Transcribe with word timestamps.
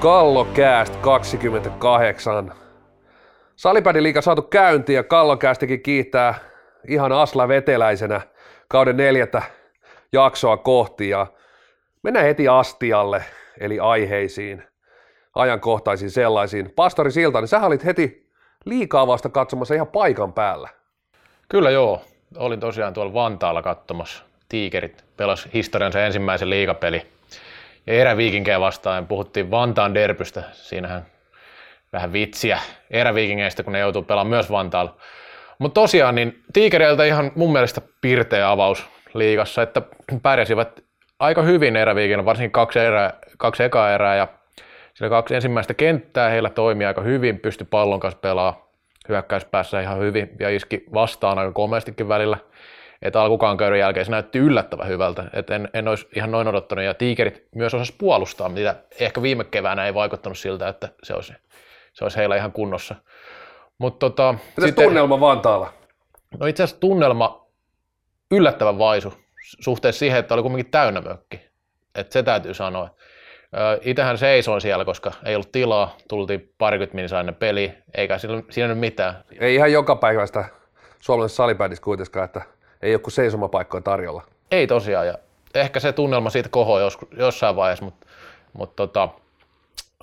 Kallokääst 0.00 0.96
28. 0.96 2.52
Salipädiliiga 3.56 4.22
saatu 4.22 4.42
käyntiin 4.42 4.96
ja 4.96 5.02
Kallokäästikin 5.02 5.82
kiittää 5.82 6.34
ihan 6.88 7.12
Asla 7.12 7.48
Veteläisenä 7.48 8.20
kauden 8.68 8.96
neljättä 8.96 9.42
jaksoa 10.12 10.56
kohti 10.56 11.08
ja 11.08 11.26
mennään 12.02 12.26
heti 12.26 12.48
astialle 12.48 13.24
eli 13.60 13.80
aiheisiin, 13.80 14.62
ajankohtaisiin 15.34 16.10
sellaisiin. 16.10 16.72
Pastori 16.76 17.10
Silta, 17.10 17.40
niin 17.40 17.48
sä 17.48 17.60
olit 17.60 17.84
heti 17.84 18.30
liikaa 18.64 19.06
vasta 19.06 19.28
katsomassa 19.28 19.74
ihan 19.74 19.86
paikan 19.86 20.32
päällä. 20.32 20.68
Kyllä 21.48 21.70
joo, 21.70 22.02
olin 22.36 22.60
tosiaan 22.60 22.94
tuolla 22.94 23.14
Vantaalla 23.14 23.62
katsomassa. 23.62 24.24
Tiikerit 24.48 25.04
pelas 25.16 25.48
historiansa 25.54 26.00
ensimmäisen 26.00 26.50
liigapeli. 26.50 27.17
Ja 27.88 27.94
eräviikinkejä 27.94 28.60
vastaan 28.60 29.06
puhuttiin 29.06 29.50
Vantaan 29.50 29.94
derpystä. 29.94 30.42
Siinähän 30.52 31.06
vähän 31.92 32.12
vitsiä 32.12 32.58
eräviikingeistä, 32.90 33.62
kun 33.62 33.72
ne 33.72 33.78
joutuu 33.78 34.02
pelaamaan 34.02 34.30
myös 34.30 34.50
Vantaalla. 34.50 34.96
Mutta 35.58 35.80
tosiaan, 35.80 36.14
niin 36.14 36.42
Tiikereiltä 36.52 37.04
ihan 37.04 37.32
mun 37.34 37.52
mielestä 37.52 37.80
pirteä 38.00 38.50
avaus 38.50 38.88
liigassa, 39.14 39.62
että 39.62 39.82
pärjäsivät 40.22 40.80
aika 41.18 41.42
hyvin 41.42 41.76
eräviikillä, 41.76 42.24
varsinkin 42.24 42.50
kaksi, 42.50 42.78
erää, 42.78 43.12
kaksi 43.38 43.62
ekaa 43.62 43.90
erää 43.90 44.16
ja 44.16 44.28
sillä 44.94 45.10
kaksi 45.10 45.34
ensimmäistä 45.34 45.74
kenttää 45.74 46.30
heillä 46.30 46.50
toimi 46.50 46.84
aika 46.84 47.00
hyvin, 47.00 47.38
pysty 47.40 47.64
pallon 47.64 48.00
kanssa 48.00 48.18
pelaamaan 48.20 48.64
hyökkäyspäässä 49.08 49.80
ihan 49.80 49.98
hyvin 49.98 50.30
ja 50.40 50.50
iski 50.50 50.84
vastaan 50.94 51.38
aika 51.38 51.52
komeastikin 51.52 52.08
välillä. 52.08 52.38
Että 53.02 53.22
alkukaankäyrän 53.22 53.78
jälkeen 53.78 54.06
se 54.06 54.10
näytti 54.12 54.38
yllättävän 54.38 54.88
hyvältä, 54.88 55.24
että 55.32 55.56
en, 55.56 55.68
en 55.74 55.88
olisi 55.88 56.08
ihan 56.16 56.30
noin 56.30 56.48
odottanut. 56.48 56.84
Ja 56.84 56.94
tiikerit 56.94 57.48
myös 57.54 57.74
osasi 57.74 57.94
puolustaa, 57.98 58.48
mitä 58.48 58.76
ehkä 59.00 59.22
viime 59.22 59.44
keväänä 59.44 59.86
ei 59.86 59.94
vaikuttanut 59.94 60.38
siltä, 60.38 60.68
että 60.68 60.88
se 61.02 61.14
olisi, 61.14 61.32
se 61.92 62.04
olisi 62.04 62.16
heillä 62.16 62.36
ihan 62.36 62.52
kunnossa. 62.52 62.94
Mut 63.78 63.98
tota, 63.98 64.32
Mitäs 64.32 64.64
sitten, 64.64 64.84
tunnelma 64.84 65.20
Vantaalla? 65.20 65.72
No 66.40 66.46
itse 66.46 66.62
asiassa 66.62 66.80
tunnelma 66.80 67.46
yllättävän 68.30 68.78
vaisu 68.78 69.14
suhteessa 69.60 69.98
siihen, 69.98 70.18
että 70.18 70.34
oli 70.34 70.42
kuitenkin 70.42 70.70
täynnä 70.70 71.00
mökki. 71.00 71.40
Et 71.94 72.12
se 72.12 72.22
täytyy 72.22 72.54
sanoa. 72.54 72.90
Itähän 73.80 74.18
seisoin 74.18 74.60
siellä, 74.60 74.84
koska 74.84 75.12
ei 75.24 75.34
ollut 75.34 75.52
tilaa, 75.52 75.96
tultiin 76.08 76.54
parikymmentä 76.58 76.94
minuuttia 76.94 77.20
ennen 77.20 77.34
peli, 77.34 77.74
eikä 77.94 78.18
siinä, 78.18 78.42
siinä 78.50 78.68
nyt 78.68 78.78
mitään. 78.78 79.24
Ei 79.40 79.54
ihan 79.54 79.72
joka 79.72 79.96
päivästä 79.96 80.44
suomalaisessa 81.00 81.36
salibändissä 81.36 81.82
kuitenkaan, 81.82 82.24
että 82.24 82.42
ei 82.82 82.94
ole 82.94 83.00
kuin 83.00 83.12
seisomapaikkoja 83.12 83.80
tarjolla. 83.80 84.22
Ei 84.50 84.66
tosiaan, 84.66 85.06
ja 85.06 85.14
ehkä 85.54 85.80
se 85.80 85.92
tunnelma 85.92 86.30
siitä 86.30 86.48
kohoi 86.48 86.82
jos, 86.82 86.98
jossain 87.16 87.56
vaiheessa, 87.56 87.84
mutta, 87.84 88.06
mutta 88.52 88.76
tota, 88.76 89.08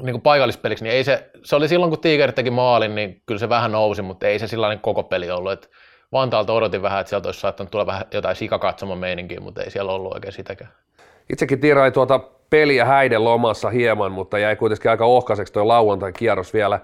niin 0.02 0.14
kuin 0.14 0.22
paikallispeliksi, 0.22 0.84
niin 0.84 0.96
ei 0.96 1.04
se, 1.04 1.30
se 1.44 1.56
oli 1.56 1.68
silloin 1.68 1.90
kun 1.90 2.00
Tigerit 2.00 2.36
teki 2.36 2.52
maalin, 2.52 2.96
niin 2.96 3.22
kyllä 3.26 3.40
se 3.40 3.50
vähän 3.50 3.72
nousi, 3.72 4.02
mutta 4.02 4.28
ei 4.28 4.40
se 4.40 4.48
sellainen 4.48 4.80
koko 4.80 5.04
peli 5.04 5.32
ollut. 5.32 5.52
Että 5.52 5.68
Vantaalta 6.12 6.54
odotin 6.54 6.82
vähän, 6.82 7.00
että 7.00 7.10
sieltä 7.10 7.28
olisi 7.28 7.40
saattanut 7.40 7.72
tulla 7.72 7.86
vähän 7.86 8.06
jotain 8.12 8.36
sikakatsomon 8.36 8.98
meininkiä, 8.98 9.40
mutta 9.40 9.64
ei 9.64 9.72
siellä 9.72 9.92
ollut 9.92 10.14
oikein 10.14 10.34
sitäkään. 10.34 10.72
Itsekin 11.30 11.60
tirain 11.60 11.94
tuota 11.94 12.20
peliä 12.50 12.86
häiden 12.86 13.24
lomassa 13.24 13.70
hieman, 13.70 14.12
mutta 14.12 14.40
jäi 14.40 14.56
kuitenkin 14.56 14.92
aika 14.92 15.06
ohkaiseksi 15.06 15.54
tuo 15.54 15.68
lauantai 15.68 16.14
kierros 16.14 16.54
vielä. 16.54 16.80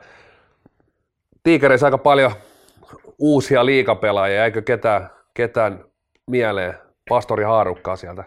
Tiikereissä 1.44 1.88
aika 1.88 1.97
paljon 1.97 2.31
uusia 3.19 3.66
liikapelaajia, 3.66 4.38
jäikö 4.38 4.62
ketään, 4.62 5.09
ketään 5.33 5.85
mieleen? 6.27 6.73
Pastori 7.09 7.43
Haarukkaa 7.43 7.95
sieltä. 7.95 8.23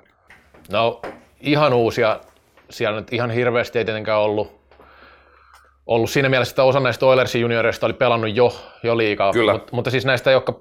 No 0.72 1.02
ihan 1.40 1.72
uusia, 1.72 2.20
siellä 2.70 3.00
nyt 3.00 3.12
ihan 3.12 3.30
hirveästi 3.30 3.78
ei 3.78 3.84
tietenkään 3.84 4.20
ollut, 4.20 4.60
ollut 5.86 6.10
siinä 6.10 6.28
mielessä, 6.28 6.52
että 6.52 6.64
osa 6.64 6.80
näistä 6.80 7.06
Oilersin 7.06 7.40
junioreista 7.40 7.86
oli 7.86 7.94
pelannut 7.94 8.36
jo, 8.36 8.52
jo 8.82 8.96
liikaa, 8.96 9.32
Kyllä. 9.32 9.52
Mut, 9.52 9.72
mutta 9.72 9.90
siis 9.90 10.04
näistä, 10.04 10.30
jotka 10.30 10.60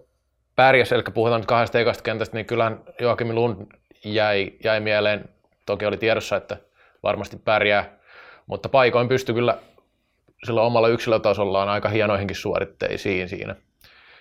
pärjäs, 0.55 0.91
eli 0.91 1.03
puhutaan 1.13 1.41
nyt 1.41 1.47
kahdesta 1.47 1.79
ekasta 1.79 2.03
kentästä, 2.03 2.37
niin 2.37 2.45
kyllähän 2.45 2.79
Joakim 2.99 3.35
Lund 3.35 3.67
jäi, 4.05 4.51
jäi 4.63 4.79
mieleen. 4.79 5.29
Toki 5.65 5.85
oli 5.85 5.97
tiedossa, 5.97 6.35
että 6.35 6.57
varmasti 7.03 7.37
pärjää, 7.37 7.97
mutta 8.45 8.69
paikoin 8.69 9.07
pystyi 9.07 9.35
kyllä 9.35 9.57
sillä 10.45 10.61
omalla 10.61 10.87
yksilötasollaan 10.87 11.69
aika 11.69 11.89
hienoihinkin 11.89 12.35
suoritteisiin 12.35 13.29
siinä, 13.29 13.55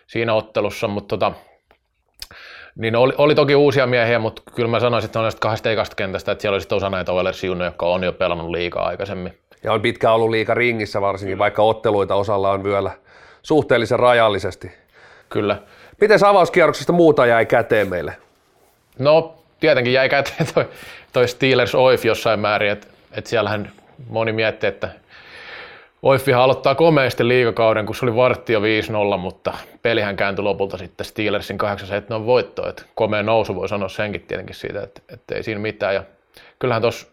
siinä 0.06 0.34
ottelussa, 0.34 0.88
mutta 0.88 1.16
tota, 1.16 1.32
niin 2.77 2.97
oli, 2.97 3.12
oli, 3.19 3.34
toki 3.34 3.55
uusia 3.55 3.87
miehiä, 3.87 4.19
mutta 4.19 4.43
kyllä 4.55 4.69
mä 4.69 4.81
sanoisin, 4.81 5.09
että 5.09 5.19
on 5.19 5.22
näistä 5.22 5.41
kahdesta 5.41 5.71
ekasta 5.71 5.97
kentästä, 5.97 6.33
että 6.33 6.43
siellä 6.43 6.55
olisi 6.55 6.75
osa 6.75 6.91
näitä 6.91 7.12
Oilers 7.12 7.44
jotka 7.65 7.87
on 7.87 8.05
jo 8.05 8.12
pelannut 8.12 8.50
liikaa 8.50 8.87
aikaisemmin. 8.87 9.38
Ja 9.62 9.72
on 9.72 9.83
pitkään 9.83 10.15
ollut 10.15 10.31
liika 10.31 10.55
ringissä 10.55 11.00
varsinkin, 11.00 11.38
vaikka 11.38 11.62
otteluita 11.62 12.15
osalla 12.15 12.50
on 12.50 12.65
vielä 12.65 12.91
suhteellisen 13.43 13.99
rajallisesti. 13.99 14.72
Kyllä. 15.28 15.59
Miten 16.00 16.25
avauskierroksesta 16.27 16.93
muuta 16.93 17.27
jäi 17.27 17.47
käteen 17.47 17.88
meille? 17.88 18.16
No, 18.99 19.34
tietenkin 19.60 19.93
jäi 19.93 20.09
käteen 20.09 20.47
toi, 20.54 20.69
toi 21.12 21.28
Steelers 21.28 21.75
Oif 21.75 22.04
jossain 22.04 22.41
määrin, 22.41 22.71
että 22.71 22.87
et 23.12 23.27
siellähän 23.27 23.72
moni 24.09 24.33
mietti, 24.33 24.66
että 24.66 24.89
Oiffihan 26.02 26.42
aloittaa 26.42 26.74
komeasti 26.74 27.28
liikakauden, 27.28 27.86
kun 27.86 27.94
se 27.94 28.04
oli 28.04 28.16
vartti 28.16 28.52
jo 28.52 28.60
5-0, 28.60 28.62
mutta 29.18 29.52
pelihän 29.82 30.16
kääntyi 30.16 30.42
lopulta 30.42 30.78
sitten 30.78 31.06
Steelersin 31.06 31.58
8-7 32.22 32.26
voittoon. 32.26 32.68
että 32.68 32.82
komea 32.94 33.22
nousu 33.22 33.54
voi 33.54 33.68
sanoa 33.68 33.88
senkin 33.88 34.20
tietenkin 34.20 34.54
siitä, 34.56 34.82
että, 34.82 35.02
että 35.08 35.34
ei 35.34 35.42
siinä 35.42 35.60
mitään. 35.60 35.94
Ja 35.94 36.04
kyllähän 36.58 36.82
tuossa 36.82 37.06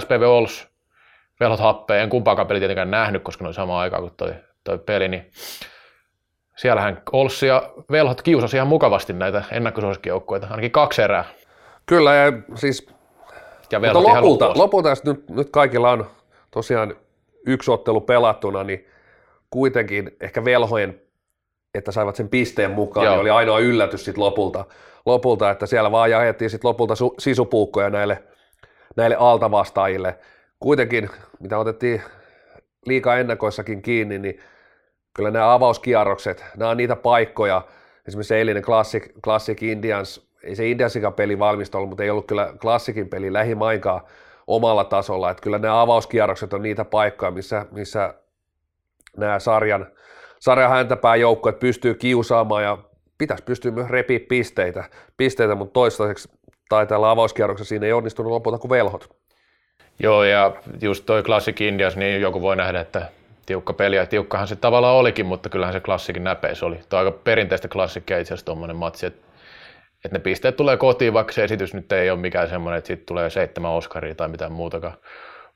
SPV 0.00 0.22
Ols 0.22 0.68
velhot 1.40 1.60
happeen, 1.60 2.02
en 2.02 2.10
kumpaakaan 2.10 2.48
peli 2.48 2.58
tietenkään 2.58 2.90
nähnyt, 2.90 3.22
koska 3.22 3.44
ne 3.44 3.48
oli 3.48 3.54
samaan 3.54 3.80
aikaan 3.80 4.02
kuin 4.02 4.12
toi, 4.16 4.34
toi 4.64 4.78
peli, 4.78 5.08
niin 5.08 5.30
siellähän 6.56 7.02
Olssi 7.12 7.46
ja 7.46 7.70
Velhot 7.90 8.22
kiusasi 8.22 8.56
ihan 8.56 8.68
mukavasti 8.68 9.12
näitä 9.12 9.44
ennakkosuosikkijoukkueita, 9.50 10.46
ainakin 10.50 10.70
kaksi 10.70 11.02
erää. 11.02 11.24
Kyllä, 11.86 12.14
ja 12.14 12.32
siis 12.54 12.86
ja 13.72 13.80
mutta 13.80 14.02
lopulta, 14.02 14.52
lopulta 14.56 14.88
jos 14.88 15.04
nyt, 15.04 15.30
nyt 15.30 15.48
kaikilla 15.50 15.90
on 15.90 16.06
tosiaan 16.50 16.96
yksi 17.46 17.70
ottelu 17.70 18.00
pelattuna, 18.00 18.64
niin 18.64 18.86
kuitenkin 19.50 20.16
ehkä 20.20 20.44
velhojen, 20.44 21.00
että 21.74 21.92
saivat 21.92 22.16
sen 22.16 22.28
pisteen 22.28 22.70
mukaan, 22.70 23.06
niin 23.06 23.20
oli 23.20 23.30
ainoa 23.30 23.58
yllätys 23.58 24.04
sitten 24.04 24.24
lopulta, 24.24 24.64
lopulta, 25.06 25.50
että 25.50 25.66
siellä 25.66 25.90
vaan 25.90 26.10
jaettiin 26.10 26.50
sitten 26.50 26.68
lopulta 26.68 26.94
su, 26.94 27.14
sisupuukkoja 27.18 27.90
näille, 27.90 28.22
näille 28.96 29.16
altavastaajille. 29.18 30.18
Kuitenkin, 30.60 31.10
mitä 31.40 31.58
otettiin 31.58 32.02
liika 32.86 33.16
ennakoissakin 33.16 33.82
kiinni, 33.82 34.18
niin 34.18 34.40
kyllä 35.14 35.30
nämä 35.30 35.54
avauskierrokset, 35.54 36.44
nämä 36.56 36.70
on 36.70 36.76
niitä 36.76 36.96
paikkoja, 36.96 37.62
esimerkiksi 38.08 38.34
eilinen 38.34 38.62
Classic, 38.62 39.12
Classic 39.24 39.62
Indians, 39.62 40.28
ei 40.42 40.56
se 40.56 40.68
Indiansikaan 40.68 41.14
peli 41.14 41.38
valmista 41.38 41.78
ollut, 41.78 41.88
mutta 41.88 42.02
ei 42.02 42.10
ollut 42.10 42.26
kyllä 42.26 42.52
Classicin 42.58 43.08
peli 43.08 43.32
lähimainkaan 43.32 44.00
omalla 44.46 44.84
tasolla, 44.84 45.30
että 45.30 45.42
kyllä 45.42 45.58
nämä 45.58 45.80
avauskierrokset 45.80 46.52
on 46.52 46.62
niitä 46.62 46.84
paikkoja, 46.84 47.30
missä, 47.30 47.66
missä 47.70 48.14
nämä 49.16 49.38
sarjan, 49.38 49.86
sarjan 50.40 50.70
häntäpää 50.70 51.16
joukkueet 51.16 51.58
pystyy 51.58 51.94
kiusaamaan 51.94 52.62
ja 52.62 52.78
pitäisi 53.18 53.44
pystyä 53.44 53.70
myös 53.70 53.88
repiä 53.88 54.20
pisteitä, 54.28 54.84
pisteitä 55.16 55.54
mutta 55.54 55.72
toistaiseksi 55.72 56.28
tai 56.68 56.86
tällä 56.86 57.10
avauskierroksella 57.10 57.68
siinä 57.68 57.86
ei 57.86 57.92
onnistunut 57.92 58.32
lopulta 58.32 58.58
kuin 58.58 58.70
velhot. 58.70 59.16
Joo, 59.98 60.24
ja 60.24 60.56
just 60.82 61.06
toi 61.06 61.22
Classic 61.22 61.60
Indias, 61.60 61.96
niin 61.96 62.20
joku 62.20 62.40
voi 62.40 62.56
nähdä, 62.56 62.80
että 62.80 63.08
tiukka 63.46 63.72
peli, 63.72 63.96
ja 63.96 64.06
tiukkahan 64.06 64.48
se 64.48 64.56
tavallaan 64.56 64.94
olikin, 64.96 65.26
mutta 65.26 65.48
kyllähän 65.48 65.72
se 65.72 65.80
klassikin 65.80 66.24
näpeis 66.24 66.62
oli. 66.62 66.80
Tuo 66.88 66.98
aika 66.98 67.10
perinteistä 67.10 67.68
klassikkia 67.68 68.18
itse 68.18 68.34
asiassa 68.34 68.46
tuommoinen 68.46 68.76
matsi, 68.76 69.06
että, 69.06 69.26
että 70.04 70.18
ne 70.18 70.18
pisteet 70.18 70.56
tulee 70.56 70.76
kotiin, 70.76 71.12
vaikka 71.12 71.32
se 71.32 71.44
esitys 71.44 71.74
nyt 71.74 71.92
ei 71.92 72.10
ole 72.10 72.20
mikään 72.20 72.48
semmoinen, 72.48 72.78
että 72.78 72.88
sitten 72.88 73.06
tulee 73.06 73.30
seitsemän 73.30 73.70
Oscaria 73.70 74.14
tai 74.14 74.28
mitään 74.28 74.52
muutakaan. 74.52 74.94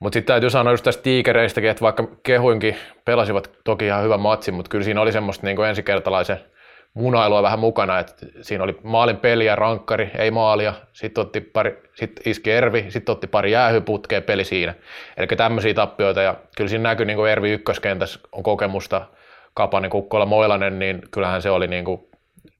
Mutta 0.00 0.16
sitten 0.16 0.34
täytyy 0.34 0.50
sanoa 0.50 0.72
just 0.72 0.84
tästä 0.84 1.02
tiikereistäkin, 1.02 1.70
että 1.70 1.80
vaikka 1.80 2.08
kehuinkin 2.22 2.76
pelasivat 3.04 3.50
toki 3.64 3.86
ihan 3.86 4.04
hyvän 4.04 4.20
matsin, 4.20 4.54
mutta 4.54 4.68
kyllä 4.68 4.84
siinä 4.84 5.00
oli 5.00 5.12
semmoista 5.12 5.46
niin 5.46 5.64
ensikertalaisen– 5.64 6.40
munailua 6.94 7.42
vähän 7.42 7.58
mukana, 7.58 7.98
että 7.98 8.14
siinä 8.42 8.64
oli 8.64 8.78
maalin 8.82 9.16
peli 9.16 9.46
ja 9.46 9.56
rankkari, 9.56 10.10
ei 10.18 10.30
maalia, 10.30 10.74
sitten 10.92 11.22
otti 11.22 11.40
pari, 11.40 11.82
sit 11.94 12.20
iski 12.26 12.50
Ervi, 12.50 12.86
sitten 12.88 13.12
otti 13.12 13.26
pari 13.26 13.52
jäähyputkea 13.52 14.22
peli 14.22 14.44
siinä. 14.44 14.74
Eli 15.16 15.26
tämmöisiä 15.26 15.74
tappioita 15.74 16.22
ja 16.22 16.34
kyllä 16.56 16.68
siinä 16.68 16.82
näkyy 16.82 17.06
niin 17.06 17.16
kuin 17.16 17.30
Ervi 17.30 17.50
ykköskentässä 17.50 18.20
on 18.32 18.42
kokemusta, 18.42 19.06
Kapanen, 19.54 19.90
Kukkola, 19.90 20.26
Moilanen, 20.26 20.78
niin 20.78 21.02
kyllähän 21.10 21.42
se 21.42 21.50
oli 21.50 21.66
niin 21.66 21.84
kuin 21.84 22.00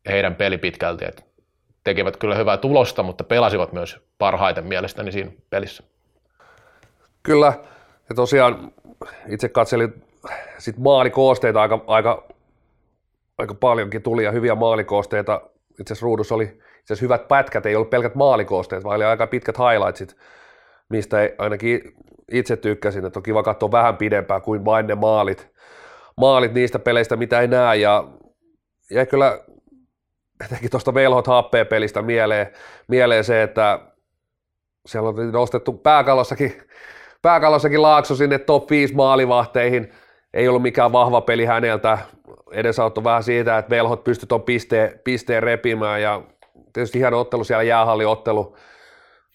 heidän 0.09 0.35
peli 0.35 0.59
pitkälti, 0.59 1.05
että 1.09 1.23
tekivät 1.89 2.17
kyllä 2.17 2.35
hyvää 2.35 2.57
tulosta, 2.57 3.03
mutta 3.03 3.25
pelasivat 3.25 3.73
myös 3.73 4.01
parhaiten 4.19 4.67
mielestäni 4.67 5.13
siinä 5.13 5.31
pelissä. 5.51 5.85
Kyllä, 7.23 7.53
ja 8.09 8.15
tosiaan 8.15 8.73
itse 9.29 9.49
katselin 9.49 10.03
sit 10.59 10.79
maalikoosteita 10.79 11.63
aika, 11.63 11.85
aika 11.87 12.29
aika 13.39 13.55
paljonkin 13.55 14.03
tuli 14.03 14.25
ja 14.25 14.33
hyviä 14.33 14.55
maalikoosteita. 14.55 15.41
Itse 15.81 15.93
asiassa 15.93 16.05
ruudussa 16.05 16.35
oli 16.35 16.59
itse 16.79 16.95
hyvät 17.01 17.29
pätkät, 17.29 17.67
ei 17.67 17.77
ollut 17.77 17.91
pelkät 17.91 18.15
maalikoosteet, 18.15 18.85
vaan 18.85 18.97
oli 18.97 19.05
aika 19.05 19.27
pitkät 19.27 19.57
highlightsit, 19.59 20.17
mistä 20.89 21.23
ei, 21.23 21.35
ainakin 21.39 21.81
itse 22.33 22.57
tykkäsin, 22.57 23.05
että 23.05 23.19
on 23.19 23.23
kiva 23.23 23.43
katsoa 23.43 23.73
vähän 23.73 23.97
pidempään 23.97 24.43
kuin 24.43 24.65
vain 24.65 24.87
ne 24.87 24.95
maalit, 24.95 25.49
maalit 26.17 26.55
niistä 26.55 26.79
peleistä, 26.79 27.17
mitä 27.17 27.41
ei 27.41 27.49
näe, 27.49 27.77
ja 27.77 28.09
jäi 28.91 29.07
kyllä 29.07 29.41
etenkin 30.45 30.71
tuosta 30.71 30.95
Velhot 30.95 31.27
HP-pelistä 31.27 32.03
mieleen, 32.03 32.47
mieleen 32.89 33.25
se, 33.25 33.43
että 33.43 33.79
siellä 34.87 35.09
on 35.09 35.33
nostettu 35.33 35.73
pääkallossakin, 35.73 36.63
pääkallossakin 37.23 37.83
Laakso 37.83 38.17
sinne 38.17 38.39
top 38.39 38.71
5 38.71 38.95
maalivahteihin, 38.95 39.93
ei 40.35 40.49
ollut 40.49 40.63
mikään 40.63 40.93
vahva 40.93 41.21
peli 41.21 41.45
häneltä, 41.45 41.99
edesauttoi 42.53 43.05
vähän 43.05 43.23
siitä, 43.23 43.59
että 43.59 43.71
Velhot 43.71 44.05
pystyi 44.05 44.27
tuon 44.27 44.43
pisteen, 44.43 45.01
pisteen 45.05 45.43
repimään, 45.43 46.03
ja 46.03 46.23
tietysti 46.73 46.99
hieno 46.99 47.21
ottelu 47.21 47.45
siellä 47.45 47.63
jäähalliottelu, 47.63 48.57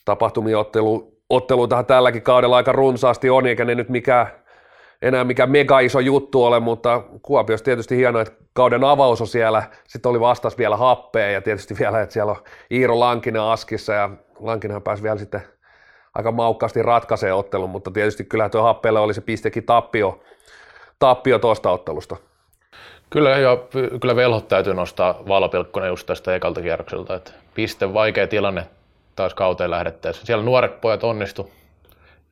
tapahtumiottelu, 0.06 1.18
otteluitahan 1.30 1.86
tälläkin 1.86 2.22
kaudella 2.22 2.56
aika 2.56 2.72
runsaasti 2.72 3.30
on, 3.30 3.48
eikä 3.48 3.66
ne 3.66 3.76
nyt 3.76 3.90
mikään, 3.90 4.28
enää 5.02 5.24
mikä 5.24 5.48
mega 5.48 5.80
iso 5.80 6.00
juttu 6.00 6.44
ole, 6.44 6.60
mutta 6.60 7.04
Kuopios 7.22 7.62
tietysti 7.62 7.98
hienoa, 7.98 8.22
että 8.22 8.43
kauden 8.54 8.84
avaus 8.84 9.22
on 9.22 9.28
siellä, 9.28 9.64
sitten 9.88 10.10
oli 10.10 10.20
vastas 10.20 10.58
vielä 10.58 10.78
happea 10.78 11.32
ja 11.32 11.42
tietysti 11.42 11.76
vielä, 11.80 12.02
että 12.02 12.14
siellä 12.14 12.32
on 12.32 12.44
Iiro 12.72 13.00
Lankinen 13.00 13.42
askissa 13.42 13.94
ja 13.94 14.10
Lankinen 14.40 14.82
pääsi 14.82 15.04
vielä 15.04 15.18
sitten 15.18 15.42
aika 16.16 16.32
maukkaasti 16.32 16.82
ratkaisee 16.82 17.34
ottelun, 17.34 17.70
mutta 17.70 17.92
tietysti 17.92 18.24
kyllä 18.24 18.50
tuo 18.50 18.64
happeelle 18.64 19.00
oli 19.00 19.14
se 19.14 19.22
pistekin 19.22 19.66
tappio, 19.66 20.24
tappio 21.00 21.40
tuosta 21.40 21.72
ottelusta. 21.72 22.16
Kyllä, 23.10 23.30
ja 23.30 23.58
kyllä 24.02 24.16
velhot 24.16 24.48
täytyy 24.48 24.74
nostaa 24.74 25.24
valopilkkunen 25.28 25.90
just 25.90 26.08
tästä 26.08 26.36
ekalta 26.36 26.62
kierrokselta, 26.62 27.16
että 27.16 27.32
piste 27.54 27.94
vaikea 27.94 28.28
tilanne 28.28 28.68
taas 29.16 29.34
kauteen 29.34 29.72
lähdettäessä. 29.72 30.26
Siellä 30.26 30.46
nuoret 30.46 30.82
pojat 30.82 31.04
onnistu, 31.04 31.52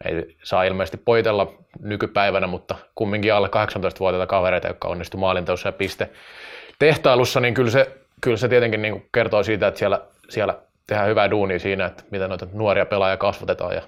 ei 0.06 0.36
saa 0.44 0.64
ilmeisesti 0.64 0.98
poitella 0.98 1.54
nykypäivänä, 1.80 2.48
mutta 2.48 2.76
kumminkin 2.96 3.34
alle 3.34 3.48
18-vuotiaita 3.48 4.28
kavereita, 4.28 4.68
jotka 4.68 4.88
onnistu 4.88 5.18
maalinteossa 5.18 5.68
ja 5.68 5.74
piste 5.74 6.10
tehtailussa, 6.80 7.40
niin 7.40 7.54
kyllä 7.54 7.72
se, 7.72 7.98
kyllä 8.22 8.38
se 8.38 8.48
tietenkin 8.48 8.82
niin 8.82 9.06
kertoo 9.12 9.44
siitä, 9.44 9.68
että 9.68 9.78
siellä, 9.78 10.02
siellä 10.30 10.58
tehdään 10.88 11.10
hyvää 11.10 11.32
duunia 11.32 11.60
siinä, 11.60 11.86
että 11.86 12.04
miten 12.12 12.30
noita 12.30 12.48
nuoria 12.54 12.86
pelaajia 12.86 13.18
kasvatetaan. 13.18 13.76
Ja... 13.76 13.82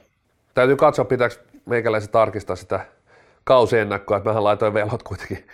Täytyy 0.54 0.76
katsoa, 0.76 1.06
pitääkö 1.06 1.36
meikäläisen 1.66 2.12
tarkistaa 2.12 2.56
sitä 2.56 2.80
kausiennakkoa, 3.44 4.18
että 4.18 4.30
mähän 4.30 4.44
laitoin 4.44 4.74
velhot 4.74 5.04
kuitenkin 5.04 5.48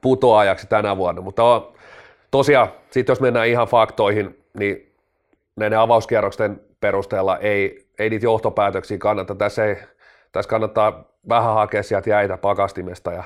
putoajaksi 0.00 0.66
tänä 0.66 0.96
vuonna, 0.96 1.22
mutta 1.22 1.44
on, 1.44 1.72
tosiaan, 2.30 2.68
sitten 2.90 3.12
jos 3.12 3.20
mennään 3.20 3.48
ihan 3.48 3.68
faktoihin, 3.68 4.44
niin 4.58 4.92
näiden 5.56 5.78
avauskierrosten 5.78 6.60
perusteella 6.80 7.38
ei, 7.38 7.87
ei 7.98 8.10
niitä 8.10 8.26
johtopäätöksiä 8.26 8.98
kannata. 8.98 9.34
Tässä, 9.34 9.64
ei, 9.64 9.76
tässä 10.32 10.48
kannattaa 10.48 11.04
vähän 11.28 11.54
hakea 11.54 11.82
sieltä 11.82 12.10
jäitä 12.10 12.36
pakastimesta 12.36 13.12
ja 13.12 13.24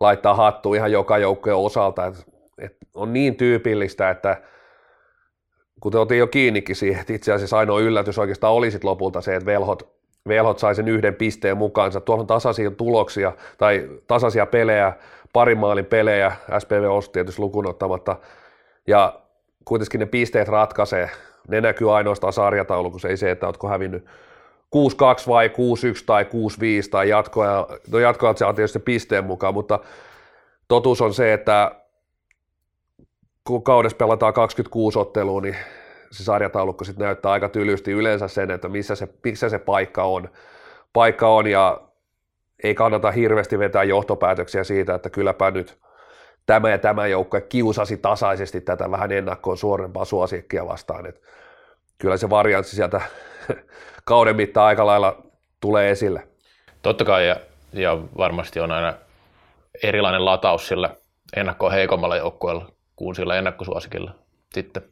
laittaa 0.00 0.34
hattu 0.34 0.74
ihan 0.74 0.92
joka 0.92 1.18
joukkojen 1.18 1.56
osalta. 1.56 2.06
Et, 2.06 2.14
et 2.58 2.76
on 2.94 3.12
niin 3.12 3.36
tyypillistä, 3.36 4.10
että 4.10 4.42
kuten 5.80 6.00
otin 6.00 6.18
jo 6.18 6.26
kiinnikin 6.26 6.76
siihen, 6.76 7.00
että 7.00 7.12
itse 7.12 7.32
asiassa 7.32 7.58
ainoa 7.58 7.80
yllätys 7.80 8.18
oikeastaan 8.18 8.54
olisi 8.54 8.78
lopulta 8.82 9.20
se, 9.20 9.36
että 9.36 9.46
velhot, 9.46 9.98
velhot 10.28 10.58
sai 10.58 10.74
sen 10.74 10.88
yhden 10.88 11.14
pisteen 11.14 11.56
mukaansa. 11.56 12.00
Tuolla 12.00 12.20
on 12.20 12.26
tasaisia 12.26 12.70
tuloksia 12.70 13.32
tai 13.58 13.88
tasaisia 14.06 14.46
pelejä, 14.46 14.92
parin 15.32 15.58
maalin 15.58 15.86
pelejä, 15.86 16.32
SPV 16.58 16.84
osti 16.90 17.12
tietysti 17.12 17.42
lukuun 17.42 17.66
ottamatta, 17.66 18.16
ja 18.86 19.20
kuitenkin 19.64 19.98
ne 20.00 20.06
pisteet 20.06 20.48
ratkaisee 20.48 21.10
ne 21.48 21.60
näkyy 21.60 21.96
ainoastaan 21.96 22.32
sarjataulukossa, 22.32 23.08
ei 23.08 23.16
se, 23.16 23.30
että 23.30 23.46
oletko 23.46 23.68
hävinnyt 23.68 24.04
6-2 24.04 24.08
vai 25.28 25.48
6-1 25.48 25.52
tai 26.06 26.24
6-5 26.24 26.28
tai 26.90 27.08
jatkoja, 27.08 27.66
no 27.90 27.98
jatkoja 27.98 28.34
se 28.36 28.44
on 28.44 28.54
tietysti 28.54 28.78
pisteen 28.78 29.24
mukaan, 29.24 29.54
mutta 29.54 29.78
totuus 30.68 31.00
on 31.00 31.14
se, 31.14 31.32
että 31.32 31.74
kun 33.44 33.62
kaudessa 33.62 33.96
pelataan 33.96 34.32
26 34.32 34.98
ottelua, 34.98 35.40
niin 35.40 35.56
se 36.10 36.24
sarjataulukko 36.24 36.84
sitten 36.84 37.04
näyttää 37.04 37.32
aika 37.32 37.48
tylysti 37.48 37.92
yleensä 37.92 38.28
sen, 38.28 38.50
että 38.50 38.68
missä 38.68 38.94
se, 38.94 39.08
missä 39.24 39.48
se 39.48 39.58
paikka 39.58 40.04
on. 40.04 40.28
Paikka 40.92 41.28
on 41.28 41.46
ja 41.46 41.80
ei 42.62 42.74
kannata 42.74 43.10
hirveästi 43.10 43.58
vetää 43.58 43.84
johtopäätöksiä 43.84 44.64
siitä, 44.64 44.94
että 44.94 45.10
kylläpä 45.10 45.50
nyt 45.50 45.78
tämä 46.48 46.70
ja 46.70 46.78
tämä 46.78 47.06
joukko 47.06 47.40
kiusasi 47.48 47.96
tasaisesti 47.96 48.60
tätä 48.60 48.90
vähän 48.90 49.12
ennakkoon 49.12 49.56
suorempaa 49.56 50.04
suosiikkia 50.04 50.66
vastaan. 50.66 51.06
Et 51.06 51.22
kyllä 51.98 52.16
se 52.16 52.30
varianssi 52.30 52.76
sieltä 52.76 53.00
kauden 54.04 54.36
mittaan 54.36 54.66
aika 54.66 54.86
lailla 54.86 55.22
tulee 55.60 55.90
esille. 55.90 56.28
Totta 56.82 57.04
kai 57.04 57.28
ja, 57.28 57.36
ja 57.72 57.98
varmasti 58.18 58.60
on 58.60 58.72
aina 58.72 58.94
erilainen 59.82 60.24
lataus 60.24 60.68
sillä 60.68 60.90
ennakkoon 61.36 61.72
heikommalla 61.72 62.16
joukkueella 62.16 62.72
kuin 62.96 63.14
sillä 63.14 63.36
ennakkosuosikilla 63.36 64.14
sitten. 64.52 64.82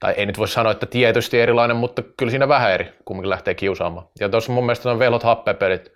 Tai 0.00 0.14
ei 0.16 0.26
nyt 0.26 0.38
voi 0.38 0.48
sanoa, 0.48 0.72
että 0.72 0.86
tietysti 0.86 1.40
erilainen, 1.40 1.76
mutta 1.76 2.02
kyllä 2.16 2.30
siinä 2.30 2.48
vähän 2.48 2.72
eri, 2.72 2.92
kumminkin 3.04 3.30
lähtee 3.30 3.54
kiusaamaan. 3.54 4.06
Ja 4.20 4.28
tuossa 4.28 4.52
mun 4.52 4.64
mielestä 4.64 4.90
on 4.90 4.98
velhot 4.98 5.22
happepelit 5.22 5.92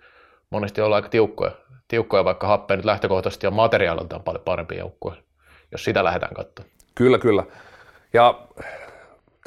monesti 0.49 0.81
olla 0.81 0.95
aika 0.95 1.09
tiukkoja 1.09 1.51
tiukkoja, 1.89 2.25
vaikka 2.25 2.47
happea 2.47 2.77
nyt 2.77 2.85
lähtökohtaisesti 2.85 3.47
on 3.47 3.53
materiaaliltaan 3.53 4.23
paljon 4.23 4.43
parempi 4.43 4.77
joukkue, 4.77 5.13
jos 5.71 5.83
sitä 5.83 6.03
lähdetään 6.03 6.33
katsomaan. 6.33 6.73
Kyllä, 6.95 7.17
kyllä. 7.17 7.43
Ja 8.13 8.47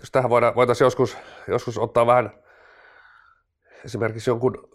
jos 0.01 0.11
tähän 0.11 0.31
voitaisiin 0.31 0.87
joskus, 0.87 1.17
joskus 1.49 1.79
ottaa 1.79 2.07
vähän 2.07 2.31
esimerkiksi 3.85 4.31
jonkun 4.31 4.69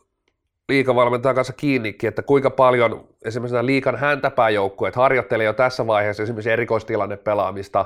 liikavalmentajan 0.69 1.36
kanssa 1.36 1.54
kiinnikin, 1.54 2.08
että 2.08 2.22
kuinka 2.22 2.50
paljon 2.50 3.08
esimerkiksi 3.25 3.54
nämä 3.54 3.66
liikan 3.66 3.96
häntäpääjoukkueet 3.96 4.96
harjoittelee 4.96 5.46
jo 5.46 5.54
tässä 5.54 5.88
vaiheessa 5.88 6.24
esimerkiksi 6.24 6.52
erikoistilanne 6.52 7.18
pelaamista, 7.18 7.86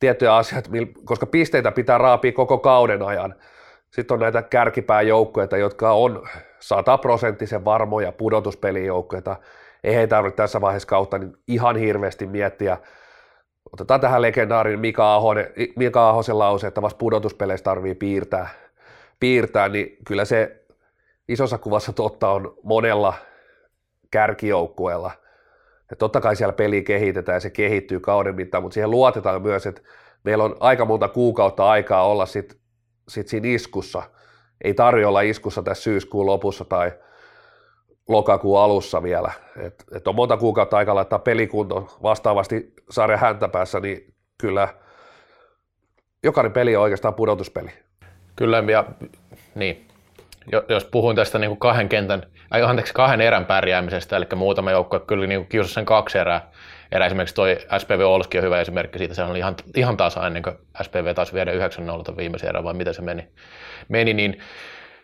tiettyjä 0.00 0.36
asioita, 0.36 0.70
koska 1.04 1.26
pisteitä 1.26 1.72
pitää 1.72 1.98
raapia 1.98 2.32
koko 2.32 2.58
kauden 2.58 3.02
ajan. 3.02 3.34
Sitten 3.90 4.14
on 4.14 4.20
näitä 4.20 4.42
kärkipääjoukkueita, 4.42 5.56
jotka 5.56 5.92
on 5.92 6.28
sataprosenttisen 6.60 7.64
varmoja 7.64 8.12
pudotuspelijoukkueita. 8.12 9.36
Ei 9.84 10.08
tarvitse 10.08 10.36
tässä 10.36 10.60
vaiheessa 10.60 10.88
kautta 10.88 11.18
niin 11.18 11.36
ihan 11.48 11.76
hirveästi 11.76 12.26
miettiä. 12.26 12.78
Otetaan 13.72 14.00
tähän 14.00 14.22
legendaarinen 14.22 14.80
Mika, 14.80 15.14
Ahonen, 15.14 15.52
Mika 15.76 16.08
Ahosen 16.08 16.38
lause, 16.38 16.66
että 16.66 16.82
vasta 16.82 16.98
pudotuspeleissä 16.98 17.64
tarvii 17.64 17.94
piirtää, 17.94 18.48
piirtää, 19.20 19.68
niin 19.68 19.96
kyllä 20.06 20.24
se 20.24 20.64
isossa 21.28 21.58
kuvassa 21.58 21.92
totta 21.92 22.28
on 22.28 22.54
monella 22.62 23.14
kärkijoukkueella. 24.10 25.10
Ja 25.90 25.96
totta 25.96 26.20
kai 26.20 26.36
siellä 26.36 26.52
peli 26.52 26.82
kehitetään 26.82 27.36
ja 27.36 27.40
se 27.40 27.50
kehittyy 27.50 28.00
kauden 28.00 28.34
mittaan, 28.34 28.62
mutta 28.62 28.74
siihen 28.74 28.90
luotetaan 28.90 29.42
myös, 29.42 29.66
että 29.66 29.82
meillä 30.24 30.44
on 30.44 30.56
aika 30.60 30.84
monta 30.84 31.08
kuukautta 31.08 31.70
aikaa 31.70 32.06
olla 32.06 32.26
sit 32.26 32.58
sit 33.08 33.28
siinä 33.28 33.48
iskussa. 33.48 34.02
Ei 34.64 34.74
tarjolla 34.74 35.20
iskussa 35.20 35.62
tässä 35.62 35.82
syyskuun 35.82 36.26
lopussa 36.26 36.64
tai 36.64 36.92
lokakuun 38.08 38.60
alussa 38.60 39.02
vielä. 39.02 39.32
Et, 39.56 39.84
et 39.92 40.08
on 40.08 40.14
monta 40.14 40.36
kuukautta 40.36 40.76
aikaa 40.76 40.94
laittaa 40.94 41.18
pelikunto 41.18 41.98
vastaavasti 42.02 42.74
sarjan 42.90 43.20
häntäpäässä, 43.20 43.80
niin 43.80 44.14
kyllä 44.38 44.68
jokainen 46.22 46.52
peli 46.52 46.76
on 46.76 46.82
oikeastaan 46.82 47.14
pudotuspeli. 47.14 47.70
Kyllä, 48.36 48.64
ja 48.72 48.84
niin. 49.54 49.88
Jos 50.68 50.84
puhuin 50.84 51.16
tästä 51.16 51.38
niin 51.38 51.50
kuin 51.50 51.58
kahden 51.58 51.88
kentän, 51.88 52.22
ai, 52.50 52.62
anteeksi, 52.62 52.94
kahden 52.94 53.20
erän 53.20 53.46
pärjäämisestä, 53.46 54.16
eli 54.16 54.26
muutama 54.36 54.70
joukko 54.70 55.00
kyllä 55.00 55.26
niin 55.26 55.46
kiusasi 55.46 55.74
sen 55.74 55.84
kaksi 55.84 56.18
erää, 56.18 56.50
erä 56.92 57.06
esimerkiksi 57.06 57.34
toi 57.34 57.58
SPV 57.78 58.00
Olski 58.00 58.38
on 58.38 58.44
hyvä 58.44 58.60
esimerkki 58.60 58.98
siitä, 58.98 59.14
se 59.14 59.22
oli 59.22 59.38
ihan, 59.38 59.54
ihan 59.76 59.96
taas 59.96 60.16
ennen 60.16 60.42
kuin 60.42 60.56
SPV 60.82 61.14
taas 61.14 61.34
viedä 61.34 61.52
9-0 62.12 62.16
viimeisen 62.16 62.48
erän, 62.48 62.64
vai 62.64 62.74
miten 62.74 62.94
se 62.94 63.02
meni, 63.02 63.28
meni 63.88 64.14
niin 64.14 64.38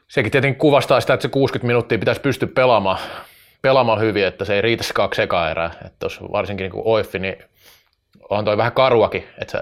sekin 0.09 0.33
tietenkin 0.33 0.59
kuvastaa 0.59 1.01
sitä, 1.01 1.15
että 1.15 1.23
se 1.23 1.29
60 1.29 1.67
minuuttia 1.67 1.99
pitäisi 1.99 2.21
pystyä 2.21 2.49
pelaamaan, 2.55 2.99
pelaamaan 3.63 4.01
hyvin, 4.01 4.27
että 4.27 4.45
se 4.45 4.55
ei 4.55 4.63
riitä 4.63 4.83
se 4.83 4.95
kaksi 4.95 5.23
ekaa 5.23 5.51
erää. 5.51 5.71
Että 5.85 6.07
varsinkin 6.33 6.71
niin 6.71 6.83
Oiffi, 6.85 7.19
niin 7.19 7.37
on 8.31 8.45
toi 8.45 8.57
vähän 8.57 8.73
karuakin, 8.73 9.25
että 9.41 9.53
se, 9.53 9.59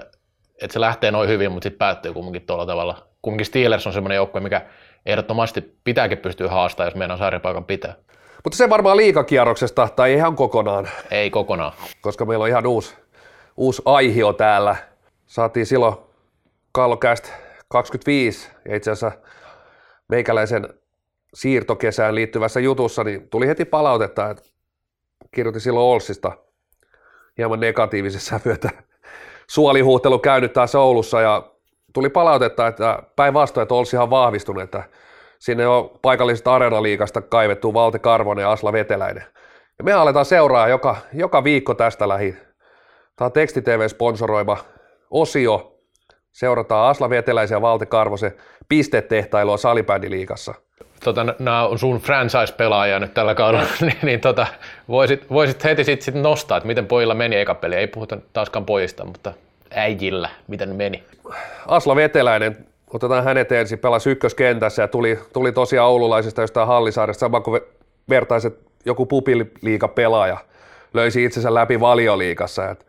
että 0.61 0.73
se 0.73 0.79
lähtee 0.79 1.11
noin 1.11 1.29
hyvin, 1.29 1.51
mutta 1.51 1.63
sitten 1.63 1.77
päättyy 1.77 2.13
kumminkin 2.13 2.45
tuolla 2.45 2.65
tavalla. 2.65 3.07
Kumminkin 3.21 3.45
Steelers 3.45 3.87
on 3.87 3.93
semmoinen 3.93 4.15
joukkue, 4.15 4.41
mikä 4.41 4.61
ehdottomasti 5.05 5.75
pitääkin 5.83 6.17
pystyä 6.17 6.49
haastamaan, 6.49 6.87
jos 6.87 6.95
meidän 6.95 7.17
sarjapaikan 7.17 7.65
pitää. 7.65 7.95
Mutta 8.43 8.57
se 8.57 8.69
varmaan 8.69 8.97
liikakierroksesta, 8.97 9.87
tai 9.95 10.13
ihan 10.13 10.35
kokonaan. 10.35 10.89
Ei 11.11 11.29
kokonaan. 11.29 11.73
Koska 12.01 12.25
meillä 12.25 12.43
on 12.43 12.49
ihan 12.49 12.67
uusi, 12.67 12.95
uusi 13.57 13.81
aihio 13.85 14.33
täällä. 14.33 14.75
Saatiin 15.25 15.65
silloin 15.65 15.95
Kallokäst 16.71 17.31
25, 17.67 18.49
ja 18.69 18.75
itse 18.75 18.91
asiassa 18.91 19.11
meikäläisen 20.09 20.69
siirtokesään 21.33 22.15
liittyvässä 22.15 22.59
jutussa, 22.59 23.03
niin 23.03 23.29
tuli 23.29 23.47
heti 23.47 23.65
palautetta, 23.65 24.29
että 24.29 24.43
kirjoitin 25.31 25.61
silloin 25.61 25.85
Olsista 25.85 26.31
hieman 27.37 27.59
negatiivisessa 27.59 28.39
myötä 28.45 28.69
suolihuhtelu 29.47 30.19
käynyt 30.19 30.53
taas 30.53 30.75
Oulussa 30.75 31.21
ja 31.21 31.51
tuli 31.93 32.09
palautetta, 32.09 32.67
että 32.67 33.03
päinvastoin, 33.15 33.63
että 33.63 33.75
Olsi 33.75 33.95
ihan 33.95 34.09
vahvistunut, 34.09 34.63
että 34.63 34.83
sinne 35.41 35.67
on 35.67 35.91
paikallisesta 36.01 36.55
areenaliikasta 36.55 37.21
kaivettu 37.21 37.73
Valte 37.73 37.99
Karvonen 37.99 38.43
ja 38.43 38.51
Asla 38.51 38.73
Veteläinen. 38.73 39.23
Ja 39.77 39.83
me 39.83 39.93
aletaan 39.93 40.25
seuraa 40.25 40.67
joka, 40.67 40.97
joka 41.13 41.43
viikko 41.43 41.73
tästä 41.73 42.07
lähi. 42.07 42.35
Tämä 43.15 43.25
on 43.25 43.31
Teksti 43.31 43.61
TV-sponsoroima 43.61 44.57
osio. 45.11 45.77
Seurataan 46.31 46.89
Asla 46.89 47.09
Veteläisen 47.09 47.55
ja 47.55 47.61
Valte 47.61 47.85
Karvosen 47.85 48.33
pistetehtailua 48.69 49.57
salibändiliikassa. 49.57 50.53
Tota, 51.03 51.25
nämä 51.39 51.67
on 51.67 51.79
sun 51.79 51.99
franchise-pelaajia 51.99 52.99
nyt 52.99 53.13
tällä 53.13 53.35
kaudella, 53.35 53.67
niin, 53.81 53.97
niin 54.03 54.19
tota, 54.19 54.47
voisit, 54.89 55.29
voisit 55.29 55.63
heti 55.63 55.83
sitten 55.83 56.05
sit 56.05 56.15
nostaa, 56.15 56.57
että 56.57 56.67
miten 56.67 56.87
pojilla 56.87 57.15
meni 57.15 57.35
eka 57.35 57.55
peli. 57.55 57.75
Ei 57.75 57.87
puhuta 57.87 58.17
taaskaan 58.33 58.65
pojista, 58.65 59.05
mutta 59.05 59.33
äijillä, 59.71 60.29
miten 60.47 60.75
meni. 60.75 61.03
Asla 61.67 61.95
Veteläinen 61.95 62.70
otetaan 62.93 63.23
hänet 63.23 63.51
ensin, 63.51 63.79
pelasi 63.79 64.09
ykköskentässä 64.09 64.81
ja 64.81 64.87
tuli, 64.87 65.19
tuli 65.33 65.51
tosiaan 65.51 65.89
oululaisista 65.89 66.41
jostain 66.41 66.67
Hallisaaresta, 66.67 67.19
sama 67.19 67.41
kuin 67.41 67.61
vertaiset 68.09 68.59
joku 68.85 69.05
pupiliika 69.05 69.87
pelaaja 69.87 70.37
löysi 70.93 71.23
itsensä 71.23 71.53
läpi 71.53 71.79
valioliikassa. 71.79 72.69
Et 72.69 72.85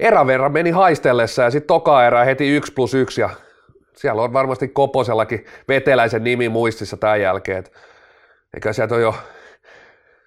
erän 0.00 0.26
verran 0.26 0.52
meni 0.52 0.70
haistellessa 0.70 1.42
ja 1.42 1.50
sitten 1.50 1.68
toka 1.68 2.06
erä 2.06 2.24
heti 2.24 2.56
1 2.56 2.72
plus 2.72 2.94
1 2.94 3.20
ja 3.20 3.30
siellä 3.96 4.22
on 4.22 4.32
varmasti 4.32 4.68
Koposellakin 4.68 5.44
veteläisen 5.68 6.24
nimi 6.24 6.48
muistissa 6.48 6.96
tämän 6.96 7.20
jälkeen. 7.20 7.58
Et 7.58 7.72
eikä 8.54 8.72
sieltä 8.72 8.94
on 8.94 9.00
jo, 9.00 9.14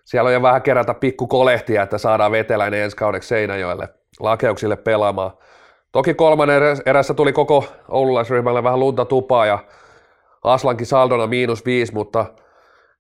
siellä 0.04 0.28
on 0.28 0.34
jo 0.34 0.42
vähän 0.42 0.62
kerätä 0.62 0.94
pikku 0.94 1.28
kolehtia, 1.28 1.84
että 1.84 1.98
saadaan 1.98 2.32
veteläinen 2.32 2.80
ensi 2.80 2.98
kaudeksi 2.98 3.30
Seinäjoelle 3.30 3.90
lakeuksille 4.20 4.76
pelaamaan. 4.76 5.32
Toki 5.92 6.14
kolmannen 6.14 6.62
erässä 6.86 7.14
tuli 7.14 7.34
koko 7.34 7.66
oululaisryhmälle 7.90 8.64
vähän 8.64 8.80
lunta 8.80 9.06
tupaa 9.06 9.46
ja 9.46 9.60
Aslankin 10.44 10.88
saldona 10.88 11.28
miinus 11.28 11.66
viisi, 11.66 11.94
mutta 11.94 12.26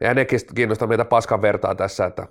eihän 0.01 0.15
nekin 0.15 0.39
kiinnosta 0.55 0.87
meitä 0.87 1.05
paskan 1.05 1.41
vertaa 1.41 1.75
tässä, 1.75 2.05
että 2.05 2.27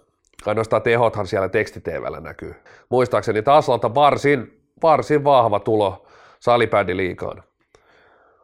ainoastaan 0.47 0.83
tehothan 0.83 1.27
siellä 1.27 1.49
tekstiteevällä 1.49 2.21
näkyy. 2.21 2.55
Muistaakseni, 2.89 3.39
että 3.39 3.55
Aslalta 3.55 3.95
varsin, 3.95 4.63
varsin 4.83 5.25
vahva 5.25 5.61
tulo 5.61 6.07
salibändi 6.41 6.97
liikaan. 6.97 7.43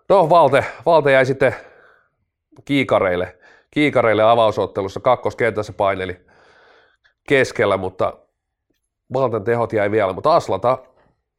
No 0.09 0.31
Valte, 0.31 0.65
Valte 0.87 1.13
jäi 1.13 1.27
sitten 1.27 1.55
kiikareille, 2.65 3.39
kiikareille 3.71 4.23
avausottelussa, 4.23 5.01
kakkoskentässä 5.01 5.73
paineli 5.73 6.27
keskellä, 7.29 7.77
mutta 7.77 8.13
Valten 9.13 9.45
tehot 9.45 9.73
jäi 9.73 9.91
vielä, 9.91 10.13
mutta 10.13 10.37
Aslata 10.37 10.79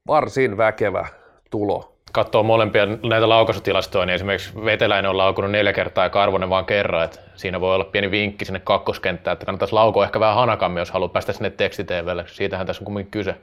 varsin 0.08 0.58
väkevä 0.58 1.06
tulo. 1.50 1.94
Katsoo 2.12 2.44
molempia 2.44 2.86
näitä 2.86 3.30
laukaisutilastoja, 3.30 4.06
niin 4.06 4.14
esimerkiksi 4.14 4.66
Veteläinen 4.66 5.10
on 5.10 5.18
laukunut 5.18 5.52
neljä 5.52 5.74
kertaa 5.74 6.04
ja 6.04 6.10
Karvonen 6.10 6.50
vaan 6.50 6.66
kerran. 6.66 7.04
Että 7.04 7.20
siinä 7.36 7.62
voi 7.62 7.76
olla 7.76 7.86
pieni 7.86 8.12
vinkki 8.12 8.46
sinne 8.46 8.60
kakkoskenttään, 8.60 9.34
että 9.34 9.46
kannattaisi 9.46 9.74
laukoa 9.74 10.06
ehkä 10.06 10.20
vähän 10.20 10.36
hanakammin, 10.36 10.82
jos 10.82 10.92
haluaa 10.92 11.10
päästä 11.10 11.34
sinne 11.34 11.50
tekstiteevelle. 11.50 12.24
Siitähän 12.28 12.68
tässä 12.68 12.82
on 12.82 12.86
kumminkin 12.86 13.12
kyse. 13.12 13.36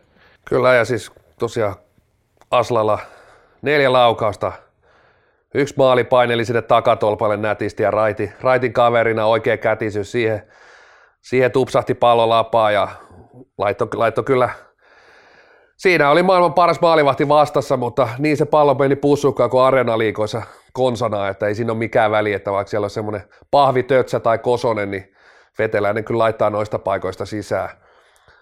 Kyllä, 0.44 0.74
ja 0.74 0.84
siis 0.84 1.12
tosiaan 1.38 1.74
Aslalla 2.50 2.98
neljä 3.62 3.92
laukausta, 3.92 4.52
yksi 5.54 5.74
maali 5.76 6.04
paineli 6.04 6.44
sinne 6.44 6.62
takatolpalle 6.62 7.36
nätisti 7.36 7.82
ja 7.82 7.90
raiti, 7.90 8.32
raitin 8.40 8.72
kaverina 8.72 9.26
oikea 9.26 9.56
kätisyys 9.56 10.12
siihen, 10.12 10.42
siihen 11.20 11.52
tupsahti 11.52 11.94
pallo 11.94 12.28
lapaa 12.28 12.70
ja 12.70 12.88
laittoi, 13.58 13.88
laittoi 13.94 14.24
kyllä 14.24 14.48
Siinä 15.76 16.10
oli 16.10 16.22
maailman 16.22 16.54
paras 16.54 16.80
maalivahti 16.80 17.28
vastassa, 17.28 17.76
mutta 17.76 18.08
niin 18.18 18.36
se 18.36 18.44
pallo 18.44 18.74
meni 18.74 18.96
pussukkaan 18.96 19.50
kuin 19.50 19.62
areenaliikoissa 19.62 20.42
konsana, 20.72 21.28
että 21.28 21.46
ei 21.46 21.54
siinä 21.54 21.72
ole 21.72 21.78
mikään 21.78 22.10
väli, 22.10 22.32
että 22.32 22.52
vaikka 22.52 22.70
siellä 22.70 22.84
on 22.84 22.90
semmoinen 22.90 23.22
pahvi, 23.50 23.82
tötsä 23.82 24.20
tai 24.20 24.38
kosonen, 24.38 24.90
niin 24.90 25.14
veteläinen 25.58 26.04
kyllä 26.04 26.18
laittaa 26.18 26.50
noista 26.50 26.78
paikoista 26.78 27.26
sisään. 27.26 27.68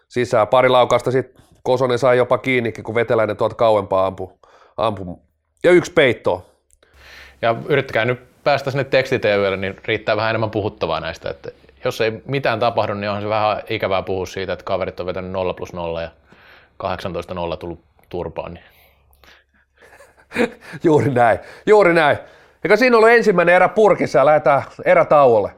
sisään. 0.09 0.49
Pari 0.49 0.69
laukasta 0.69 1.11
sitten 1.11 1.43
Kosonen 1.63 1.99
sai 1.99 2.17
jopa 2.17 2.39
kiinni, 2.39 2.73
kun 2.73 2.95
veteläinen 2.95 3.37
tuolta 3.37 3.55
kauempaa 3.55 4.07
ampu. 4.07 4.39
ampu. 4.77 5.23
Ja 5.65 5.71
yksi 5.71 5.93
peitto. 5.93 6.47
Ja 7.43 7.55
yrittäkää 7.69 8.05
nyt 8.05 8.21
päästä 8.45 8.71
sinne 8.71 8.85
tekstitevyölle, 8.85 9.57
niin 9.57 9.77
riittää 9.85 10.17
vähän 10.17 10.31
enemmän 10.31 10.51
puhuttavaa 10.51 11.01
näistä. 11.01 11.31
Että 11.31 11.51
jos 11.85 12.01
ei 12.01 12.23
mitään 12.27 12.61
tapahdu, 12.61 12.95
niin 12.95 13.11
on 13.11 13.23
se 13.23 13.29
vähän 13.29 13.63
ikävää 13.71 14.03
puhua 14.03 14.27
siitä, 14.27 14.53
että 14.53 14.65
kaverit 14.65 15.01
on 15.01 15.07
vetänyt 15.07 15.31
0 15.31 15.55
plus 15.55 15.73
0 15.73 16.03
ja 16.03 16.11
18-0 16.85 17.57
tullut 17.57 17.81
turpaan. 18.09 18.55
Niin. 18.55 18.65
juuri 20.85 21.11
näin, 21.11 21.39
juuri 21.67 21.95
näin. 21.95 22.19
Eikä 22.65 22.77
siinä 22.77 22.97
ollut 22.97 23.11
ensimmäinen 23.11 23.55
erä 23.55 23.69
purkissa 23.69 24.19
ja 24.19 24.27
lähdetään 24.27 24.63
erätauolle. 24.85 25.51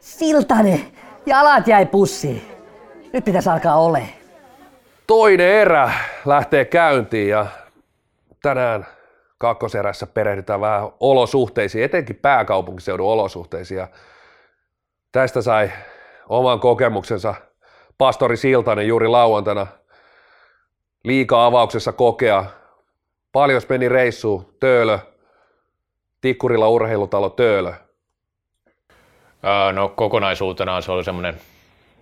Siltanen, 0.00 0.80
jalat 1.26 1.68
jäi 1.68 1.86
pussiin. 1.86 2.42
Nyt 3.12 3.24
pitäisi 3.24 3.50
alkaa 3.50 3.76
ole. 3.76 4.02
Toinen 5.06 5.48
erä 5.48 5.92
lähtee 6.26 6.64
käyntiin 6.64 7.28
ja 7.28 7.46
tänään 8.42 8.86
kakkoserässä 9.38 10.06
perehdytään 10.06 10.60
vähän 10.60 10.88
olosuhteisiin, 11.00 11.84
etenkin 11.84 12.16
pääkaupunkiseudun 12.16 13.06
olosuhteisiin. 13.06 13.78
Ja 13.78 13.88
tästä 15.12 15.42
sai 15.42 15.70
oman 16.28 16.60
kokemuksensa 16.60 17.34
pastori 17.98 18.36
Siltanen 18.36 18.88
juuri 18.88 19.08
lauantaina 19.08 19.66
liika 21.04 21.46
avauksessa 21.46 21.92
kokea. 21.92 22.44
Paljon 23.32 23.62
meni 23.68 23.88
reissu, 23.88 24.56
Töölö, 24.60 24.98
Tikkurilla 26.20 26.68
urheilutalo 26.68 27.30
Töölö. 27.30 27.72
no 29.72 29.88
kokonaisuutena 29.88 30.80
se 30.80 30.92
oli 30.92 31.04
semmoinen 31.04 31.40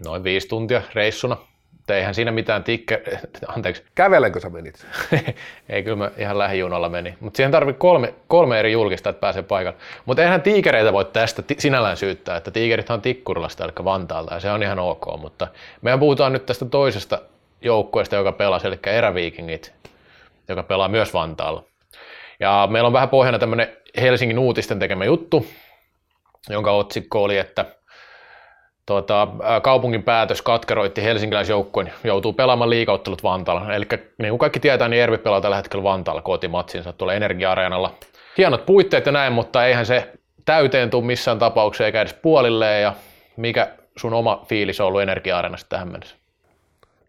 noin 0.05 0.25
viisi 0.25 0.49
tuntia 0.49 0.83
reissuna. 0.95 1.37
Mutta 1.83 1.97
eihän 1.97 2.15
siinä 2.15 2.31
mitään 2.31 2.65
tikke... 2.65 3.03
Anteeksi. 3.57 3.85
Kävelenkö 3.95 4.41
sä 4.41 4.49
menit? 4.51 4.87
Ei, 5.69 5.83
kyllä 5.83 5.97
mä 5.97 6.11
ihan 6.19 6.39
lähijunalla 6.39 6.89
meni. 6.89 7.15
Mutta 7.21 7.37
siihen 7.37 7.51
tarvii 7.51 7.75
kolme, 7.75 8.15
kolme 8.29 8.59
eri 8.59 8.73
julkista, 8.73 9.11
että 9.11 9.21
pääsee 9.21 9.43
paikalle. 9.43 9.79
Mutta 10.07 10.23
eihän 10.23 10.43
tiikereitä 10.43 10.93
voi 10.93 11.05
tästä 11.05 11.43
sinällään 11.59 11.97
syyttää, 11.97 12.37
että 12.37 12.51
tiikerithan 12.51 12.95
on 12.95 13.03
Tikkurilasta, 13.03 13.65
eli 13.65 13.73
Vantaalta, 13.85 14.35
ja 14.35 14.41
se 14.41 14.51
on 14.51 14.62
ihan 14.62 14.79
ok. 14.79 15.07
Mutta 15.21 15.49
mehän 15.81 16.01
puhutaan 16.01 16.33
nyt 16.33 16.47
tästä 16.47 16.65
toisesta 16.65 17.23
joukkueesta, 17.62 18.17
joka 18.17 18.33
pelasi, 18.33 18.67
eli 18.67 18.79
Eräviikingit, 18.87 19.73
joka 20.49 20.62
pelaa 20.62 20.89
myös 20.89 21.15
Vantaalla. 21.15 21.65
Ja 22.41 22.69
meillä 22.71 22.87
on 22.87 22.93
vähän 22.93 23.09
pohjana 23.09 23.39
tämmöinen 23.39 23.77
Helsingin 24.01 24.39
uutisten 24.39 24.79
tekemä 24.79 25.05
juttu, 25.05 25.47
jonka 26.49 26.73
otsikko 26.73 27.23
oli, 27.23 27.39
että– 27.39 27.65
tuota, 28.87 29.29
kaupungin 29.62 30.03
päätös 30.03 30.43
katkeroitti 30.43 31.03
helsinkiläisjoukkueen, 31.03 31.93
joutuu 32.05 32.33
pelaamaan 32.33 32.71
liikauttelut 32.71 33.23
Vantaalla. 33.23 33.75
Eli 33.75 33.87
niin 34.19 34.31
kuin 34.31 34.39
kaikki 34.39 34.61
tietää, 34.61 34.89
niin 34.89 35.03
Ervi 35.03 35.19
pelaa 35.19 35.41
tällä 35.41 35.57
hetkellä 35.57 35.83
Vantaalla 35.83 36.23
kotimatsinsa 36.23 36.93
tuolla 36.93 37.15
Energia-areenalla. 37.15 37.95
Hienot 38.39 38.67
puitteet 38.67 39.07
ja 39.07 39.12
näin, 39.12 39.33
mutta 39.33 39.67
eihän 39.67 39.87
se 39.87 40.12
täyteen 40.45 40.91
tule 40.91 41.05
missään 41.05 41.39
tapauksessa 41.39 41.87
eikä 41.87 42.01
edes 42.01 42.15
puolilleen. 42.15 42.83
Ja 42.83 42.95
mikä 43.37 43.69
sun 43.97 44.15
oma 44.15 44.45
fiilis 44.49 44.81
on 44.81 44.87
ollut 44.87 45.03
Energia-areenasta 45.03 45.69
tähän 45.69 45.89
mennessä? 45.89 46.17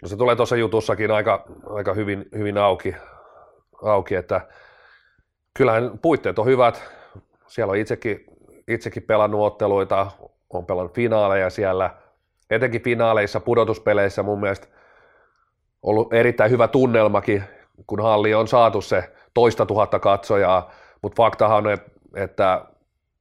No 0.02 0.08
se 0.08 0.18
tulee 0.18 0.36
tuossa 0.36 0.56
jutussakin 0.56 1.12
aika, 1.12 1.46
aika 1.74 1.94
hyvin, 1.94 2.26
hyvin 2.38 2.58
auki, 2.58 2.96
auki, 3.84 4.16
että 4.16 4.42
kyllähän 5.54 6.00
puitteet 6.02 6.40
on 6.40 6.46
hyvät. 6.46 6.84
Siellä 7.48 7.72
on 7.72 7.78
itsekin, 7.78 8.26
itsekin 8.68 9.04
pelannut 9.04 9.42
otteluita, 9.42 10.12
on 10.58 10.66
pelannut 10.66 10.96
finaaleja 10.96 11.50
siellä, 11.50 11.90
etenkin 12.50 12.82
finaaleissa, 12.82 13.40
pudotuspeleissä 13.40 14.24
mun 14.24 14.40
mielestä 14.40 14.68
ollut 15.82 16.14
erittäin 16.14 16.52
hyvä 16.52 16.68
tunnelmakin, 16.68 17.44
kun 17.88 18.02
halli 18.04 18.34
on 18.34 18.48
saatu 18.48 18.82
se 18.82 19.14
toista 19.34 19.66
tuhatta 19.66 20.00
katsojaa, 20.00 20.72
mutta 21.02 21.24
faktahan 21.24 21.68
on, 21.68 21.78
että 22.16 22.66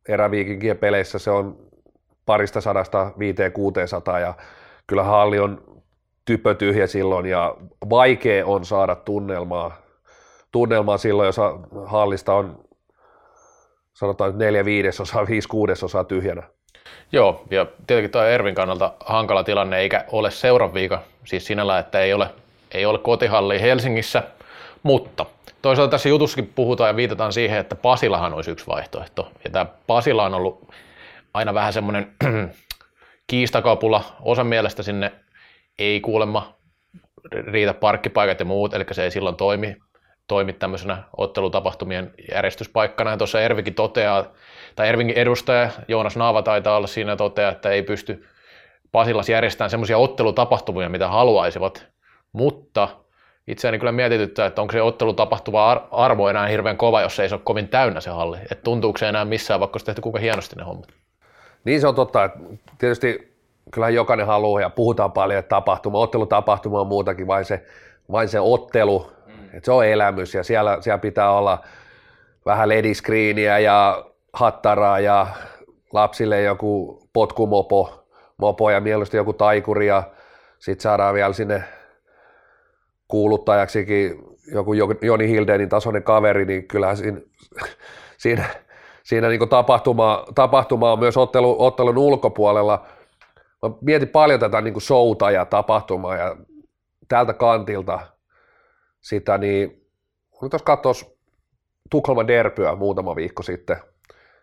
eräviikinkien 0.08 0.78
peleissä 0.78 1.18
se 1.18 1.30
on 1.30 1.56
parista 2.26 2.60
sadasta 2.60 3.12
viiteen 3.18 3.52
kuuteensataa 3.52 4.20
ja 4.20 4.34
kyllä 4.86 5.02
halli 5.02 5.38
on 5.38 5.82
typötyhjä 6.24 6.86
silloin 6.86 7.26
ja 7.26 7.56
vaikea 7.90 8.46
on 8.46 8.64
saada 8.64 8.94
tunnelmaa, 8.94 9.76
tunnelmaa 10.52 10.98
silloin, 10.98 11.26
jos 11.26 11.36
hallista 11.84 12.34
on 12.34 12.64
sanotaan 13.94 14.38
neljä 14.38 14.64
viidesosaa, 14.64 15.26
viisi 15.28 15.48
kuudesosaa 15.48 16.04
tyhjänä. 16.04 16.42
Joo, 17.12 17.44
ja 17.50 17.66
tietenkin 17.86 18.10
tuo 18.10 18.22
Ervin 18.22 18.54
kannalta 18.54 18.92
hankala 19.06 19.44
tilanne, 19.44 19.78
eikä 19.78 20.04
ole 20.12 20.30
seuran 20.30 20.74
viikon, 20.74 20.98
siis 21.24 21.46
sinällä, 21.46 21.78
että 21.78 22.00
ei 22.00 22.12
ole, 22.12 22.30
ei 22.72 22.86
ole 22.86 22.98
kotihalli 22.98 23.60
Helsingissä, 23.60 24.22
mutta 24.82 25.26
toisaalta 25.62 25.90
tässä 25.90 26.08
jutussakin 26.08 26.52
puhutaan 26.54 26.88
ja 26.88 26.96
viitataan 26.96 27.32
siihen, 27.32 27.58
että 27.58 27.74
Pasilahan 27.74 28.34
olisi 28.34 28.50
yksi 28.50 28.66
vaihtoehto. 28.66 29.32
Ja 29.44 29.50
tämä 29.50 29.66
Pasila 29.86 30.24
on 30.24 30.34
ollut 30.34 30.68
aina 31.34 31.54
vähän 31.54 31.72
semmoinen 31.72 32.14
kiistakapula. 33.30 34.04
Osan 34.20 34.46
mielestä 34.46 34.82
sinne 34.82 35.12
ei 35.78 36.00
kuulemma 36.00 36.54
riitä 37.32 37.74
parkkipaikat 37.74 38.38
ja 38.38 38.44
muut, 38.44 38.74
eli 38.74 38.84
se 38.92 39.04
ei 39.04 39.10
silloin 39.10 39.36
toimi. 39.36 39.76
toimit 40.28 40.58
tämmöisenä 40.58 41.02
ottelutapahtumien 41.16 42.14
järjestyspaikkana. 42.32 43.10
Ja 43.10 43.16
tuossa 43.16 43.40
Ervikin 43.40 43.74
toteaa, 43.74 44.24
tai 44.76 44.88
Ervinkin 44.88 45.18
edustaja 45.18 45.70
Joonas 45.88 46.16
Naava 46.16 46.42
taitaa 46.42 46.76
olla 46.76 46.86
siinä 46.86 47.16
toteaa, 47.16 47.52
että 47.52 47.70
ei 47.70 47.82
pysty 47.82 48.26
Pasilas 48.92 49.28
järjestämään 49.28 49.70
semmoisia 49.70 49.98
ottelutapahtumia, 49.98 50.88
mitä 50.88 51.08
haluaisivat, 51.08 51.86
mutta 52.32 52.88
itseäni 53.46 53.78
kyllä 53.78 53.92
mietityttää, 53.92 54.46
että 54.46 54.62
onko 54.62 54.72
se 54.72 54.82
ottelutapahtuva 54.82 55.88
arvo 55.90 56.28
enää 56.28 56.46
hirveän 56.46 56.76
kova, 56.76 57.00
jos 57.00 57.20
ei 57.20 57.28
se 57.28 57.34
ole 57.34 57.42
kovin 57.44 57.68
täynnä 57.68 58.00
se 58.00 58.10
halli. 58.10 58.38
Että 58.42 58.62
tuntuuko 58.64 58.98
se 58.98 59.08
enää 59.08 59.24
missään, 59.24 59.60
vaikka 59.60 59.76
olisi 59.76 59.86
tehty 59.86 60.00
kuinka 60.02 60.18
hienosti 60.18 60.56
ne 60.56 60.62
hommat. 60.62 60.88
Niin 61.64 61.80
se 61.80 61.86
on 61.86 61.94
totta, 61.94 62.24
että 62.24 62.38
tietysti 62.78 63.32
kyllähän 63.70 63.94
jokainen 63.94 64.26
haluaa 64.26 64.60
ja 64.60 64.70
puhutaan 64.70 65.12
paljon, 65.12 65.38
että 65.38 65.48
tapahtuma, 65.48 65.98
ottelutapahtuma 65.98 66.80
on 66.80 66.86
muutakin, 66.86 67.26
vain 67.26 67.44
se, 67.44 67.66
vain 68.12 68.28
se 68.28 68.40
ottelu, 68.40 69.12
mm. 69.26 69.44
että 69.44 69.64
se 69.64 69.72
on 69.72 69.86
elämys 69.86 70.34
ja 70.34 70.42
siellä, 70.42 70.78
siellä 70.80 70.98
pitää 70.98 71.32
olla 71.32 71.64
vähän 72.46 72.68
lediskriiniä 72.68 73.58
ja 73.58 74.04
hattaraa 74.32 75.00
ja 75.00 75.26
lapsille 75.92 76.42
joku 76.42 77.02
potkumopo 77.12 78.02
mopo 78.42 78.70
ja 78.70 78.80
mieluusti 78.80 79.16
joku 79.16 79.32
taikuri 79.32 79.86
ja 79.86 80.02
sitten 80.58 80.82
saadaan 80.82 81.14
vielä 81.14 81.32
sinne 81.32 81.64
kuuluttajaksikin 83.08 84.14
joku 84.52 84.72
Joni 85.02 85.28
Hildenin 85.28 85.68
tasoinen 85.68 86.02
kaveri, 86.02 86.44
niin 86.44 86.68
kyllähän 86.68 86.96
siinä, 86.96 87.20
siinä, 88.18 88.44
siinä 89.02 89.28
niin 89.28 89.48
tapahtuma, 89.48 90.24
tapahtuma 90.34 90.92
on 90.92 90.98
myös 90.98 91.16
ottelu, 91.16 91.56
ottelun 91.58 91.98
ulkopuolella. 91.98 92.86
Mä 93.62 93.70
mietin 93.80 94.08
paljon 94.08 94.40
tätä 94.40 94.60
niin 94.60 94.80
showta 94.80 95.30
ja 95.30 95.44
tapahtumaa 95.44 96.16
ja 96.16 96.36
tältä 97.08 97.32
kantilta 97.32 98.00
sitä, 99.00 99.38
niin 99.38 99.86
kun 100.30 100.50
tuossa 100.50 100.64
katsoisi 100.64 101.18
Tukholman 101.90 102.28
derbyä 102.28 102.74
muutama 102.76 103.16
viikko 103.16 103.42
sitten 103.42 103.76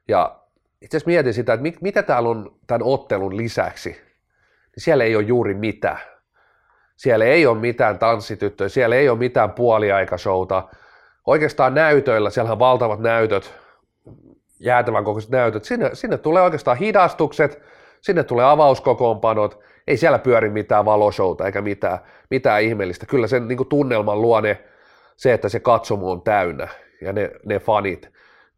ja 0.10 0.39
itse 0.82 0.98
asiassa 0.98 1.10
mietin 1.10 1.34
sitä, 1.34 1.54
että 1.54 1.62
mit, 1.62 1.82
mitä 1.82 2.04
täällä 2.04 2.30
on 2.30 2.56
tämän 2.68 2.84
ottelun 2.84 3.38
lisäksi, 3.38 3.89
niin 3.89 4.84
siellä 4.84 5.04
ei 5.04 5.16
ole 5.16 5.24
juuri 5.24 5.54
mitään. 5.54 6.00
Siellä 6.96 7.25
ei 7.25 7.46
ole 7.46 7.58
mitään 7.58 8.00
tanssityttöjä, 8.00 8.70
siellä 8.70 8.96
ei 8.96 9.10
ole 9.10 9.18
mitään 9.18 9.51
puoliaikashouta. 9.51 10.68
Oikeastaan 11.28 11.74
näytöillä, 11.74 12.30
siellä 12.30 12.51
on 12.51 12.60
valtavat 12.60 13.00
näytöt, 13.00 13.54
jäätävän 14.60 15.04
kokoiset 15.04 15.32
näytöt. 15.32 15.66
Sinne, 15.66 15.89
sinne 15.94 16.18
tulee 16.18 16.44
oikeastaan 16.44 16.78
hidastukset, 16.78 17.62
sinne 18.01 18.24
tulee 18.24 18.46
avauskokoonpanot, 18.46 19.60
ei 19.88 19.98
siellä 19.98 20.20
pyöri 20.20 20.50
mitään 20.50 20.86
valoshouta 20.86 21.46
eikä 21.46 21.62
mitään, 21.62 22.00
mitään 22.30 22.62
ihmeellistä. 22.62 23.06
Kyllä 23.06 23.28
sen 23.28 23.48
niin 23.48 23.68
tunnelman 23.70 24.22
luonne 24.22 24.63
se, 25.16 25.34
että 25.34 25.50
se 25.50 25.60
katsomo 25.60 26.12
on 26.12 26.22
täynnä 26.22 26.68
ja 27.01 27.13
ne, 27.13 27.32
ne 27.46 27.60
fanit. 27.60 28.10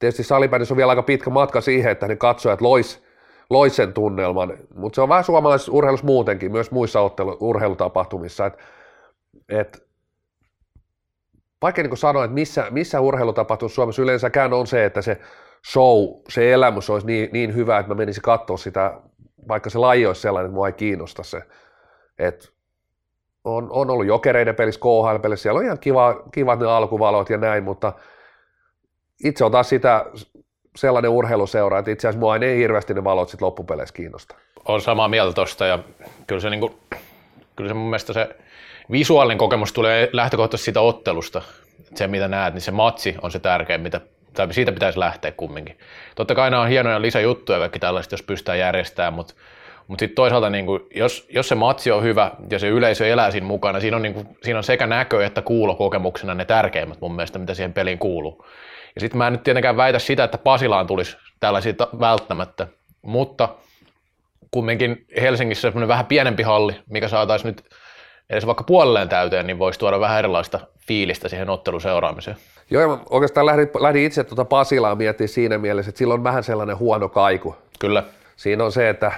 Tietysti 0.01 0.23
salipädissä 0.23 0.73
on 0.73 0.77
vielä 0.77 0.89
aika 0.89 1.03
pitkä 1.03 1.29
matka 1.29 1.61
siihen, 1.61 1.91
että 1.91 2.07
ne 2.07 2.15
katsojat 2.15 2.61
lois, 2.61 3.03
lois 3.49 3.75
sen 3.75 3.93
tunnelman, 3.93 4.57
mutta 4.75 4.95
se 4.95 5.01
on 5.01 5.09
vähän 5.09 5.23
suomalaisessa 5.23 5.71
urheilussa 5.71 6.05
muutenkin, 6.05 6.51
myös 6.51 6.71
muissa 6.71 7.01
ottelu, 7.01 7.37
urheilutapahtumissa, 7.39 8.45
että 8.45 8.63
et, 9.49 9.87
vaikka 11.61 11.83
niin 11.83 11.97
sanoa, 11.97 12.23
että 12.23 12.35
missä, 12.35 12.67
missä 12.69 12.99
urheilutapahtumassa 12.99 13.75
Suomessa 13.75 14.01
yleensäkään 14.01 14.53
on 14.53 14.67
se, 14.67 14.85
että 14.85 15.01
se 15.01 15.17
show, 15.71 16.07
se 16.29 16.53
elämys 16.53 16.89
olisi 16.89 17.07
niin, 17.07 17.29
niin 17.33 17.55
hyvä, 17.55 17.79
että 17.79 17.91
mä 17.91 17.95
menisin 17.95 18.23
katsoa 18.23 18.57
sitä, 18.57 19.01
vaikka 19.47 19.69
se 19.69 19.77
laji 19.77 20.05
olisi 20.05 20.21
sellainen, 20.21 20.45
että 20.45 20.55
mua 20.55 20.67
ei 20.67 20.73
kiinnosta 20.73 21.23
se. 21.23 21.41
Et 22.19 22.53
on, 23.43 23.67
on 23.71 23.89
ollut 23.89 24.05
jokereiden 24.05 24.55
pelissä, 24.55 24.81
KHL-pelissä, 24.81 25.43
siellä 25.43 25.57
on 25.57 25.65
ihan 25.65 25.79
kiva, 25.79 26.23
kivat 26.31 26.59
ne 26.59 26.65
alkuvalot 26.65 27.29
ja 27.29 27.37
näin, 27.37 27.63
mutta 27.63 27.93
itse 29.23 29.45
on 29.45 29.51
taas 29.51 29.69
sitä 29.69 30.05
sellainen 30.75 31.11
urheiluseura, 31.11 31.79
että 31.79 31.91
itse 31.91 32.07
asiassa 32.07 32.19
mua 32.19 32.35
ei 32.35 32.57
hirveästi 32.57 32.93
ne 32.93 33.03
valot 33.03 33.29
sitten 33.29 33.45
loppupeleissä 33.45 33.93
kiinnosta. 33.93 34.35
On 34.65 34.81
samaa 34.81 35.07
mieltä 35.07 35.33
tuosta 35.33 35.65
ja 35.65 35.79
kyllä 36.27 36.41
se, 36.41 36.49
niin 36.49 36.59
kuin, 36.59 36.73
kyllä 37.55 37.67
se 37.67 37.73
mun 37.73 37.89
mielestä 37.89 38.13
se 38.13 38.29
visuaalinen 38.91 39.37
kokemus 39.37 39.73
tulee 39.73 40.09
lähtökohtaisesti 40.13 40.65
siitä 40.65 40.81
ottelusta. 40.81 41.41
Se 41.95 42.07
mitä 42.07 42.27
näet, 42.27 42.53
niin 42.53 42.61
se 42.61 42.71
matsi 42.71 43.15
on 43.21 43.31
se 43.31 43.39
tärkein, 43.39 43.81
mitä, 43.81 44.01
tai 44.33 44.53
siitä 44.53 44.71
pitäisi 44.71 44.99
lähteä 44.99 45.31
kumminkin. 45.31 45.77
Totta 46.15 46.35
kai 46.35 46.49
nämä 46.49 46.61
on 46.61 46.69
hienoja 46.69 47.01
lisäjuttuja 47.01 47.59
kaikki 47.59 47.79
tällaiset, 47.79 48.11
jos 48.11 48.23
pystytään 48.23 48.59
järjestämään, 48.59 49.13
mutta 49.13 49.33
mutta 49.87 49.99
sitten 49.99 50.15
toisaalta, 50.15 50.49
niin 50.49 50.65
kuin, 50.65 50.81
jos, 50.95 51.27
jos 51.29 51.47
se 51.47 51.55
matsi 51.55 51.91
on 51.91 52.03
hyvä 52.03 52.31
ja 52.49 52.59
se 52.59 52.67
yleisö 52.67 53.07
elää 53.07 53.31
siinä 53.31 53.47
mukana, 53.47 53.79
siinä 53.79 53.97
on, 53.97 54.01
niin 54.01 54.13
kuin, 54.13 54.27
siinä 54.43 54.57
on 54.57 54.63
sekä 54.63 54.87
näkö 54.87 55.25
että 55.25 55.41
kuulokokemuksena 55.41 56.33
ne 56.33 56.45
tärkeimmät 56.45 57.01
mun 57.01 57.15
mielestä, 57.15 57.39
mitä 57.39 57.53
siihen 57.53 57.73
peliin 57.73 57.97
kuuluu. 57.97 58.45
Ja 58.95 59.01
sitten 59.01 59.17
mä 59.17 59.27
en 59.27 59.33
nyt 59.33 59.43
tietenkään 59.43 59.77
väitä 59.77 59.99
sitä, 59.99 60.23
että 60.23 60.37
Pasilaan 60.37 60.87
tulisi 60.87 61.17
tällaisia 61.39 61.73
välttämättä, 61.99 62.67
mutta 63.01 63.49
kumminkin 64.51 65.05
Helsingissä 65.21 65.61
semmoinen 65.61 65.87
vähän 65.87 66.05
pienempi 66.05 66.43
halli, 66.43 66.75
mikä 66.89 67.07
saataisiin 67.07 67.47
nyt 67.47 67.63
edes 68.29 68.45
vaikka 68.45 68.63
puolelleen 68.63 69.09
täyteen, 69.09 69.47
niin 69.47 69.59
voisi 69.59 69.79
tuoda 69.79 69.99
vähän 69.99 70.19
erilaista 70.19 70.59
fiilistä 70.87 71.29
siihen 71.29 71.49
ottelun 71.49 71.81
seuraamiseen. 71.81 72.37
Joo, 72.69 72.87
mä 72.87 73.03
oikeastaan 73.09 73.45
lähdin, 73.45 73.69
lähdin 73.79 74.05
itse 74.05 74.23
tuota 74.23 74.45
Pasilaa 74.45 74.95
miettimään 74.95 75.29
siinä 75.29 75.57
mielessä, 75.57 75.89
että 75.89 75.99
sillä 75.99 76.13
on 76.13 76.23
vähän 76.23 76.43
sellainen 76.43 76.79
huono 76.79 77.09
kaiku. 77.09 77.55
Kyllä. 77.79 78.03
Siinä 78.35 78.63
on 78.63 78.71
se, 78.71 78.89
että 78.89 79.11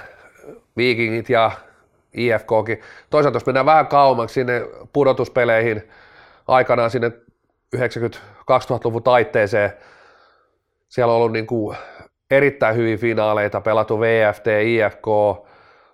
Vikingit 0.76 1.30
ja 1.30 1.50
IFKkin. 2.14 2.80
Toisaalta 3.10 3.36
jos 3.36 3.46
mennään 3.46 3.66
vähän 3.66 3.86
kauemmaksi 3.86 4.34
sinne 4.34 4.62
pudotuspeleihin, 4.92 5.88
aikanaan 6.48 6.90
sinne 6.90 7.12
90-2000-luvun 8.50 9.02
taitteeseen, 9.02 9.72
siellä 10.88 11.12
on 11.12 11.16
ollut 11.16 11.32
niin 11.32 11.46
kuin 11.46 11.76
erittäin 12.30 12.76
hyviä 12.76 12.96
finaaleita, 12.96 13.60
pelattu 13.60 14.00
VFT, 14.00 14.46
IFK, 14.46 15.06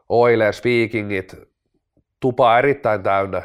Oilers, 0.08 0.64
Vikingit, 0.64 1.36
tupa 2.20 2.58
erittäin 2.58 3.02
täynnä. 3.02 3.42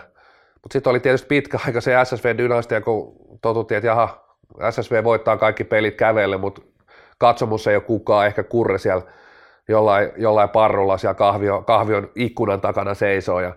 Mutta 0.64 0.74
sitten 0.74 0.92
oli 0.92 1.00
tietysti 1.00 1.28
pitkä 1.28 1.60
aika 1.68 1.82
se 1.82 1.92
SSV-dynastia, 2.04 2.82
kun 2.82 3.16
totuttiin, 3.42 3.78
että 3.78 3.88
jaha, 3.88 4.26
SSV 4.72 5.04
voittaa 5.04 5.38
kaikki 5.38 5.64
pelit 5.64 5.96
kävelle, 5.96 6.38
mutta 6.38 6.62
katsomus 7.18 7.68
ei 7.68 7.76
ole 7.76 7.84
kukaan, 7.84 8.28
ehkä 8.28 8.44
kurre 8.44 8.78
siellä 8.78 9.04
jollain, 9.68 10.12
jollain 10.18 10.50
parrulla 10.50 10.98
siellä 10.98 11.14
kahvio, 11.14 11.62
kahvion 11.62 12.10
ikkunan 12.16 12.62
takana 12.62 12.94
seisoo 12.94 13.40
ja 13.40 13.56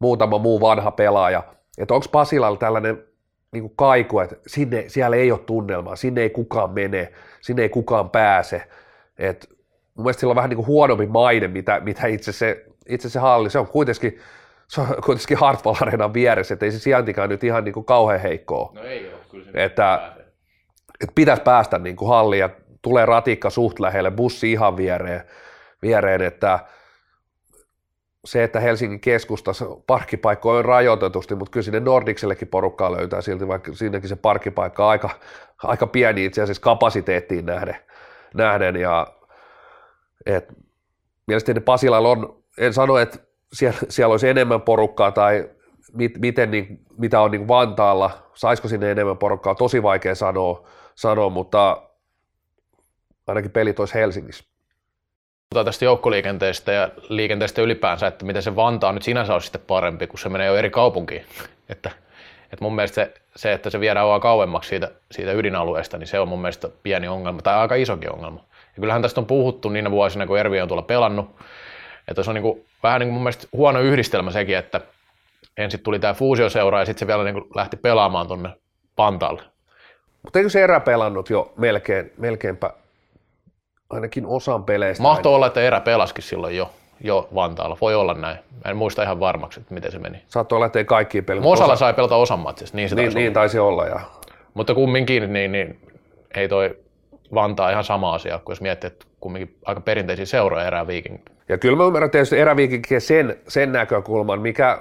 muutama 0.00 0.38
muu 0.38 0.60
vanha 0.60 0.90
pelaaja. 0.90 1.42
Että 1.78 1.94
onko 1.94 2.06
Pasilalla 2.12 2.56
tällainen 2.56 3.04
niin 3.52 3.62
kuin 3.62 3.72
kaiku, 3.76 4.20
että 4.20 4.36
sinne, 4.46 4.84
siellä 4.86 5.16
ei 5.16 5.32
ole 5.32 5.40
tunnelmaa, 5.40 5.96
sinne 5.96 6.20
ei 6.20 6.30
kukaan 6.30 6.70
mene, 6.70 7.12
sinne 7.40 7.62
ei 7.62 7.68
kukaan 7.68 8.10
pääse. 8.10 8.62
Et 9.18 9.48
mun 9.94 10.04
mielestä 10.04 10.20
sillä 10.20 10.30
on 10.30 10.36
vähän 10.36 10.50
niin 10.50 10.56
kuin 10.56 10.66
huonompi 10.66 11.06
maine, 11.06 11.48
mitä, 11.48 11.80
mitä 11.80 12.06
itse, 12.06 12.32
se, 12.32 12.64
itse 12.88 13.08
se 13.08 13.18
halli. 13.18 13.50
Se 13.50 13.58
on 13.58 13.66
kuitenkin, 13.66 14.18
se 14.68 14.80
on 14.80 14.86
kuitenkin 15.04 15.36
Hartwall 15.36 15.76
Arenan 15.80 16.14
vieressä, 16.14 16.54
että 16.54 16.66
ei 16.66 16.72
se 16.72 16.78
sijaintikaan 16.78 17.28
nyt 17.28 17.44
ihan 17.44 17.64
niin 17.64 17.74
kuin 17.74 17.86
kauhean 17.86 18.20
heikkoa. 18.20 18.72
No 18.74 18.82
ei 18.82 19.08
ole, 19.08 19.14
kyllä 19.30 19.44
se 19.44 19.64
että, 19.64 20.12
että 21.00 21.12
pitäisi 21.14 21.42
päästä 21.42 21.78
niin 21.78 21.96
kuin 21.96 22.08
halliin 22.08 22.40
ja 22.40 22.50
tulee 22.82 23.06
ratikka 23.06 23.50
suht 23.50 23.80
lähelle, 23.80 24.10
bussi 24.10 24.52
ihan 24.52 24.76
viereen, 24.76 25.22
viereen 25.82 26.22
että 26.22 26.58
se, 28.24 28.44
että 28.44 28.60
Helsingin 28.60 29.00
keskustassa 29.00 29.66
parkkipaikkoja 29.86 30.58
on 30.58 30.64
rajoitetusti, 30.64 31.34
mutta 31.34 31.50
kyllä 31.50 31.64
sinne 31.64 31.80
Nordiksellekin 31.80 32.48
porukkaa 32.48 32.92
löytää 32.92 33.20
silti, 33.20 33.48
vaikka 33.48 33.72
siinäkin 33.74 34.08
se 34.08 34.16
parkkipaikka 34.16 34.84
on 34.84 34.90
aika, 34.90 35.10
aika 35.62 35.86
pieni 35.86 36.24
itse 36.24 36.42
asiassa 36.42 36.62
kapasiteettiin 36.62 37.46
nähden. 37.46 37.76
nähden 38.34 38.76
ja, 38.76 39.06
et, 40.26 40.52
mielestäni 41.26 41.60
Pasilalla 41.60 42.08
on, 42.08 42.42
en 42.58 42.72
sano, 42.72 42.98
että 42.98 43.18
siellä, 43.52 43.78
siellä 43.88 44.12
olisi 44.12 44.28
enemmän 44.28 44.60
porukkaa 44.60 45.10
tai 45.10 45.50
mit, 45.92 46.18
miten, 46.18 46.50
niin, 46.50 46.80
mitä 46.98 47.20
on 47.20 47.30
niin 47.30 47.48
Vantaalla, 47.48 48.10
saisiko 48.34 48.68
sinne 48.68 48.90
enemmän 48.90 49.18
porukkaa, 49.18 49.54
tosi 49.54 49.82
vaikea 49.82 50.14
sanoa, 50.14 50.68
sanoa 50.94 51.30
mutta 51.30 51.82
ainakin 53.26 53.50
pelit 53.50 53.80
olisi 53.80 53.94
Helsingissä. 53.94 54.51
Puhutaan 55.52 55.66
tästä 55.66 55.84
joukkoliikenteestä 55.84 56.72
ja 56.72 56.88
liikenteestä 57.08 57.62
ylipäänsä, 57.62 58.06
että 58.06 58.24
miten 58.24 58.42
se 58.42 58.56
Vantaa 58.56 58.92
nyt 58.92 59.02
sinänsä 59.02 59.32
olisi 59.32 59.44
sitten 59.44 59.60
parempi, 59.66 60.06
kun 60.06 60.18
se 60.18 60.28
menee 60.28 60.46
jo 60.46 60.56
eri 60.56 60.70
kaupunkiin. 60.70 61.24
että, 61.68 61.90
että 62.42 62.64
mun 62.64 62.74
mielestä 62.74 62.94
se, 62.94 63.14
se, 63.36 63.52
että 63.52 63.70
se 63.70 63.80
viedään 63.80 64.06
vaan 64.06 64.20
kauemmaksi 64.20 64.68
siitä, 64.68 64.90
siitä 65.10 65.32
ydinalueesta, 65.32 65.98
niin 65.98 66.06
se 66.06 66.20
on 66.20 66.28
mun 66.28 66.40
mielestä 66.40 66.68
pieni 66.82 67.08
ongelma, 67.08 67.42
tai 67.42 67.54
aika 67.54 67.74
isokin 67.74 68.12
ongelma. 68.12 68.44
Ja 68.76 68.80
kyllähän 68.80 69.02
tästä 69.02 69.20
on 69.20 69.26
puhuttu 69.26 69.68
niinä 69.68 69.90
vuosina, 69.90 70.26
kun 70.26 70.38
Ervi 70.38 70.60
on 70.60 70.68
tuolla 70.68 70.82
pelannut, 70.82 71.36
että 72.08 72.22
se 72.22 72.30
on 72.30 72.34
niin 72.34 72.42
kuin, 72.42 72.64
vähän 72.82 73.00
niin 73.00 73.08
kuin 73.08 73.14
mun 73.14 73.22
mielestä 73.22 73.46
huono 73.52 73.80
yhdistelmä 73.80 74.30
sekin, 74.30 74.56
että 74.56 74.80
ensin 75.56 75.80
tuli 75.80 75.98
tämä 75.98 76.14
fuusioseura 76.14 76.78
ja 76.78 76.84
sitten 76.84 77.00
se 77.00 77.06
vielä 77.06 77.24
niin 77.24 77.34
kuin 77.34 77.46
lähti 77.54 77.76
pelaamaan 77.76 78.26
tuonne 78.26 78.50
Pantaalle. 78.96 79.42
Mutta 80.22 80.38
eikö 80.38 80.48
se 80.48 80.64
erä 80.64 80.80
pelannut 80.80 81.30
jo 81.30 81.52
melkein, 81.56 82.12
melkeinpä 82.18 82.70
ainakin 83.92 84.26
osan 84.26 84.64
peleistä. 84.64 85.02
Mahtoi 85.02 85.34
olla, 85.34 85.46
että 85.46 85.60
erä 85.60 85.80
pelaskin 85.80 86.24
silloin 86.24 86.56
jo, 86.56 86.70
jo 87.00 87.28
Vantaalla. 87.34 87.76
Voi 87.80 87.94
olla 87.94 88.14
näin. 88.14 88.38
En 88.64 88.76
muista 88.76 89.02
ihan 89.02 89.20
varmaksi, 89.20 89.60
että 89.60 89.74
miten 89.74 89.92
se 89.92 89.98
meni. 89.98 90.22
Saattoi 90.28 90.56
olla, 90.56 90.66
että 90.66 90.78
ei 90.78 90.84
kaikki 90.84 91.22
pelata. 91.22 91.44
Mosalla 91.44 91.72
osa... 91.72 91.80
sai 91.80 91.94
pelata 91.94 92.16
osan 92.16 92.38
matsista, 92.38 92.76
niin 92.76 92.88
se 92.88 92.94
niin, 92.94 93.04
taisi 93.04 93.18
niin 93.18 93.32
taisi 93.32 93.58
olla. 93.58 93.86
Ja 93.86 94.00
Mutta 94.54 94.74
kumminkin, 94.74 95.32
niin, 95.32 95.52
niin 95.52 95.80
ei 96.34 96.48
toi 96.48 96.76
Vantaa 97.34 97.70
ihan 97.70 97.84
sama 97.84 98.14
asia, 98.14 98.38
kun 98.44 98.52
jos 98.52 98.60
miettii, 98.60 98.88
että 98.88 99.06
kumminkin 99.20 99.56
aika 99.64 99.80
perinteisiä 99.80 100.26
seuroja 100.26 100.66
eräviikin. 100.66 101.24
Ja 101.48 101.58
kyllä 101.58 101.76
mä 101.76 101.84
ymmärrän 101.84 102.10
tietysti 102.10 102.38
eräviikinkin 102.38 103.00
sen, 103.00 103.38
sen 103.48 103.72
näkökulman, 103.72 104.40
mikä, 104.40 104.78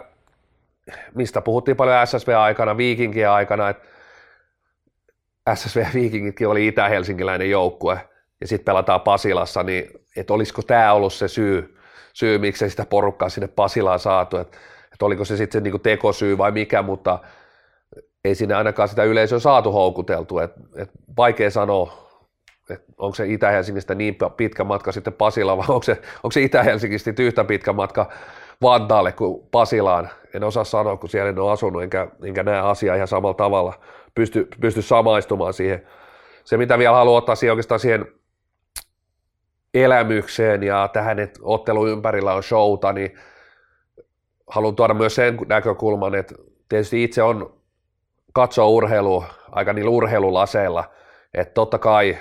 mistä 1.15 1.41
puhuttiin 1.41 1.78
paljon 1.78 2.08
SSV-aikana, 2.08 2.78
viikinkien 2.78 3.30
aikana, 3.30 3.69
että 3.69 3.88
SSV 5.56 5.86
Viikingitkin 5.93 6.47
oli 6.47 6.67
itä-helsinkiläinen 6.67 7.50
joukkue 7.50 8.00
ja 8.42 8.48
sitten 8.48 8.66
pelataan 8.66 9.02
Pasilassa, 9.02 9.64
niin 9.64 9.92
että 10.16 10.34
olisiko 10.34 10.62
tämä 10.62 10.94
ollut 10.94 11.14
se 11.14 11.28
syy, 11.28 11.78
syy 12.14 12.38
miksei 12.38 12.70
sitä 12.70 12.86
porukkaa 12.86 13.30
sinne 13.30 13.48
Pasilaan 13.48 14.00
saatu, 14.00 14.38
että 14.38 14.58
et 14.94 15.02
oliko 15.02 15.26
se 15.26 15.38
sitten 15.38 15.60
se 15.60 15.64
niinku 15.64 15.80
tekosyy 15.80 16.38
vai 16.38 16.52
mikä, 16.52 16.82
mutta 16.82 17.20
ei 18.26 18.36
sinne 18.36 18.56
ainakaan 18.56 18.90
sitä 18.90 19.04
yleisöä 19.04 19.40
saatu 19.40 19.72
houkuteltu, 19.72 20.40
että 20.40 20.62
et 20.76 20.90
vaikea 21.18 21.50
sanoa, 21.50 22.12
että 22.70 22.94
onko 22.98 23.16
se 23.16 23.28
Itä-Helsingistä 23.28 23.96
niin 23.96 24.18
pitkä 24.38 24.64
matka 24.64 24.92
sitten 24.92 25.14
Pasila 25.14 25.58
vai 25.58 25.66
onko 25.70 25.84
se, 25.84 26.02
onko 26.24 26.32
se 26.32 26.42
Itä-Helsingistä 26.42 27.14
yhtä 27.20 27.44
pitkä 27.44 27.74
matka 27.74 28.10
Vantaalle 28.62 29.12
kuin 29.12 29.48
Pasilaan. 29.52 30.10
En 30.34 30.44
osaa 30.44 30.64
sanoa, 30.64 30.98
kun 30.98 31.10
siellä 31.10 31.30
en 31.30 31.40
ole 31.40 31.52
asunut, 31.52 31.84
enkä, 31.84 32.08
enkä 32.24 32.44
näe 32.44 32.60
asiaa 32.60 32.96
ihan 32.96 33.08
samalla 33.08 33.34
tavalla, 33.34 33.74
pysty, 34.16 34.48
pysty 34.62 34.82
samaistumaan 34.82 35.54
siihen. 35.54 35.88
Se, 36.44 36.58
mitä 36.58 36.78
vielä 36.78 36.96
haluan 36.96 37.18
ottaa 37.18 37.36
siihen 37.36 37.52
oikeastaan 37.52 37.80
siihen 37.80 38.06
elämykseen 39.74 40.64
ja 40.64 40.90
tähän, 40.94 41.20
että 41.20 41.40
ottelu 41.44 41.88
ympärillä 41.88 42.34
on 42.34 42.44
showta, 42.44 42.94
niin 42.94 43.16
haluan 44.48 44.76
tuoda 44.76 44.94
myös 44.94 45.16
sen 45.16 45.38
näkökulman, 45.48 46.16
että 46.16 46.36
tietysti 46.70 47.04
itse 47.04 47.24
on 47.24 47.62
katsoa 48.34 48.68
urheilu 48.68 49.24
aika 49.52 49.74
niillä 49.74 49.92
urheilulaseilla, 49.92 50.84
että 51.34 51.54
totta 51.54 51.78
kai 51.78 52.18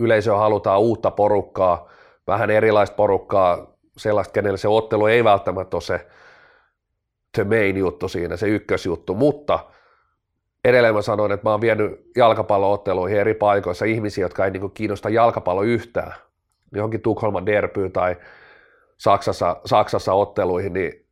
yleisöä 0.00 0.36
halutaan 0.36 0.80
uutta 0.80 1.10
porukkaa, 1.10 1.88
vähän 2.26 2.50
erilaista 2.50 2.96
porukkaa, 2.96 3.72
sellaista, 3.96 4.32
kenelle 4.32 4.58
se 4.58 4.68
ottelu 4.68 5.06
ei 5.06 5.24
välttämättä 5.24 5.76
ole 5.76 5.82
se 5.82 6.06
the 7.32 7.44
main 7.44 7.76
juttu 7.76 8.08
siinä, 8.08 8.36
se 8.36 8.48
ykkösjuttu, 8.48 9.14
mutta 9.14 9.58
edelleen 10.64 10.94
mä 10.94 11.02
sanoin, 11.02 11.32
että 11.32 11.46
mä 11.46 11.50
oon 11.50 11.60
vienyt 11.60 12.10
jalkapallootteluihin 12.16 13.18
eri 13.18 13.34
paikoissa 13.34 13.84
ihmisiä, 13.84 14.24
jotka 14.24 14.44
ei 14.44 14.50
niin 14.50 14.60
kuin 14.60 14.72
kiinnosta 14.72 15.08
jalkapallo 15.08 15.62
yhtään, 15.62 16.14
johonkin 16.74 17.00
Tukholman 17.00 17.46
derbyyn 17.46 17.92
tai 17.92 18.16
Saksassa, 18.98 19.56
Saksassa 19.64 20.12
otteluihin, 20.12 20.72
niin 20.72 21.06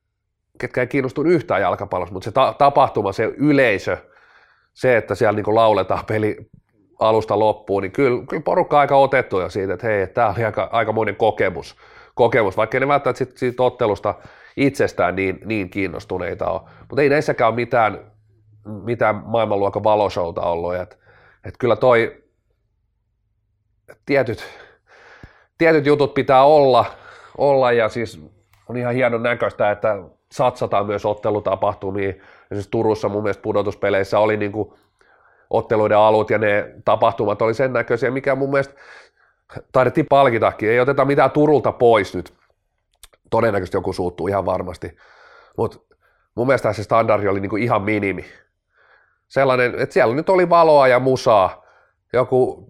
ketkä 0.59 0.81
ei 0.81 0.87
kiinnostunut 0.87 1.33
yhtään 1.33 1.61
jalkapallosta, 1.61 2.13
mutta 2.13 2.25
se 2.25 2.33
ta- 2.33 2.55
tapahtuma, 2.59 3.13
se 3.13 3.25
yleisö, 3.25 3.97
se, 4.73 4.97
että 4.97 5.15
siellä 5.15 5.37
niin 5.43 5.55
lauletaan 5.55 6.05
peli 6.07 6.37
alusta 6.99 7.39
loppuun, 7.39 7.83
niin 7.83 7.93
kyllä, 7.93 8.27
kyllä 8.29 8.43
porukka 8.43 8.77
on 8.77 8.81
aika 8.81 8.97
otettu 8.97 9.41
jo 9.41 9.49
siitä, 9.49 9.75
että 9.75 9.87
hei, 9.87 10.07
tämä 10.07 10.35
oli 10.37 10.45
aika, 10.45 10.69
aikamoinen 10.73 11.17
kokemus, 11.17 11.77
kokemus, 12.15 12.57
vaikka 12.57 12.81
ne 12.81 12.89
välttämättä 12.89 13.19
siitä, 13.19 13.39
siitä 13.39 13.63
ottelusta 13.63 14.15
itsestään 14.57 15.17
niin, 15.17 15.39
niin 15.45 15.71
kiinnostuneita 15.71 16.51
ole. 16.51 16.61
Mutta 16.89 17.03
ei 17.03 17.09
näissäkään 17.09 17.49
ole 17.49 17.57
mitään, 17.57 18.13
mitään 18.71 19.23
maailmanluokan 19.25 19.85
valoshouta 19.85 20.41
ollut. 20.41 20.75
Et, 20.75 20.99
et 21.45 21.55
kyllä 21.59 21.77
toi 21.77 22.25
tietyt, 24.07 24.45
tietyt 25.59 25.87
jutut 25.87 26.15
pitää 26.15 26.45
olla, 26.45 26.85
olla 27.39 27.73
ja 27.73 27.89
siis 27.89 28.21
on 28.69 28.77
ihan 28.77 28.95
hienon 28.95 29.23
näköistä, 29.23 29.71
että 29.71 29.97
satsataan 30.33 30.87
myös 30.87 31.07
ottelutapahtumiin. 31.07 32.23
Esimerkiksi 32.43 32.71
Turussa 32.71 33.09
mun 33.09 33.23
mielestä 33.23 33.43
pudotuspeleissä 33.43 34.19
oli 34.19 34.37
niin 34.37 34.53
kuin 34.53 34.73
otteluiden 35.51 35.99
alut 35.99 36.31
ja 36.31 36.39
ne 36.39 36.75
tapahtumat 36.85 37.43
oli 37.43 37.55
sen 37.55 37.73
näköisiä, 37.73 38.11
mikä 38.11 38.35
mun 38.35 38.51
mielestä 38.51 38.75
taidettiin 39.73 40.07
palkitakin. 40.09 40.71
Ei 40.71 40.81
oteta 40.81 41.05
mitään 41.05 41.31
Turulta 41.31 41.73
pois 41.73 42.15
nyt. 42.15 42.35
Todennäköisesti 43.31 43.77
joku 43.77 43.93
suuttuu 43.93 44.29
ihan 44.29 44.47
varmasti. 44.47 44.97
Mutta 45.57 45.79
mun 46.35 46.47
mielestä 46.47 46.73
se 46.73 46.83
standardi 46.83 47.29
oli 47.29 47.41
niinku 47.41 47.57
ihan 47.57 47.83
minimi. 47.83 48.25
Sellainen, 49.31 49.75
että 49.79 49.93
siellä 49.93 50.15
nyt 50.15 50.29
oli 50.29 50.51
valoa 50.51 50.89
ja 50.89 50.99
musaa. 50.99 51.65
Joku, 52.13 52.69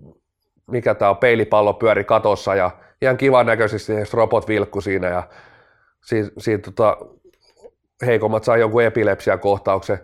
mikä 0.70 0.94
tämä 0.94 1.10
on, 1.10 1.16
peilipallo 1.16 1.74
pyöri 1.74 2.04
katossa 2.04 2.54
ja 2.54 2.70
ihan 3.02 3.16
kivan 3.16 3.46
näköisesti 3.46 3.92
robot 4.12 4.48
vilkku 4.48 4.80
siinä 4.80 5.08
ja 5.08 5.22
siitä, 6.04 6.30
siitä 6.38 6.70
tota, 6.70 6.96
heikommat 8.06 8.44
sai 8.44 8.60
jonkun 8.60 8.82
epilepsiakohtauksen. 8.82 9.98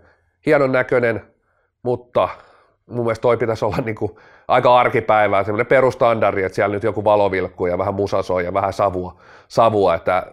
Hienon 0.46 0.72
näköinen, 0.72 1.34
mutta 1.82 2.28
mun 2.86 3.04
mielestä 3.04 3.22
toi 3.22 3.36
pitäisi 3.36 3.64
olla 3.64 3.76
niin 3.84 3.96
kuin 3.96 4.16
aika 4.48 4.78
arkipäivää, 4.78 5.44
semmoinen 5.44 5.66
perustandardi, 5.66 6.42
että 6.42 6.56
siellä 6.56 6.74
nyt 6.74 6.82
joku 6.82 7.04
valovilkku 7.04 7.66
ja 7.66 7.78
vähän 7.78 7.94
musasoi 7.94 8.44
ja 8.44 8.54
vähän 8.54 8.72
savua, 8.72 9.20
savua 9.48 9.94
että, 9.94 10.26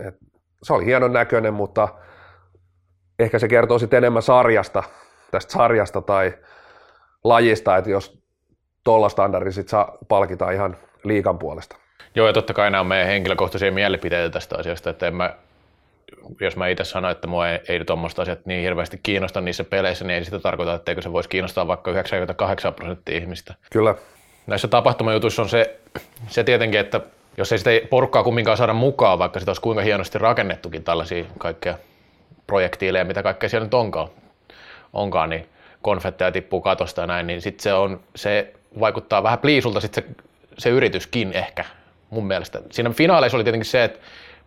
että 0.00 0.20
se 0.62 0.72
oli 0.72 0.84
hienon 0.84 1.12
näköinen, 1.12 1.54
mutta 1.54 1.88
ehkä 3.18 3.38
se 3.38 3.48
kertoo 3.48 3.78
sitten 3.78 3.98
enemmän 3.98 4.22
sarjasta, 4.22 4.82
tästä 5.30 5.52
sarjasta 5.52 6.00
tai 6.00 6.34
lajista, 7.24 7.76
että 7.76 7.90
jos 7.90 8.18
tuolla 8.84 9.08
standardilla 9.08 9.54
sitten 9.54 9.70
saa 9.70 9.98
palkita 10.08 10.50
ihan 10.50 10.76
liikan 11.04 11.38
puolesta. 11.38 11.76
Joo, 12.14 12.26
ja 12.26 12.32
totta 12.32 12.54
kai 12.54 12.70
nämä 12.70 12.80
on 12.80 12.86
meidän 12.86 13.06
henkilökohtaisia 13.06 13.72
mielipiteitä 13.72 14.32
tästä 14.32 14.58
asiasta, 14.58 14.90
että 14.90 15.06
en 15.06 15.14
mä 15.14 15.34
jos 16.40 16.56
mä 16.56 16.68
itse 16.68 16.84
sanon, 16.84 17.10
että 17.10 17.26
mua 17.26 17.48
ei, 17.48 17.60
ei 17.68 17.84
tuommoista 17.84 18.22
asiat 18.22 18.46
niin 18.46 18.62
hirveästi 18.62 19.00
kiinnosta 19.02 19.40
niissä 19.40 19.64
peleissä, 19.64 20.04
niin 20.04 20.14
ei 20.14 20.24
sitä 20.24 20.38
tarkoita, 20.38 20.74
etteikö 20.74 21.02
se 21.02 21.12
voisi 21.12 21.28
kiinnostaa 21.28 21.66
vaikka 21.66 21.90
98 21.90 22.74
prosenttia 22.74 23.16
ihmistä. 23.16 23.54
Kyllä. 23.72 23.94
Näissä 24.46 24.68
tapahtumajutuissa 24.68 25.42
on 25.42 25.48
se, 25.48 25.80
se 26.28 26.44
tietenkin, 26.44 26.80
että 26.80 27.00
jos 27.36 27.52
ei 27.52 27.58
sitä 27.58 27.70
porukkaa 27.90 28.24
kumminkaan 28.24 28.56
saada 28.56 28.72
mukaan, 28.72 29.18
vaikka 29.18 29.40
sitä 29.40 29.50
olisi 29.50 29.62
kuinka 29.62 29.82
hienosti 29.82 30.18
rakennettukin 30.18 30.84
tällaisia 30.84 31.24
kaikkea 31.38 31.74
projektiileja, 32.46 33.04
mitä 33.04 33.22
kaikkea 33.22 33.48
siellä 33.48 33.64
nyt 33.64 33.74
onkaan, 33.74 34.08
onkaan 34.92 35.30
niin 35.30 35.48
konfetteja 35.82 36.32
tippuu 36.32 36.60
katosta 36.60 37.00
ja 37.00 37.06
näin, 37.06 37.26
niin 37.26 37.42
sitten 37.42 37.62
se, 37.62 37.72
on, 37.72 38.00
se 38.16 38.54
vaikuttaa 38.80 39.22
vähän 39.22 39.38
pliisulta 39.38 39.80
sit 39.80 39.94
se, 39.94 40.04
se 40.58 40.68
yrityskin 40.68 41.32
ehkä 41.32 41.64
mun 42.10 42.26
mielestä. 42.26 42.60
Siinä 42.70 42.90
finaaleissa 42.90 43.36
oli 43.36 43.44
tietenkin 43.44 43.70
se, 43.70 43.84
että 43.84 43.98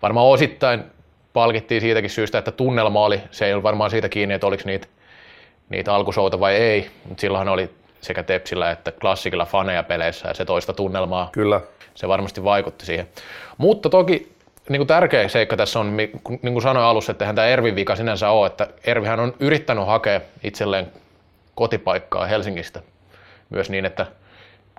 varmaan 0.01 0.27
osittain 0.27 0.83
palkittiin 1.33 1.81
siitäkin 1.81 2.09
syystä, 2.09 2.37
että 2.37 2.51
tunnelma 2.51 3.05
oli, 3.05 3.21
se 3.31 3.45
ei 3.45 3.53
ollut 3.53 3.63
varmaan 3.63 3.91
siitä 3.91 4.09
kiinni, 4.09 4.35
että 4.35 4.47
oliko 4.47 4.63
niitä, 4.65 4.87
niitä 5.69 5.93
alkusouta 5.93 6.39
vai 6.39 6.55
ei, 6.55 6.89
mutta 7.05 7.21
silloin 7.21 7.47
oli 7.47 7.69
sekä 8.01 8.23
Tepsillä 8.23 8.71
että 8.71 8.91
klassikilla 8.91 9.45
faneja 9.45 9.83
peleissä 9.83 10.27
ja 10.27 10.33
se 10.33 10.45
toista 10.45 10.73
tunnelmaa. 10.73 11.29
Kyllä. 11.31 11.61
Se 11.95 12.07
varmasti 12.07 12.43
vaikutti 12.43 12.85
siihen. 12.85 13.07
Mutta 13.57 13.89
toki 13.89 14.31
niin 14.69 14.79
kuin 14.79 14.87
tärkeä 14.87 15.27
seikka 15.27 15.57
tässä 15.57 15.79
on, 15.79 15.97
niin 15.97 16.21
kuin 16.41 16.61
sanoin 16.61 16.85
alussa, 16.85 17.11
että 17.11 17.25
eihän 17.25 17.35
tämä 17.35 17.47
Ervin 17.47 17.75
vika 17.75 17.95
sinänsä 17.95 18.29
ole, 18.29 18.47
että 18.47 18.67
Ervihän 18.83 19.19
on 19.19 19.33
yrittänyt 19.39 19.87
hakea 19.87 20.21
itselleen 20.43 20.91
kotipaikkaa 21.55 22.25
Helsingistä 22.25 22.81
myös 23.49 23.69
niin, 23.69 23.85
että 23.85 24.05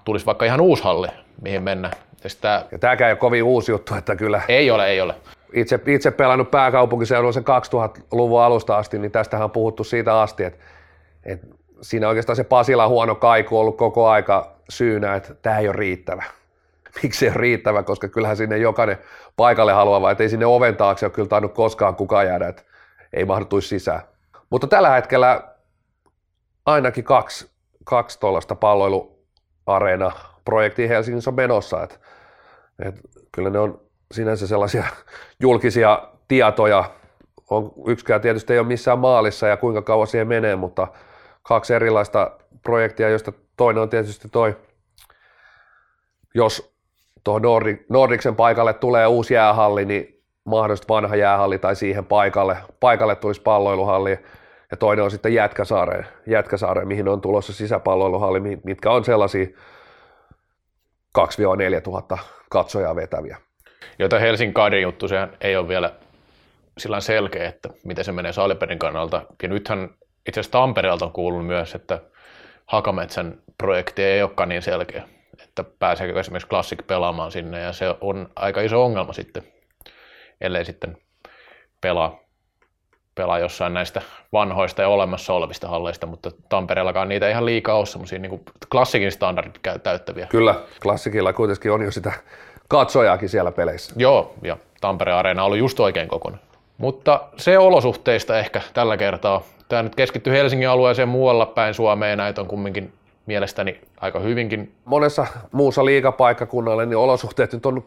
tulisi 0.04 0.26
vaikka 0.26 0.44
ihan 0.44 0.60
uusi 0.60 0.82
halli, 0.82 1.08
mihin 1.42 1.62
mennä. 1.62 1.90
Ja, 2.24 2.30
sitä... 2.30 2.64
ja 2.72 2.78
tämäkään 2.78 3.08
ei 3.08 3.12
ole 3.12 3.18
kovin 3.18 3.42
uusi 3.42 3.72
juttu, 3.72 3.94
että 3.94 4.16
kyllä. 4.16 4.42
Ei 4.48 4.70
ole, 4.70 4.86
ei 4.86 5.00
ole 5.00 5.14
itse, 5.52 5.80
itse 5.86 6.10
pelannut 6.10 6.50
pääkaupunkiseudulla 6.50 7.32
sen 7.32 7.44
2000-luvun 7.44 8.42
alusta 8.42 8.76
asti, 8.76 8.98
niin 8.98 9.12
tästähän 9.12 9.44
on 9.44 9.50
puhuttu 9.50 9.84
siitä 9.84 10.20
asti, 10.20 10.44
että, 10.44 10.64
että 11.24 11.46
siinä 11.80 12.08
oikeastaan 12.08 12.36
se 12.36 12.44
Pasila 12.44 12.88
huono 12.88 13.14
kaiku 13.14 13.56
on 13.56 13.60
ollut 13.60 13.76
koko 13.76 14.08
aika 14.08 14.52
syynä, 14.68 15.14
että 15.14 15.34
tämä 15.34 15.58
ei 15.58 15.68
ole 15.68 15.76
riittävä. 15.76 16.24
Miksi 17.02 17.26
ei 17.26 17.30
ole 17.30 17.40
riittävä, 17.40 17.82
koska 17.82 18.08
kyllähän 18.08 18.36
sinne 18.36 18.58
jokainen 18.58 18.98
paikalle 19.36 19.72
haluaa, 19.72 20.10
että 20.10 20.22
ei 20.22 20.28
sinne 20.28 20.46
oven 20.46 20.76
taakse 20.76 21.06
ole 21.06 21.12
kyllä 21.12 21.28
tainnut 21.28 21.54
koskaan 21.54 21.96
kukaan 21.96 22.26
jäädä, 22.26 22.48
että 22.48 22.62
ei 23.12 23.24
mahdutuisi 23.24 23.68
sisään. 23.68 24.02
Mutta 24.50 24.66
tällä 24.66 24.90
hetkellä 24.90 25.42
ainakin 26.66 27.04
kaksi, 27.04 27.50
kaksi 27.84 28.20
tuollaista 28.20 28.54
palloiluareena 28.54 30.12
projektia 30.44 30.88
Helsingissä 30.88 31.30
on 31.30 31.34
menossa, 31.34 31.82
että, 31.82 31.96
että 32.86 33.00
kyllä 33.32 33.50
ne 33.50 33.58
on 33.58 33.80
sinänsä 34.12 34.46
sellaisia 34.46 34.84
julkisia 35.40 36.08
tietoja. 36.28 36.84
On, 37.50 37.72
yksikään 37.86 38.20
tietysti 38.20 38.52
ei 38.52 38.58
ole 38.58 38.66
missään 38.66 38.98
maalissa 38.98 39.46
ja 39.46 39.56
kuinka 39.56 39.82
kauan 39.82 40.06
siihen 40.06 40.28
menee, 40.28 40.56
mutta 40.56 40.88
kaksi 41.42 41.74
erilaista 41.74 42.30
projektia, 42.62 43.08
joista 43.08 43.32
toinen 43.56 43.82
on 43.82 43.88
tietysti 43.88 44.28
toi, 44.28 44.56
jos 46.34 46.71
tuohon 47.24 47.42
Nordic, 47.42 47.80
Nordicsen 47.88 48.36
paikalle 48.36 48.74
tulee 48.74 49.06
uusi 49.06 49.34
jäähalli, 49.34 49.84
niin 49.84 50.22
mahdollisesti 50.44 50.88
vanha 50.88 51.16
jäähalli 51.16 51.58
tai 51.58 51.76
siihen 51.76 52.04
paikalle, 52.04 52.56
paikalle 52.80 53.16
tulisi 53.16 53.42
palloiluhalli. 53.42 54.18
Ja 54.70 54.76
toinen 54.76 55.04
on 55.04 55.10
sitten 55.10 55.34
Jätkäsaareen, 55.34 56.06
Jätkäsaareen 56.26 56.88
mihin 56.88 57.08
on 57.08 57.20
tulossa 57.20 57.52
sisäpalloiluhalli, 57.52 58.40
mitkä 58.64 58.90
on 58.90 59.04
sellaisia 59.04 59.46
2-4 61.18 61.80
tuhatta 61.82 62.18
katsojaa 62.50 62.96
vetäviä. 62.96 63.36
Joita 63.98 64.18
Helsingin 64.18 64.54
Kadin 64.54 64.82
juttu, 64.82 65.08
se 65.08 65.28
ei 65.40 65.56
ole 65.56 65.68
vielä 65.68 65.92
sillä 66.78 67.00
selkeä, 67.00 67.48
että 67.48 67.68
miten 67.84 68.04
se 68.04 68.12
menee 68.12 68.32
Saliperin 68.32 68.78
kannalta. 68.78 69.22
Ja 69.42 69.48
nythän 69.48 69.90
itse 70.28 70.40
asiassa 70.40 70.58
Tampereelta 70.58 71.04
on 71.04 71.12
kuullut 71.12 71.46
myös, 71.46 71.74
että 71.74 72.00
Hakametsän 72.66 73.38
projekti 73.58 74.02
ei 74.02 74.22
olekaan 74.22 74.48
niin 74.48 74.62
selkeä, 74.62 75.02
että 75.42 75.64
pääseekö 75.78 76.20
esimerkiksi 76.20 76.48
Classic 76.48 76.86
pelaamaan 76.86 77.32
sinne 77.32 77.60
ja 77.60 77.72
se 77.72 77.94
on 78.00 78.28
aika 78.36 78.60
iso 78.60 78.84
ongelma 78.84 79.12
sitten, 79.12 79.42
ellei 80.40 80.64
sitten 80.64 80.96
pelaa, 81.80 82.20
pelaa 83.14 83.38
jossain 83.38 83.74
näistä 83.74 84.02
vanhoista 84.32 84.82
ja 84.82 84.88
olemassa 84.88 85.32
olevista 85.32 85.68
halleista, 85.68 86.06
mutta 86.06 86.30
Tampereellakaan 86.48 87.08
niitä 87.08 87.28
ihan 87.28 87.46
liikaa 87.46 87.76
ole 87.76 87.86
semmoisia 87.86 88.18
niin 88.18 88.44
klassikin 88.70 89.12
standardit 89.12 89.60
täyttäviä. 89.82 90.26
Kyllä, 90.26 90.54
klassikilla 90.82 91.32
kuitenkin 91.32 91.72
on 91.72 91.82
jo 91.82 91.90
sitä 91.90 92.12
katsojaakin 92.68 93.28
siellä 93.28 93.52
peleissä. 93.52 93.94
Joo, 93.96 94.34
ja 94.42 94.56
Tampereen 94.80 95.16
areena 95.16 95.44
ollut 95.44 95.58
just 95.58 95.80
oikein 95.80 96.08
kokonaan. 96.08 96.42
Mutta 96.78 97.20
se 97.36 97.58
olosuhteista 97.58 98.38
ehkä 98.38 98.60
tällä 98.74 98.96
kertaa. 98.96 99.42
Tämä 99.68 99.82
nyt 99.82 99.94
keskittyy 99.94 100.32
Helsingin 100.32 100.68
alueeseen 100.68 101.08
muualla 101.08 101.46
päin 101.46 101.74
Suomeen, 101.74 102.18
näitä 102.18 102.40
on 102.40 102.46
kumminkin 102.46 102.92
mielestäni 103.26 103.80
aika 104.00 104.18
hyvinkin. 104.20 104.74
Monessa 104.84 105.26
muussa 105.52 105.84
liikapaikkakunnalle 105.84 106.86
niin 106.86 106.96
olosuhteet 106.96 107.52
nyt 107.52 107.66
on 107.66 107.86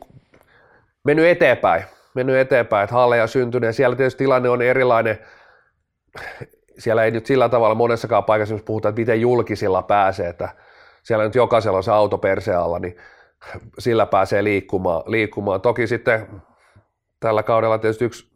mennyt 1.04 1.26
eteenpäin, 1.26 1.84
mennyt 2.14 2.36
eteenpäin, 2.36 2.84
että 2.84 2.96
halleja 2.96 3.28
syntynyt 3.28 3.68
ja 3.68 3.74
siellä 3.74 3.96
tietysti 3.96 4.18
tilanne 4.18 4.50
on 4.50 4.62
erilainen. 4.62 5.20
Siellä 6.78 7.04
ei 7.04 7.12
nyt 7.12 7.26
sillä 7.26 7.50
tavalla 7.50 7.76
monessakaan 7.76 8.24
paikassa, 8.24 8.56
jos 8.56 8.62
puhutaan, 8.62 8.90
että 8.90 9.02
miten 9.02 9.22
julkisilla 9.22 9.82
pääsee, 9.82 10.30
että 10.30 10.50
siellä 11.04 11.24
nyt 11.24 11.36
jokaisella 11.36 11.78
on 11.78 11.84
se 11.84 11.92
auto 11.92 12.18
persealla, 12.18 12.80
niin 12.80 12.98
sillä 13.80 14.06
pääsee 14.06 14.44
liikkumaan. 14.44 15.04
liikkumaan. 15.06 15.62
Toki 15.62 15.88
sitten 15.88 16.28
tällä 17.20 17.44
kaudella 17.44 17.78
tietysti 17.78 18.06
yksi, 18.06 18.28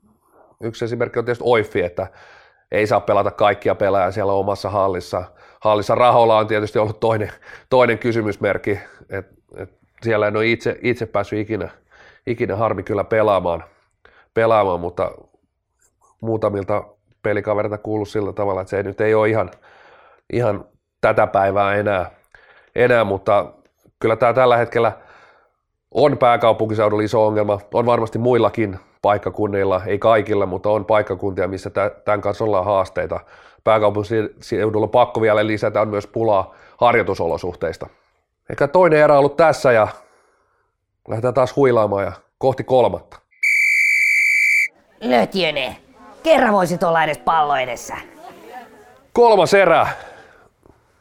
yksi 0.62 0.86
esimerkki 0.86 1.20
on 1.20 1.26
tietysti 1.26 1.44
Oiffi, 1.48 1.82
että 1.82 2.08
ei 2.72 2.88
saa 2.88 3.02
pelata 3.02 3.32
kaikkia 3.32 3.76
pelaajia 3.76 4.12
siellä 4.12 4.34
omassa 4.34 4.70
hallissa. 4.70 5.24
Hallissa 5.60 5.96
rahoilla 5.96 6.38
on 6.38 6.48
tietysti 6.48 6.80
ollut 6.80 7.00
toinen, 7.00 7.32
toinen 7.70 8.00
kysymysmerkki, 8.00 8.80
että 9.10 9.36
et 9.58 9.70
siellä 10.02 10.28
en 10.28 10.38
ole 10.38 10.48
itse, 10.48 10.80
itse 10.82 11.06
päässyt 11.06 11.40
ikinä, 11.40 11.70
ikinä 12.28 12.56
harmi 12.56 12.84
kyllä 12.84 13.04
pelaamaan, 13.04 13.64
pelaamaan, 14.34 14.80
mutta 14.80 15.12
muutamilta 16.22 16.84
pelikaverilta 17.24 17.78
kuullut 17.78 18.10
sillä 18.10 18.34
tavalla, 18.34 18.62
että 18.62 18.70
se 18.70 18.84
nyt 18.84 19.02
ei 19.02 19.14
ole 19.14 19.30
ihan, 19.30 19.52
ihan 20.34 20.66
tätä 21.02 21.28
päivää 21.28 21.76
enää, 21.76 22.12
enää 22.76 23.04
mutta 23.04 23.54
kyllä 24.00 24.16
tämä 24.16 24.34
tällä 24.34 24.58
hetkellä 24.58 24.92
on 25.92 26.18
pääkaupunkiseudulla 26.18 27.04
iso 27.04 27.28
ongelma, 27.28 27.60
on 27.74 27.86
varmasti 27.86 28.18
muillakin 28.18 28.80
paikkakunnilla, 29.02 29.82
ei 29.86 30.00
kaikilla, 30.00 30.46
mutta 30.46 30.70
on 30.70 30.86
paikkakuntia, 30.86 31.48
missä 31.48 31.70
tämän 32.06 32.22
kanssa 32.22 32.44
ollaan 32.44 32.66
haasteita. 32.66 33.20
Pääkaupunkiseudulla 33.64 34.88
pakko 34.88 35.22
vielä 35.22 35.48
lisätä 35.48 35.82
on 35.82 35.88
myös 35.88 36.08
pulaa 36.08 36.56
harjoitusolosuhteista. 36.78 37.88
Eikä 38.50 38.68
toinen 38.68 39.00
erä 39.00 39.18
ollut 39.20 39.38
tässä 39.38 39.72
ja 39.72 39.88
lähdetään 41.08 41.34
taas 41.34 41.56
huilaamaan 41.56 42.04
ja 42.04 42.12
kohti 42.38 42.64
kolmatta. 42.64 43.20
Lötjöne, 45.02 45.78
kerran 46.24 46.54
voisit 46.54 46.84
olla 46.84 47.04
edes 47.04 47.18
pallo 47.18 47.56
edessä. 47.56 47.96
Kolmas 49.14 49.54
erä. 49.54 49.88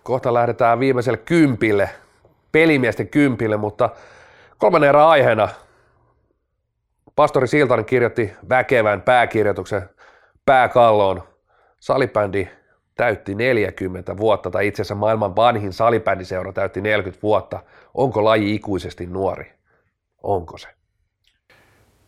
Kohta 0.02 0.34
lähdetään 0.34 0.80
viimeiselle 0.80 1.18
kympille, 1.18 1.90
pelimiesten 2.52 3.08
kympille, 3.08 3.56
mutta 3.56 3.90
kolmannen 4.58 4.88
erän 4.88 5.08
aiheena 5.08 5.48
Pastori 7.16 7.48
Siltanen 7.48 7.84
kirjoitti 7.84 8.32
väkevän 8.48 9.02
pääkirjoituksen 9.02 9.90
pääkalloon. 10.46 11.22
Salibändi 11.80 12.48
täytti 12.94 13.34
40 13.34 14.16
vuotta, 14.16 14.50
tai 14.50 14.66
itse 14.66 14.82
asiassa 14.82 14.94
maailman 14.94 15.36
vanhin 15.36 15.72
salibändiseura 15.72 16.52
täytti 16.52 16.80
40 16.80 17.22
vuotta. 17.22 17.60
Onko 17.94 18.24
laji 18.24 18.54
ikuisesti 18.54 19.06
nuori? 19.06 19.52
Onko 20.22 20.58
se? 20.58 20.68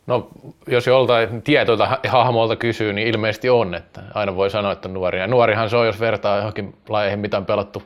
No, 0.06 0.28
jos 0.66 0.86
joltain 0.86 1.42
tietoilta 1.42 1.98
hahmolta 2.08 2.56
kysyy, 2.56 2.92
niin 2.92 3.08
ilmeisesti 3.08 3.50
on, 3.50 3.74
että 3.74 4.02
aina 4.14 4.36
voi 4.36 4.50
sanoa, 4.50 4.72
että 4.72 4.88
nuori. 4.88 5.18
Ja 5.18 5.26
nuorihan 5.26 5.70
se 5.70 5.76
on, 5.76 5.86
jos 5.86 6.00
vertaa 6.00 6.36
johonkin 6.36 6.74
lajeihin, 6.88 7.20
mitä 7.20 7.36
on 7.36 7.46
pelattu 7.46 7.82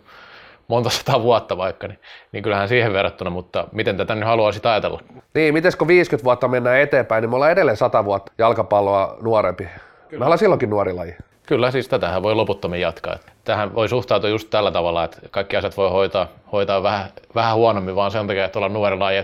monta 0.69 0.91
sataa 0.91 1.23
vuotta 1.23 1.57
vaikka, 1.57 1.89
niin, 1.89 1.99
niin 2.33 2.43
kyllähän 2.43 2.69
siihen 2.69 2.93
verrattuna, 2.93 3.31
mutta 3.31 3.69
miten 3.73 3.97
tätä 3.97 4.15
nyt 4.15 4.25
haluaisit 4.25 4.67
ajatella? 4.67 5.01
Niin, 5.35 5.55
miten 5.55 5.73
kun 5.79 5.89
50 5.89 6.25
vuotta 6.25 6.49
mennään 6.49 6.81
eteenpäin, 6.81 7.23
niin 7.23 7.31
me 7.31 7.37
ollaan 7.37 7.53
edelleen 7.53 7.77
100 7.77 8.05
vuotta 8.05 8.33
jalkapalloa 8.39 9.17
nuorempi. 9.23 9.65
Kyllä. 10.09 10.21
Me 10.21 10.25
ollaan 10.25 10.39
silloinkin 10.39 10.71
nuori 10.71 10.93
laji. 10.93 11.15
Kyllä, 11.47 11.71
siis 11.71 11.89
tätähän 11.89 12.23
voi 12.23 12.35
loputtomin 12.35 12.81
jatkaa. 12.81 13.17
Tähän 13.45 13.75
voi 13.75 13.89
suhtautua 13.89 14.31
just 14.31 14.51
tällä 14.51 14.71
tavalla, 14.71 15.05
että 15.05 15.19
kaikki 15.31 15.57
asiat 15.57 15.77
voi 15.77 15.91
hoitaa, 15.91 16.29
hoitaa 16.53 16.83
vähän, 16.83 17.11
vähän 17.35 17.57
huonommin, 17.57 17.97
vaan 17.97 18.11
sen 18.11 18.27
takia, 18.27 18.45
että 18.45 18.59
ollaan 18.59 18.73
nuori 18.73 18.97
laji. 18.97 19.23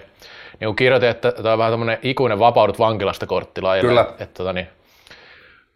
Niin 0.61 0.69
kuin 0.69 0.77
kirjoitin, 0.77 1.09
että 1.09 1.33
tämä 1.33 1.53
on 1.53 1.59
vähän 1.59 1.73
tämmöinen 1.73 1.99
ikuinen 2.03 2.39
vapaudut 2.39 2.79
vankilasta 2.79 3.27
korttilaji. 3.27 3.81
Kyllä. 3.81 4.01
Että, 4.01 4.25
että, 4.25 4.35
tota 4.35 4.53
niin, 4.53 4.69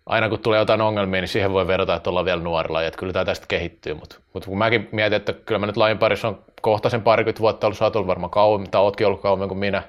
aina 0.07 0.28
kun 0.28 0.38
tulee 0.38 0.59
jotain 0.59 0.80
ongelmia, 0.80 1.20
niin 1.20 1.28
siihen 1.28 1.52
voi 1.52 1.66
verrata, 1.66 1.94
että 1.94 2.11
ollaan 2.11 2.26
vielä 2.26 2.42
nuorilla 2.42 2.83
ja 2.83 2.88
että 2.88 2.98
kyllä 2.98 3.12
tämä 3.12 3.24
tästä 3.24 3.46
kehittyy. 3.48 3.94
Mutta, 3.94 4.16
mutta 4.33 4.48
kun 4.48 4.59
mäkin 4.59 4.88
mietin, 4.92 5.16
että 5.16 5.33
kyllä 5.33 5.59
mä 5.59 5.66
nyt 5.66 5.76
lajin 5.76 5.98
parissa 5.98 6.28
on 6.28 6.38
kohta 6.61 6.90
sen 6.90 7.02
parikymmentä 7.02 7.40
vuotta 7.40 7.66
ollut, 7.66 7.78
sä 7.78 7.85
oot 7.85 7.96
ollut 7.96 8.09
varmaan 8.09 8.30
kauemmin, 8.30 8.70
tai 8.70 8.80
ootkin 8.80 9.07
ollut 9.07 9.20
kauemmin 9.20 9.48
kuin 9.48 9.59
minä. 9.59 9.83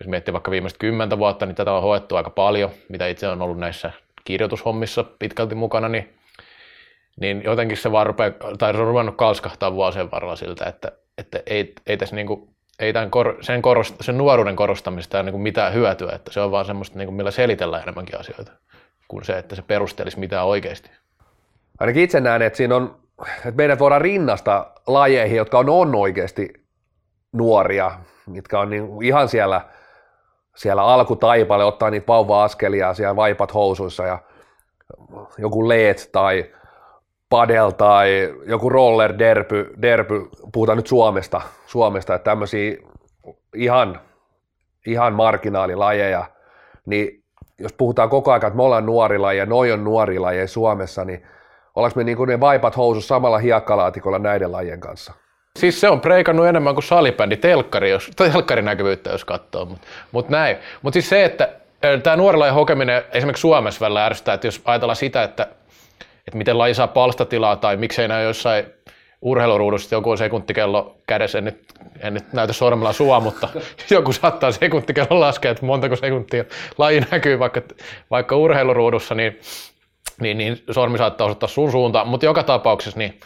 Jos 0.00 0.08
miettii 0.08 0.32
vaikka 0.32 0.50
viimeiset 0.50 0.78
kymmentä 0.78 1.18
vuotta, 1.18 1.46
niin 1.46 1.56
tätä 1.56 1.72
on 1.72 1.82
hoettu 1.82 2.16
aika 2.16 2.30
paljon, 2.30 2.70
mitä 2.88 3.06
itse 3.06 3.28
on 3.28 3.42
ollut 3.42 3.58
näissä 3.58 3.92
kirjoitushommissa 4.24 5.04
pitkälti 5.04 5.54
mukana, 5.54 5.88
niin, 5.88 6.14
niin 7.20 7.42
jotenkin 7.44 7.76
se 7.76 7.92
vaan 7.92 8.06
rupeaa, 8.06 8.32
tai 8.58 8.72
se 8.72 8.80
on 8.80 8.86
ruvennut 8.86 9.16
kalskahtaa 9.16 9.72
vuosien 9.72 10.10
varrella 10.10 10.36
siltä, 10.36 10.64
että, 10.64 10.92
että 11.18 11.42
ei, 11.46 11.72
ei 11.86 11.96
tässä 11.96 12.16
kuin, 12.26 12.48
ei 12.78 12.92
tämän 12.92 13.10
kor, 13.10 13.36
sen, 13.40 13.62
korost, 13.62 13.94
sen 14.00 14.18
nuoruuden 14.18 14.56
korostamista 14.56 15.20
ole 15.20 15.30
niin 15.30 15.40
mitään 15.40 15.74
hyötyä, 15.74 16.12
että 16.12 16.32
se 16.32 16.40
on 16.40 16.50
vaan 16.50 16.64
semmoista, 16.64 17.04
kuin, 17.04 17.14
millä 17.14 17.30
selitellään 17.30 17.82
enemmänkin 17.82 18.20
asioita 18.20 18.52
kuin 19.08 19.24
se, 19.24 19.38
että 19.38 19.56
se 19.56 19.62
perustelisi 19.62 20.18
mitään 20.18 20.46
oikeasti. 20.46 20.90
Ainakin 21.80 22.02
itse 22.02 22.20
näen, 22.20 22.42
että 22.42 22.56
siinä 22.56 22.76
on, 22.76 22.96
että 23.36 23.50
meidät 23.54 23.78
voidaan 23.78 24.00
rinnasta 24.00 24.72
lajeihin, 24.86 25.36
jotka 25.36 25.58
on, 25.58 25.68
on 25.68 25.94
oikeasti 25.94 26.52
nuoria, 27.32 27.92
mitkä 28.26 28.60
on 28.60 28.70
niin 28.70 29.02
ihan 29.02 29.28
siellä, 29.28 29.60
siellä 30.56 30.82
alkutaipalle, 30.82 31.64
ottaa 31.64 31.90
niitä 31.90 32.06
vauva-askelia 32.06 32.94
siellä 32.94 33.16
vaipat 33.16 33.54
housuissa 33.54 34.06
ja 34.06 34.18
joku 35.38 35.68
leet 35.68 36.08
tai 36.12 36.50
padel 37.28 37.70
tai 37.70 38.34
joku 38.46 38.68
roller 38.68 39.18
derpy, 39.18 39.74
derpy, 39.82 40.28
puhutaan 40.52 40.76
nyt 40.76 40.86
Suomesta, 40.86 41.40
Suomesta 41.66 42.14
että 42.14 42.30
tämmöisiä 42.30 42.76
ihan, 43.54 44.00
ihan 44.86 45.12
marginaalilajeja, 45.12 46.24
niin 46.86 47.24
jos 47.58 47.72
puhutaan 47.72 48.08
koko 48.08 48.30
ajan, 48.30 48.46
että 48.46 48.56
me 48.56 48.62
ollaan 48.62 48.86
nuorilla 48.86 49.32
ja 49.32 49.46
noi 49.46 49.72
on 49.72 49.84
nuori 49.84 50.16
Suomessa, 50.46 51.04
niin 51.04 51.26
ollaanko 51.74 52.00
me 52.00 52.04
niin 52.04 52.16
kuin 52.16 52.28
ne 52.28 52.40
vaipat 52.40 52.76
housus 52.76 53.08
samalla 53.08 53.38
hiekkalaatikolla 53.38 54.18
näiden 54.18 54.52
lajien 54.52 54.80
kanssa? 54.80 55.12
Siis 55.58 55.80
se 55.80 55.88
on 55.88 56.00
preikannut 56.00 56.46
enemmän 56.46 56.74
kuin 56.74 56.84
salibändi, 56.84 57.36
telkkari, 57.36 57.90
jos, 57.90 58.10
telkkarinäkyvyyttä 58.16 59.10
jos 59.10 59.24
katsoo, 59.24 59.64
mutta 59.64 59.86
mut 60.12 60.28
näin. 60.28 60.56
Mutta 60.82 60.94
siis 60.94 61.08
se, 61.08 61.24
että 61.24 61.48
tämä 62.02 62.16
nuorilajien 62.16 62.54
hokeminen 62.54 63.02
esimerkiksi 63.12 63.40
Suomessa 63.40 63.80
välillä 63.80 64.06
ärsyttää, 64.06 64.34
että 64.34 64.46
jos 64.46 64.60
ajatellaan 64.64 64.96
sitä, 64.96 65.22
että, 65.22 65.42
että 66.26 66.38
miten 66.38 66.58
laji 66.58 66.74
saa 66.74 66.88
palstatilaa 66.88 67.56
tai 67.56 67.76
miksei 67.76 68.08
näy 68.08 68.24
jossain 68.24 68.66
urheiluruudusta 69.22 69.94
joku 69.94 70.16
sekuntikello 70.16 70.96
kädessä, 71.06 71.38
en 71.38 71.44
nyt, 71.44 71.64
en 72.00 72.14
nyt 72.14 72.32
näytä 72.32 72.52
sormella 72.52 72.92
sua, 72.92 73.20
mutta 73.20 73.48
joku 73.90 74.12
saattaa 74.12 74.52
sekuntikello 74.52 75.20
laskea, 75.20 75.50
että 75.50 75.66
montako 75.66 75.96
sekuntia 75.96 76.44
laji 76.78 77.00
näkyy 77.10 77.38
vaikka, 77.38 77.62
vaikka 78.10 78.36
urheiluruudussa, 78.36 79.14
niin, 79.14 79.40
niin, 80.20 80.38
niin 80.38 80.62
sormi 80.70 80.98
saattaa 80.98 81.24
osoittaa 81.24 81.48
sun 81.48 81.70
suuntaan, 81.70 82.08
mutta 82.08 82.26
joka 82.26 82.42
tapauksessa 82.42 82.98
niin 82.98 83.20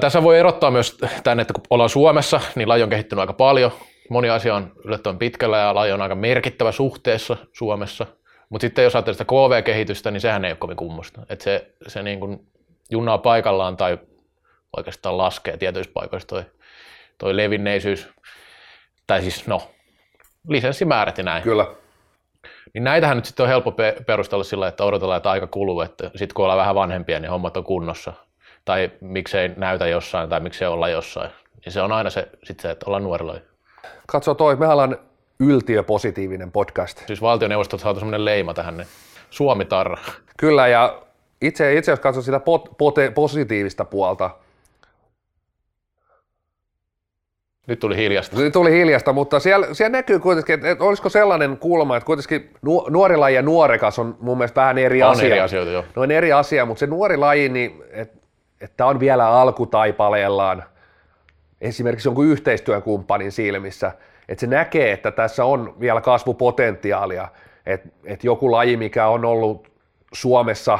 tässä 0.00 0.22
voi 0.22 0.38
erottaa 0.38 0.70
myös 0.70 0.98
tämän, 1.24 1.40
että 1.40 1.54
kun 1.54 1.62
ollaan 1.70 1.90
Suomessa, 1.90 2.40
niin 2.54 2.68
laji 2.68 2.82
on 2.82 2.90
kehittynyt 2.90 3.20
aika 3.20 3.32
paljon. 3.32 3.72
Moni 4.10 4.30
asia 4.30 4.54
on 4.54 4.72
yllättävän 4.84 5.18
pitkällä 5.18 5.58
ja 5.58 5.74
laji 5.74 5.92
on 5.92 6.02
aika 6.02 6.14
merkittävä 6.14 6.72
suhteessa 6.72 7.36
Suomessa. 7.52 8.06
Mutta 8.48 8.64
sitten 8.64 8.84
jos 8.84 8.94
ajattelee 8.94 9.14
sitä 9.14 9.24
KV-kehitystä, 9.24 10.10
niin 10.10 10.20
sehän 10.20 10.44
ei 10.44 10.52
ole 10.52 10.56
kovin 10.56 10.76
kummosta. 10.76 11.22
Että 11.28 11.44
se, 11.44 11.74
se 11.86 12.02
niin 12.02 12.20
kuin 12.20 12.46
junnaa 12.90 13.18
paikallaan 13.18 13.76
tai 13.76 13.98
oikeastaan 14.76 15.18
laskee 15.18 15.56
tietyissä 15.56 15.92
paikoissa 15.94 16.28
toi, 16.28 16.44
toi 17.18 17.36
levinneisyys, 17.36 18.08
tai 19.06 19.22
siis 19.22 19.46
no, 19.46 19.62
lisenssimäärät 20.48 21.18
ja 21.18 21.24
näin. 21.24 21.42
Kyllä. 21.42 21.66
Niin 22.74 22.84
näitähän 22.84 23.16
nyt 23.16 23.24
sitten 23.24 23.44
on 23.44 23.48
helppo 23.48 23.74
perustella 24.06 24.44
sillä, 24.44 24.68
että 24.68 24.84
odotellaan, 24.84 25.16
että 25.16 25.30
aika 25.30 25.46
kuluu, 25.46 25.80
että 25.80 26.04
sitten 26.04 26.34
kun 26.34 26.44
ollaan 26.44 26.58
vähän 26.58 26.74
vanhempia, 26.74 27.20
niin 27.20 27.30
hommat 27.30 27.56
on 27.56 27.64
kunnossa. 27.64 28.12
Tai 28.64 28.90
miksei 29.00 29.50
näytä 29.56 29.86
jossain, 29.86 30.28
tai 30.28 30.40
miksei 30.40 30.68
olla 30.68 30.88
jossain. 30.88 31.30
Ja 31.64 31.70
se 31.70 31.82
on 31.82 31.92
aina 31.92 32.10
se, 32.10 32.28
sit 32.44 32.60
se 32.60 32.70
että 32.70 32.86
ollaan 32.86 33.02
nuorilla. 33.02 33.36
Katso 34.06 34.34
toi, 34.34 34.56
me 34.56 34.68
ollaan 34.68 34.96
yltiöpositiivinen 35.40 36.52
podcast. 36.52 37.02
Siis 37.06 37.22
valtioneuvostot 37.22 37.80
saatu 37.80 38.00
semmoinen 38.00 38.24
leima 38.24 38.54
tähän, 38.54 38.76
niin 38.76 38.88
Suomi-tarra. 39.30 39.96
Kyllä, 40.36 40.68
ja 40.68 41.02
itse, 41.40 41.74
itse 41.74 41.92
jos 41.92 42.00
katsot 42.00 42.24
sitä 42.24 42.40
pot, 42.40 42.68
pote, 42.78 43.10
positiivista 43.10 43.84
puolta, 43.84 44.30
nyt 47.66 47.78
tuli 47.78 47.96
hiljasta. 47.96 48.36
Nyt 48.36 48.52
tuli 48.52 48.72
hiljasta, 48.72 49.12
mutta 49.12 49.40
siellä, 49.40 49.66
siellä 49.72 49.92
näkyy 49.92 50.18
kuitenkin, 50.18 50.54
että, 50.54 50.70
että 50.70 50.84
olisiko 50.84 51.08
sellainen 51.08 51.56
kulma, 51.56 51.96
että 51.96 52.06
kuitenkin 52.06 52.50
nuori 52.90 53.16
laji 53.16 53.34
ja 53.36 53.42
nuorekas 53.42 53.98
on 53.98 54.16
mun 54.20 54.38
mielestä 54.38 54.60
vähän 54.60 54.78
eri 54.78 55.02
on 55.02 55.10
asia. 55.10 55.26
eri 55.26 55.40
asioita, 55.40 55.70
joo. 55.70 55.84
No 55.96 56.02
on 56.02 56.10
eri 56.10 56.32
asia, 56.32 56.66
mutta 56.66 56.80
se 56.80 56.86
nuori 56.86 57.16
laji, 57.16 57.48
niin, 57.48 57.82
että, 57.90 58.18
että 58.62 58.86
on 58.86 59.00
vielä 59.00 59.28
alkutaipaleellaan 59.28 60.64
esimerkiksi 61.60 62.08
jonkun 62.08 62.26
yhteistyökumppanin 62.26 63.32
silmissä, 63.32 63.92
että 64.28 64.40
se 64.40 64.46
näkee, 64.46 64.92
että 64.92 65.10
tässä 65.10 65.44
on 65.44 65.74
vielä 65.80 66.00
kasvupotentiaalia, 66.00 67.28
että, 67.66 67.88
että 68.04 68.26
joku 68.26 68.52
laji, 68.52 68.76
mikä 68.76 69.06
on 69.06 69.24
ollut 69.24 69.68
Suomessa, 70.12 70.78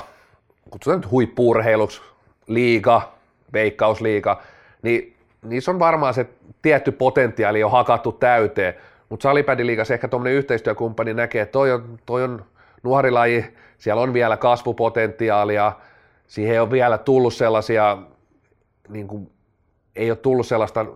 kutsutaan 0.71 1.01
nyt 1.01 1.11
huippuurheiluksi, 1.11 2.03
liiga, 2.47 3.13
veikkausliiga, 3.53 4.43
niin 4.83 5.17
niissä 5.43 5.71
on 5.71 5.79
varmaan 5.79 6.15
se 6.15 6.27
tietty 6.63 6.93
potentiaali 6.93 7.61
jo 7.61 7.69
hakattu 7.69 8.13
täyteen, 8.13 8.75
mutta 9.09 9.23
salipädiliigassa 9.23 9.95
ehkä 9.95 10.09
tuommoinen 10.09 10.39
yhteistyökumppani 10.39 11.15
näkee, 11.15 11.43
että 11.43 11.53
toi 11.53 11.73
on, 11.73 11.99
toi 12.07 12.25
on 12.25 12.45
nuori 12.83 13.11
laji, 13.11 13.55
siellä 13.79 14.03
on 14.03 14.13
vielä 14.13 14.37
kasvupotentiaalia, 14.37 15.73
siihen 16.33 16.53
ei 16.53 16.61
ole 16.61 16.71
vielä 16.71 16.99
tullut 16.99 17.35
sellaisia, 17.35 17.99
niin 18.89 19.09
kuin, 19.09 19.31
ei 19.97 20.11
ole 20.11 20.17
tullut 20.17 20.47
sellaista 20.47 20.87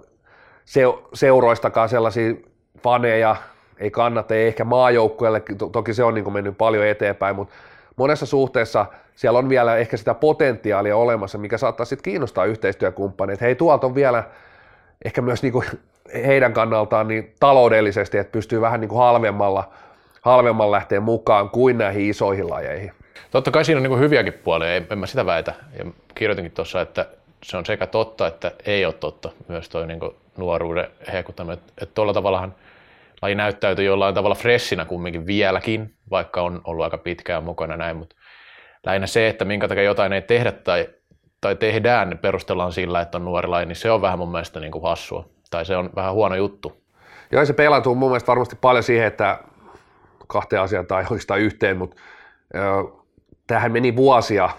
seuroistakaan 1.15 1.89
sellaisia 1.89 2.35
faneja, 2.83 3.37
ei 3.79 3.91
kannata, 3.91 4.35
ei 4.35 4.47
ehkä 4.47 4.65
maajoukkueelle, 4.65 5.43
toki 5.73 5.95
se 5.95 6.05
on 6.05 6.15
niin 6.15 6.33
mennyt 6.33 6.59
paljon 6.59 6.87
eteenpäin, 6.87 7.37
mutta 7.37 7.55
monessa 7.97 8.27
suhteessa 8.27 8.87
siellä 9.15 9.39
on 9.39 9.49
vielä 9.49 9.77
ehkä 9.77 9.97
sitä 9.97 10.15
potentiaalia 10.15 10.97
olemassa, 10.97 11.39
mikä 11.39 11.59
saattaa 11.59 11.87
sitten 11.87 12.13
kiinnostaa 12.13 12.45
yhteistyökumppaneita. 12.45 13.45
Hei, 13.45 13.55
tuolta 13.55 13.87
on 13.87 13.95
vielä 13.95 14.25
ehkä 15.05 15.23
myös 15.23 15.43
niin 15.43 15.53
kuin 15.53 15.67
heidän 16.27 16.53
kannaltaan 16.53 17.09
niin 17.09 17.35
taloudellisesti, 17.41 18.19
että 18.19 18.33
pystyy 18.33 18.61
vähän 18.61 18.81
niin 18.81 18.89
kuin 18.89 18.99
halvemmalla, 18.99 19.71
halvemmalla 20.21 20.77
lähteä 20.77 21.01
mukaan 21.01 21.51
kuin 21.51 21.79
näihin 21.79 22.11
isoihin 22.11 22.51
lajeihin. 22.51 22.93
Totta 23.31 23.51
kai 23.51 23.65
siinä 23.65 23.79
on 23.79 23.83
niin 23.83 23.99
hyviäkin 23.99 24.33
puolia, 24.33 24.75
en, 24.75 24.87
en 24.91 24.99
mä 24.99 25.07
sitä 25.07 25.27
väitä. 25.27 25.55
Ja 25.79 25.85
kirjoitinkin 26.15 26.53
tuossa, 26.53 26.81
että 26.81 27.07
se 27.43 27.57
on 27.57 27.67
sekä 27.67 27.87
totta 27.87 28.27
että 28.27 28.53
ei 28.67 28.85
ole 28.85 28.95
totta 28.95 29.31
myös 29.49 29.69
tuo 29.69 29.87
niin 29.87 30.01
nuoruuden 30.37 30.91
hehkuttaminen. 31.13 31.59
Että, 31.83 31.95
tuolla 31.95 32.13
tavallahan 32.13 32.55
laji 33.23 33.35
näyttäytyy 33.35 33.85
jollain 33.85 34.15
tavalla 34.15 34.35
freshinä 34.35 34.85
kumminkin 34.85 35.27
vieläkin, 35.27 35.95
vaikka 36.11 36.43
on 36.43 36.61
ollut 36.65 36.85
aika 36.85 36.99
pitkään 36.99 37.45
mukana 37.45 37.77
näin, 37.77 37.97
mutta 37.97 38.17
lähinnä 38.87 39.07
se, 39.07 39.29
että 39.29 39.45
minkä 39.45 39.69
takia 39.69 39.83
jotain 39.83 40.13
ei 40.13 40.23
tehdä 40.23 40.53
tai, 40.53 40.89
tai 41.41 41.57
tehdään, 41.57 42.11
niin 42.11 42.19
perustellaan 42.19 42.73
sillä, 42.73 43.01
että 43.01 43.19
on 43.19 43.25
nuori 43.25 43.49
laji, 43.49 43.67
niin 43.67 43.77
se 43.77 43.91
on 43.91 44.03
vähän 44.03 44.19
mun 44.19 44.31
mielestä 44.31 44.61
niin 44.61 44.73
kuin 44.73 44.83
hassua. 44.83 45.29
Tai 45.51 45.65
se 45.65 45.77
on 45.77 45.91
vähän 45.97 46.15
huono 46.15 46.35
juttu. 46.35 46.83
Joo, 47.33 47.45
se 47.45 47.53
pelaantuu 47.53 47.95
mun 47.95 48.11
mielestä 48.11 48.27
varmasti 48.27 48.57
paljon 48.61 48.83
siihen, 48.83 49.07
että 49.07 49.39
kahteen 50.27 50.63
asiaan 50.63 50.87
tai 50.87 51.03
oikeastaan 51.03 51.41
yhteen, 51.41 51.77
mutta 51.77 51.97
tähän 53.47 53.73
meni 53.73 53.97
vuosia, 53.97 54.51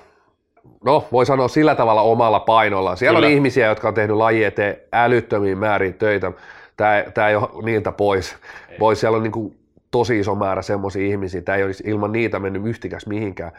no 0.83 1.07
voi 1.11 1.25
sanoa 1.25 1.47
sillä 1.47 1.75
tavalla 1.75 2.01
omalla 2.01 2.39
painolla. 2.39 2.95
Siellä 2.95 3.17
Kyllä. 3.17 3.27
on 3.27 3.33
ihmisiä, 3.33 3.67
jotka 3.67 3.87
on 3.87 3.93
tehnyt 3.93 4.17
laji 4.17 4.43
eteen 4.43 4.77
älyttömiin 4.93 5.57
määrin 5.57 5.93
töitä. 5.93 6.31
Tämä, 6.77 7.03
tämä 7.13 7.29
ei 7.29 7.35
ole 7.35 7.63
niiltä 7.63 7.91
pois. 7.91 8.35
Voi 8.79 8.95
siellä 8.95 9.15
on 9.15 9.23
niin 9.23 9.31
kuin 9.31 9.57
tosi 9.91 10.19
iso 10.19 10.35
määrä 10.35 10.61
semmoisia 10.61 11.05
ihmisiä. 11.05 11.41
Tämä 11.41 11.55
ei 11.55 11.63
olisi 11.63 11.83
ilman 11.87 12.11
niitä 12.11 12.39
mennyt 12.39 12.65
yhtikäs 12.65 13.07
mihinkään 13.07 13.51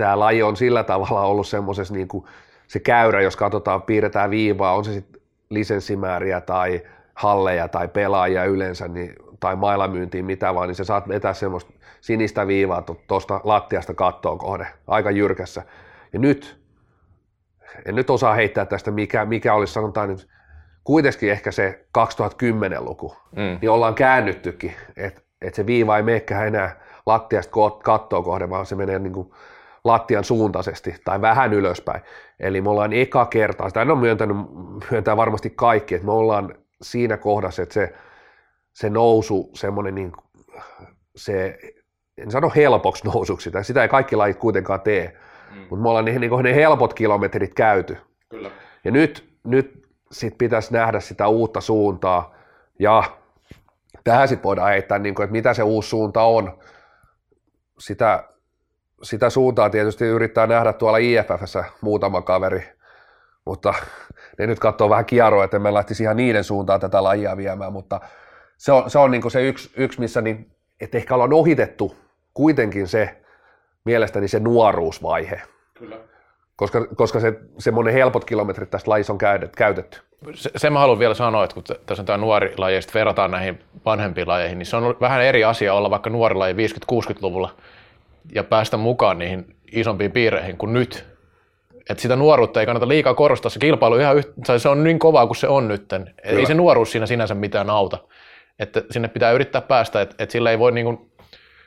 tämä 0.00 0.18
laji 0.18 0.42
on 0.42 0.56
sillä 0.56 0.84
tavalla 0.84 1.20
ollut 1.20 1.46
semmoisessa 1.46 1.94
niin 1.94 2.08
kuin 2.08 2.24
se 2.68 2.78
käyrä, 2.78 3.22
jos 3.22 3.36
katsotaan, 3.36 3.82
piirretään 3.82 4.30
viivaa, 4.30 4.74
on 4.74 4.84
se 4.84 4.92
sitten 4.92 5.22
lisenssimääriä 5.50 6.40
tai 6.40 6.82
halleja 7.14 7.68
tai 7.68 7.88
pelaajia 7.88 8.44
yleensä 8.44 8.88
niin, 8.88 9.14
tai 9.40 9.56
mailamyyntiin 9.56 10.24
mitä 10.24 10.54
vaan, 10.54 10.68
niin 10.68 10.76
se 10.76 10.84
saat 10.84 11.08
vetää 11.08 11.34
semmoista 11.34 11.72
sinistä 12.00 12.46
viivaa 12.46 12.82
tuosta 13.06 13.40
lattiasta 13.44 13.94
kattoon 13.94 14.38
kohde 14.38 14.66
aika 14.86 15.10
jyrkässä. 15.10 15.62
Ja 16.12 16.18
nyt, 16.18 16.60
en 17.86 17.94
nyt 17.94 18.10
osaa 18.10 18.34
heittää 18.34 18.66
tästä, 18.66 18.90
mikä, 18.90 19.24
mikä 19.24 19.54
olisi 19.54 19.72
sanotaan 19.72 20.08
nyt, 20.08 20.28
kuitenkin 20.84 21.30
ehkä 21.30 21.50
se 21.50 21.84
2010-luku, 21.98 23.16
mm. 23.36 23.58
niin 23.60 23.70
ollaan 23.70 23.94
käännyttykin, 23.94 24.74
että 24.96 25.20
et 25.42 25.54
se 25.54 25.66
viiva 25.66 25.96
ei 25.96 26.02
menekään 26.02 26.46
enää 26.46 26.80
lattiasta 27.06 27.52
kattoon 27.82 28.24
kohde, 28.24 28.50
vaan 28.50 28.66
se 28.66 28.74
menee 28.74 28.98
niin 28.98 29.12
kuin 29.12 29.32
lattian 29.84 30.24
suuntaisesti 30.24 30.94
tai 31.04 31.20
vähän 31.20 31.52
ylöspäin. 31.52 32.02
Eli 32.40 32.60
me 32.60 32.70
ollaan 32.70 32.92
eka 32.92 33.26
kertaa, 33.26 33.68
sitä 33.68 33.82
en 33.82 33.90
ole 33.90 34.00
myöntänyt, 34.00 34.36
myöntää 34.90 35.16
varmasti 35.16 35.50
kaikki, 35.50 35.94
että 35.94 36.06
me 36.06 36.12
ollaan 36.12 36.54
siinä 36.82 37.16
kohdassa, 37.16 37.62
että 37.62 37.72
se, 37.72 37.94
se 38.80 38.90
nousu, 38.90 39.50
semmoinen 39.54 39.94
niin, 39.94 40.12
se, 41.16 41.58
en 42.18 42.30
sano 42.30 42.52
helpoksi 42.56 43.04
nousuksi, 43.04 43.44
sitä, 43.44 43.62
sitä 43.62 43.82
ei 43.82 43.88
kaikki 43.88 44.16
lajit 44.16 44.36
kuitenkaan 44.36 44.80
tee, 44.80 45.18
mm. 45.50 45.60
mutta 45.60 45.82
me 45.82 45.88
ollaan 45.88 46.04
ne, 46.04 46.18
niin 46.18 46.42
ne 46.42 46.54
helpot 46.54 46.94
kilometrit 46.94 47.54
käyty. 47.54 47.96
Kyllä. 48.28 48.50
Ja 48.84 48.90
nyt, 48.90 49.38
nyt 49.44 49.86
sit 50.12 50.38
pitäisi 50.38 50.72
nähdä 50.72 51.00
sitä 51.00 51.28
uutta 51.28 51.60
suuntaa 51.60 52.34
ja 52.78 53.02
tähän 54.04 54.28
sitten 54.28 54.44
voidaan 54.44 54.70
heittää, 54.70 54.98
niin 54.98 55.14
kuin, 55.14 55.24
että 55.24 55.32
mitä 55.32 55.54
se 55.54 55.62
uusi 55.62 55.88
suunta 55.88 56.22
on. 56.22 56.58
Sitä 57.78 58.24
sitä 59.02 59.30
suuntaa 59.30 59.70
tietysti 59.70 60.04
yrittää 60.04 60.46
nähdä 60.46 60.72
tuolla 60.72 60.98
IFFssä 60.98 61.64
muutama 61.80 62.22
kaveri, 62.22 62.68
mutta 63.44 63.74
ne 64.38 64.46
nyt 64.46 64.58
katsoo 64.58 64.90
vähän 64.90 65.04
kierroa, 65.04 65.44
että 65.44 65.58
me 65.58 65.74
lähtisi 65.74 66.02
ihan 66.02 66.16
niiden 66.16 66.44
suuntaan 66.44 66.80
tätä 66.80 67.02
lajia 67.02 67.36
viemään, 67.36 67.72
mutta 67.72 68.00
se 68.60 68.72
on 68.72 68.90
se, 68.90 68.98
on 68.98 69.10
niin 69.10 69.30
se 69.30 69.42
yksi, 69.42 69.70
yksi, 69.76 70.00
missä 70.00 70.20
niin, 70.20 70.50
että 70.80 70.98
ehkä 70.98 71.14
ollaan 71.14 71.32
ohitettu 71.32 71.96
kuitenkin 72.34 72.88
se 72.88 73.16
mielestäni 73.84 74.28
se 74.28 74.40
nuoruusvaihe. 74.40 75.42
Kyllä. 75.74 75.96
Koska, 76.56 76.86
koska 76.86 77.20
se, 77.20 77.32
semmoinen 77.58 77.94
helpot 77.94 78.24
kilometrit 78.24 78.70
tästä 78.70 78.90
lajissa 78.90 79.12
on 79.12 79.18
käytetty. 79.56 80.00
Se, 80.34 80.50
se 80.56 80.70
mä 80.70 80.78
haluan 80.78 80.98
vielä 80.98 81.14
sanoa, 81.14 81.44
että 81.44 81.54
kun 81.54 81.64
tässä 81.86 82.02
on 82.02 82.06
tämä 82.06 82.18
nuori 82.18 82.54
laji 82.56 82.76
ja 82.76 82.80
verrataan 82.94 83.30
näihin 83.30 83.58
vanhempiin 83.84 84.28
lajeihin, 84.28 84.58
niin 84.58 84.66
se 84.66 84.76
on 84.76 84.96
vähän 85.00 85.22
eri 85.22 85.44
asia 85.44 85.74
olla 85.74 85.90
vaikka 85.90 86.10
nuori 86.10 86.34
laji 86.34 86.54
50-60-luvulla 86.92 87.54
ja 88.34 88.44
päästä 88.44 88.76
mukaan 88.76 89.18
niihin 89.18 89.56
isompiin 89.72 90.12
piireihin 90.12 90.56
kuin 90.56 90.72
nyt. 90.72 91.04
Että 91.90 92.02
sitä 92.02 92.16
nuoruutta 92.16 92.60
ei 92.60 92.66
kannata 92.66 92.88
liikaa 92.88 93.14
korostaa. 93.14 93.50
Se 93.50 93.58
kilpailu 93.58 93.96
ihan 93.96 94.16
yhtä, 94.16 94.58
se 94.58 94.68
on 94.68 94.84
niin 94.84 94.98
kovaa 94.98 95.26
kuin 95.26 95.36
se 95.36 95.48
on 95.48 95.68
nyt. 95.68 95.92
Ei 96.22 96.46
se 96.46 96.54
nuoruus 96.54 96.92
siinä 96.92 97.06
sinänsä 97.06 97.34
mitään 97.34 97.70
auta. 97.70 97.98
Että 98.60 98.82
sinne 98.90 99.08
pitää 99.08 99.32
yrittää 99.32 99.60
päästä, 99.60 100.00
että, 100.00 100.14
että 100.18 100.32
sillä 100.32 100.50
ei 100.50 100.58
voi 100.58 100.72
niin 100.72 100.84
kuin, 100.84 101.10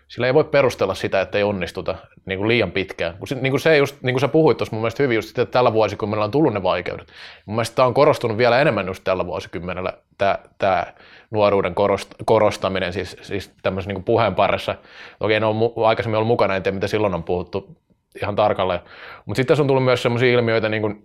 sillä 0.07 0.27
ei 0.27 0.33
voi 0.33 0.43
perustella 0.43 0.93
sitä, 0.93 1.21
että 1.21 1.37
ei 1.37 1.43
onnistuta 1.43 1.95
niin 2.25 2.39
kuin 2.39 2.47
liian 2.47 2.71
pitkään. 2.71 3.17
Kun, 3.17 3.27
niin 3.41 3.51
kuin 3.51 3.59
se 3.59 3.77
just, 3.77 4.01
niin 4.01 4.13
kuin 4.13 4.21
sä 4.21 4.27
puhuit 4.27 4.57
tuossa 4.57 4.75
mun 4.75 4.81
mielestä 4.81 5.03
hyvin 5.03 5.15
just 5.15 5.39
että 5.39 5.51
tällä 5.51 5.73
vuosikymmenellä 5.73 6.25
on 6.25 6.31
tullut 6.31 6.53
ne 6.53 6.63
vaikeudet. 6.63 7.07
Mun 7.45 7.55
mielestä 7.55 7.75
tämä 7.75 7.85
on 7.85 7.93
korostunut 7.93 8.37
vielä 8.37 8.61
enemmän 8.61 8.87
just 8.87 9.03
tällä 9.03 9.25
vuosikymmenellä, 9.25 9.93
tämä, 10.17 10.39
tämä 10.57 10.85
nuoruuden 11.31 11.75
korost, 11.75 12.15
korostaminen, 12.25 12.93
siis, 12.93 13.17
siis 13.21 13.51
tämmöisessä 13.61 13.93
niin 13.93 14.03
puheen 14.03 14.35
parissa. 14.35 14.75
Toki 15.19 15.33
en 15.33 15.43
ole 15.43 15.87
aikaisemmin 15.87 16.17
ollut 16.17 16.27
mukana, 16.27 16.55
en 16.55 16.63
tiedä 16.63 16.75
mitä 16.75 16.87
silloin 16.87 17.13
on 17.13 17.23
puhuttu 17.23 17.77
ihan 18.21 18.35
tarkalleen. 18.35 18.79
Mutta 19.25 19.39
sitten 19.39 19.47
tässä 19.47 19.63
on 19.63 19.67
tullut 19.67 19.83
myös 19.83 20.03
sellaisia 20.03 20.33
ilmiöitä 20.33 20.69
niin 20.69 20.81
kuin, 20.81 21.03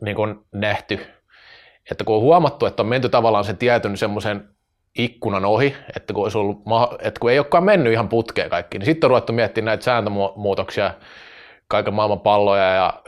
niin 0.00 0.16
kuin 0.16 0.38
nähty, 0.52 1.00
että 1.90 2.04
kun 2.04 2.16
on 2.16 2.22
huomattu, 2.22 2.66
että 2.66 2.82
on 2.82 2.88
menty 2.88 3.08
tavallaan 3.08 3.44
sen 3.44 3.56
tietyn 3.56 3.96
semmoisen 3.96 4.55
ikkunan 4.98 5.44
ohi, 5.44 5.76
että 5.96 6.12
kun, 6.12 6.22
olisi 6.22 6.38
ollut, 6.38 6.62
että 7.02 7.20
kun 7.20 7.30
ei 7.30 7.38
olekaan 7.38 7.64
mennyt 7.64 7.92
ihan 7.92 8.08
putkeen 8.08 8.50
kaikki, 8.50 8.78
niin 8.78 8.86
sitten 8.86 9.08
on 9.08 9.10
ruvettu 9.10 9.32
miettimään 9.32 9.66
näitä 9.66 9.84
sääntömuutoksia, 9.84 10.90
kaiken 11.68 11.94
maailman 11.94 12.20
palloja 12.20 12.74
ja 12.74 13.02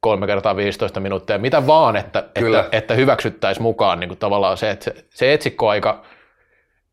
kolme 0.00 0.26
kertaa 0.26 0.56
15 0.56 1.00
minuuttia, 1.00 1.38
mitä 1.38 1.66
vaan, 1.66 1.96
että, 1.96 2.24
että, 2.34 2.68
että 2.72 2.94
hyväksyttäisiin 2.94 3.62
mukaan 3.62 4.00
niin 4.00 4.08
kuin 4.08 4.18
tavallaan 4.18 4.56
se, 4.56 4.70
että 4.70 4.84
se, 4.84 5.04
se 5.10 5.32
etsikkoaika, 5.32 6.02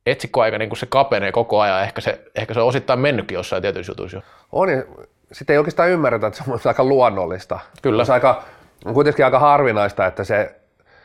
etsikkoaika 0.05 0.57
niin 0.57 0.69
kuin 0.69 0.77
se 0.77 0.85
kapenee 0.85 1.31
koko 1.31 1.59
ajan, 1.59 1.83
ehkä 1.83 2.01
se, 2.01 2.21
ehkä 2.35 2.53
se 2.53 2.59
on 2.59 2.67
osittain 2.67 2.99
mennytkin 2.99 3.35
jossain 3.35 3.61
tietyissä 3.61 3.91
jutuissa 3.91 4.17
jo. 4.17 4.21
On, 4.51 4.69
ja 4.69 4.83
sitten 5.31 5.53
ei 5.53 5.57
oikeastaan 5.57 5.89
ymmärretä, 5.89 6.27
että 6.27 6.43
se 6.43 6.51
on 6.51 6.59
aika 6.65 6.83
luonnollista. 6.83 7.59
Kyllä. 7.81 8.05
Se 8.05 8.11
on, 8.11 8.13
aika, 8.13 8.43
on 8.85 8.93
kuitenkin 8.93 9.25
aika 9.25 9.39
harvinaista, 9.39 10.05
että 10.05 10.23
se, 10.23 10.55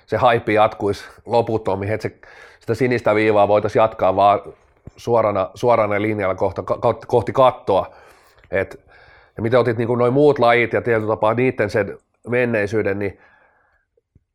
se 0.06 0.16
haippi 0.16 0.54
jatkuisi 0.54 1.04
loputtomiin, 1.26 1.92
että 1.92 2.08
se, 2.08 2.18
sitä 2.68 2.78
sinistä 2.78 3.14
viivaa 3.14 3.48
voitaisiin 3.48 3.80
jatkaa 3.80 4.16
vaan 4.16 4.40
suorana, 4.96 5.50
suorana 5.54 6.02
linjalla 6.02 6.34
kohta, 6.34 6.62
kohti 7.06 7.32
kattoa. 7.32 7.90
Et 8.50 8.80
ja 9.36 9.42
miten 9.42 9.60
otit 9.60 9.78
niin 9.78 9.98
noin 9.98 10.12
muut 10.12 10.38
lajit 10.38 10.72
ja 10.72 10.82
tietyllä 10.82 11.08
tapaa 11.08 11.34
niiden 11.34 11.70
sen 11.70 11.98
menneisyyden, 12.28 12.98
niin 12.98 13.18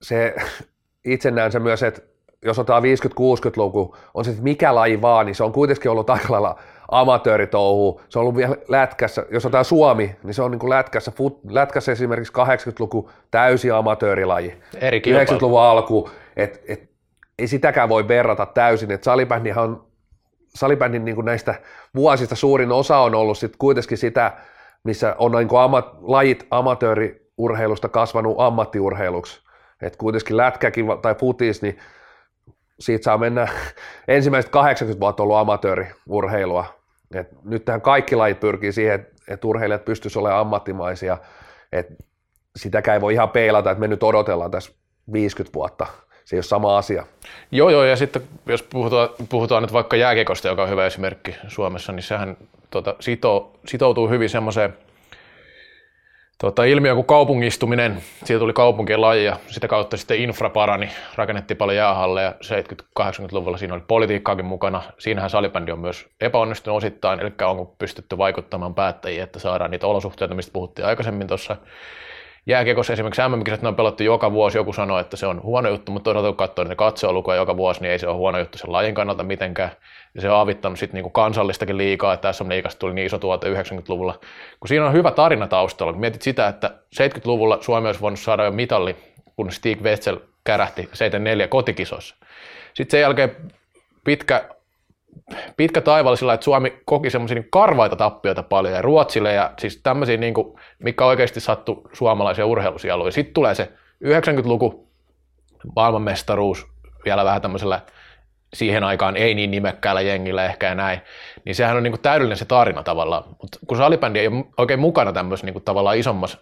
se 0.02 0.36
itse 1.14 1.32
näen 1.32 1.52
se 1.52 1.60
myös, 1.60 1.84
että 1.84 2.02
jos 2.46 2.60
otetaan 2.60 2.84
50-60-luku, 2.84 3.96
on 4.14 4.26
se 4.26 4.36
mikä 4.42 4.76
laji 4.76 5.02
vaan, 5.02 5.26
niin 5.26 5.36
se 5.36 5.44
on 5.44 5.52
kuitenkin 5.52 5.92
ollut 5.92 6.10
aika 6.10 6.34
lailla 6.34 6.60
amatööritouhua. 6.92 8.02
Se 8.10 8.20
on 8.20 8.22
ollut 8.22 8.36
vielä 8.36 8.56
lätkässä, 8.68 9.26
jos 9.32 9.46
otetaan 9.46 9.66
Suomi, 9.66 10.16
niin 10.24 10.34
se 10.34 10.42
on 10.42 10.52
niin 10.52 10.60
kuin 10.60 10.70
lätkässä, 10.70 11.12
fut, 11.12 11.40
lätkässä 11.50 11.92
esimerkiksi 11.92 12.34
80-luku 12.34 13.10
täysi 13.32 13.72
amatöörilaji. 13.72 14.54
Eri 14.82 15.02
90-luvun 15.06 15.62
alku, 15.62 16.10
että 16.36 16.60
et, 16.68 16.93
ei 17.40 17.48
sitäkään 17.48 17.90
voi 17.90 18.08
verrata 18.08 18.46
täysin, 18.46 18.92
että 18.92 19.06
salibändihan 19.06 19.64
on 19.64 19.88
salibändin 20.56 21.06
niin 21.06 21.16
kuin 21.16 21.26
näistä 21.26 21.56
vuosista 21.96 22.36
suurin 22.36 22.72
osa 22.72 22.98
on 22.98 23.16
ollut 23.16 23.38
sit 23.38 23.56
kuitenkin 23.58 23.98
sitä, 23.98 24.32
missä 24.84 25.16
on 25.18 25.32
niin 25.32 25.48
kuin 25.48 25.62
ama, 25.62 25.96
lajit 26.02 26.48
amatööriurheilusta 26.52 27.90
kasvanut 27.90 28.36
ammattiurheiluksi. 28.40 29.42
Et 29.82 29.96
kuitenkin 29.96 30.38
lätkäkin 30.38 30.86
tai 31.02 31.16
futis, 31.16 31.62
niin 31.62 31.78
siitä 32.80 33.04
saa 33.04 33.18
mennä 33.18 33.48
ensimmäiset 34.08 34.52
80 34.52 35.00
vuotta 35.00 35.24
ollut 35.24 35.38
amatööriurheilua. 35.38 36.66
Et 37.16 37.28
nyt 37.44 37.66
tähän 37.66 37.82
kaikki 37.82 38.16
lajit 38.16 38.40
pyrkii 38.40 38.72
siihen, 38.72 39.08
että 39.28 39.48
urheilijat 39.48 39.86
pystyisivät 39.86 40.22
olemaan 40.22 40.42
ammattimaisia. 40.42 41.18
Et 41.72 41.88
sitäkään 42.56 42.96
ei 42.96 43.02
voi 43.02 43.14
ihan 43.14 43.30
peilata, 43.30 43.72
että 43.72 43.80
me 43.80 43.88
nyt 43.88 44.04
odotellaan 44.04 44.52
tässä 44.52 44.72
50 45.14 45.54
vuotta. 45.54 45.88
Se 46.26 46.36
ei 46.36 46.38
ole 46.38 46.44
sama 46.44 46.78
asia. 46.78 47.06
Joo, 47.52 47.70
joo, 47.70 47.84
ja 47.84 47.96
sitten 47.96 48.22
jos 48.46 48.64
puhutaan, 48.64 49.10
puhutaan 49.30 49.64
nyt 49.64 49.74
vaikka 49.74 49.96
jääkiekosta, 49.96 50.48
joka 50.48 50.64
on 50.64 50.70
hyvä 50.70 50.86
esimerkki 50.86 51.36
Suomessa, 51.48 51.92
niin 51.92 52.04
sehän 52.04 52.38
tota, 52.70 52.96
sitoo, 53.00 53.52
sitoutuu 53.66 54.10
hyvin 54.10 54.30
semmoiseen 54.30 54.74
tota, 56.38 56.64
ilmiö 56.64 56.96
kuin 56.96 57.06
kaupungistuminen, 57.06 58.04
siitä 58.24 58.40
tuli 58.40 58.54
kaupunkien 58.54 59.02
laji 59.02 59.26
ja 59.26 59.38
sitä 59.48 59.68
kautta 59.68 59.98
sitten 59.98 60.18
infra 60.18 60.50
parani, 60.50 60.90
rakennettiin 61.16 61.58
paljon 61.58 61.78
jäähalleja 61.78 62.34
70-80-luvulla, 63.00 63.58
siinä 63.58 63.74
oli 63.74 63.84
politiikkaakin 63.88 64.46
mukana, 64.46 64.82
siinähän 64.98 65.30
salibändi 65.30 65.72
on 65.72 65.80
myös 65.80 66.06
epäonnistunut 66.22 66.78
osittain, 66.78 67.20
eli 67.20 67.32
onko 67.42 67.76
pystytty 67.78 68.18
vaikuttamaan 68.18 68.76
päättäjiin, 68.76 69.24
että 69.24 69.40
saadaan 69.40 69.72
niitä 69.72 69.88
olosuhteita, 69.88 70.36
mistä 70.36 70.54
puhuttiin 70.54 70.86
aikaisemmin 70.86 71.28
tuossa 71.28 71.58
jääkiekossa 72.46 72.94
esimerkiksi 72.94 73.22
ne 73.62 73.68
on 73.68 73.76
pelattu 73.76 74.04
joka 74.04 74.32
vuosi, 74.32 74.58
joku 74.58 74.74
sanoo, 74.74 75.00
että 75.00 75.18
se 75.18 75.28
on 75.28 75.44
huono 75.44 75.70
juttu, 75.70 75.92
mutta 75.92 76.04
toisaalta 76.04 76.28
kun 76.30 76.38
katsoo 76.38 76.64
niitä 76.64 76.76
katsojalukuja 76.76 77.38
joka 77.38 77.58
vuosi, 77.58 77.82
niin 77.82 77.92
ei 77.92 78.00
se 78.00 78.08
ole 78.08 78.16
huono 78.16 78.40
juttu 78.40 78.58
sen 78.58 78.72
lajin 78.72 78.96
kannalta 78.96 79.24
mitenkään. 79.24 79.72
Ja 80.16 80.22
se 80.22 80.30
on 80.30 80.40
avittanut 80.40 80.80
sitten 80.80 80.96
niinku 80.96 81.10
kansallistakin 81.10 81.78
liikaa, 81.78 82.14
että 82.14 82.28
tässä 82.28 82.46
liikasta 82.48 82.80
tuli 82.80 82.94
niin 82.94 83.06
iso 83.06 83.20
tuote 83.20 83.54
90-luvulla. 83.54 84.20
Kun 84.60 84.68
siinä 84.68 84.86
on 84.86 84.94
hyvä 84.94 85.12
tarina 85.12 85.48
taustalla, 85.48 85.94
mietit 85.94 86.22
sitä, 86.22 86.48
että 86.48 86.72
70-luvulla 87.02 87.58
Suomi 87.62 87.88
olisi 87.88 88.02
voinut 88.02 88.20
saada 88.20 88.44
jo 88.44 88.52
mitalli, 88.52 88.96
kun 89.36 89.52
Stig 89.52 89.82
Wetzel 89.82 90.18
kärähti 90.44 90.90
74 90.94 91.48
kotikisoissa. 91.48 92.16
Sitten 92.74 92.92
sen 92.92 93.02
jälkeen 93.02 93.36
pitkä 94.04 94.50
pitkä 95.58 95.82
taivaalla 95.82 96.16
sillä, 96.16 96.34
että 96.34 96.44
Suomi 96.44 96.82
koki 96.86 97.10
semmoisia 97.10 97.36
niin 97.36 97.48
karvaita 97.52 97.96
tappioita 97.96 98.44
paljon 98.44 98.74
ja 98.74 98.82
Ruotsille 98.82 99.34
ja 99.34 99.52
siis 99.60 99.80
tämmöisiä, 99.84 100.18
niin 100.18 100.34
kuin, 100.34 100.60
mikä 100.80 101.06
oikeasti 101.06 101.40
sattui 101.40 101.82
suomalaisia 101.94 102.46
urheilusieluja. 102.46 103.12
Sitten 103.12 103.34
tulee 103.34 103.56
se 103.56 103.72
90-luku 104.06 104.88
maailmanmestaruus 105.76 106.68
vielä 107.06 107.26
vähän 107.26 107.42
tämmöisellä 107.42 107.82
siihen 108.54 108.84
aikaan 108.84 109.18
ei 109.18 109.34
niin 109.36 109.52
nimekkäällä 109.52 110.02
jengillä 110.02 110.46
ehkä 110.46 110.68
ja 110.68 110.76
näin, 110.76 111.02
niin 111.46 111.56
sehän 111.56 111.78
on 111.78 111.84
niin 111.84 111.92
kuin 111.92 112.02
täydellinen 112.02 112.38
se 112.38 112.46
tarina 112.46 112.84
tavallaan. 112.84 113.24
Mutta 113.42 113.60
kun 113.68 113.78
salibändi 113.78 114.20
ei 114.20 114.28
ole 114.28 114.46
oikein 114.58 114.80
mukana 114.80 115.14
tämmöisessä 115.14 115.46
niin 115.46 115.54
kuin 115.54 115.64
tavallaan 115.64 115.98
isommassa 115.98 116.38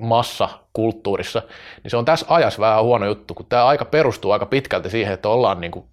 massakulttuurissa, 0.00 1.42
niin 1.82 1.90
se 1.90 1.96
on 1.96 2.04
tässä 2.04 2.26
ajassa 2.28 2.60
vähän 2.60 2.84
huono 2.84 3.06
juttu, 3.06 3.34
kun 3.34 3.46
tämä 3.46 3.64
aika 3.64 3.84
perustuu 3.84 4.30
aika 4.30 4.46
pitkälti 4.46 4.90
siihen, 4.90 5.14
että 5.14 5.28
ollaan 5.28 5.60
niin 5.60 5.70
kuin 5.70 5.84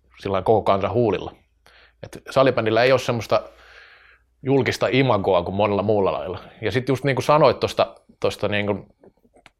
koko 0.44 0.62
kansan 0.62 0.92
huulilla. 0.92 1.32
Et 2.04 2.22
salibändillä 2.30 2.84
ei 2.84 2.92
ole 2.92 3.00
semmoista 3.00 3.42
julkista 4.44 4.88
imagoa 4.92 5.44
kuin 5.44 5.56
monella 5.56 5.84
muulla 5.84 6.12
lailla. 6.12 6.40
Ja 6.62 6.72
sitten 6.72 6.94
just 6.94 7.04
niin 7.04 7.16
kuin 7.16 7.24
sanoit 7.24 7.58
tuosta 8.20 8.48
niin 8.48 8.86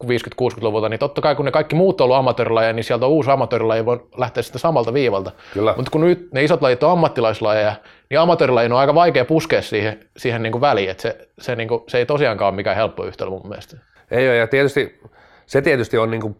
50-60-luvulta, 0.04 0.88
niin 0.88 0.98
totta 0.98 1.20
kai 1.20 1.34
kun 1.34 1.44
ne 1.44 1.50
kaikki 1.50 1.76
muut 1.76 2.00
on 2.00 2.04
ollut 2.04 2.16
amatöörilajeja, 2.16 2.72
niin 2.72 2.84
sieltä 2.84 3.06
on 3.06 3.12
uusi 3.12 3.30
amatöörilaji, 3.30 3.84
voi 3.84 4.08
lähteä 4.16 4.42
sitten 4.42 4.60
samalta 4.60 4.94
viivalta. 4.94 5.30
Mutta 5.76 5.90
kun 5.90 6.00
nyt 6.00 6.32
ne 6.32 6.44
isot 6.44 6.62
lajit 6.62 6.82
on 6.82 6.90
ammattilaislajeja, 6.90 7.74
niin 8.10 8.20
amatöörilajin 8.20 8.72
on 8.72 8.78
aika 8.78 8.94
vaikea 8.94 9.24
puskea 9.24 9.62
siihen, 9.62 10.08
siihen 10.16 10.42
niin 10.42 10.52
kuin 10.52 10.60
väliin, 10.60 10.90
että 10.90 11.02
se, 11.02 11.28
se, 11.38 11.56
niin 11.56 11.68
kuin, 11.68 11.82
se 11.88 11.98
ei 11.98 12.06
tosiaankaan 12.06 12.48
ole 12.48 12.56
mikään 12.56 12.76
helppo 12.76 13.04
yhtälö 13.04 13.30
mun 13.30 13.48
mielestä. 13.48 13.76
Ei 14.10 14.28
ole, 14.28 14.36
ja 14.36 14.46
tietysti, 14.46 15.00
se 15.46 15.62
tietysti 15.62 15.98
on 15.98 16.10
niin 16.10 16.20
kuin 16.20 16.36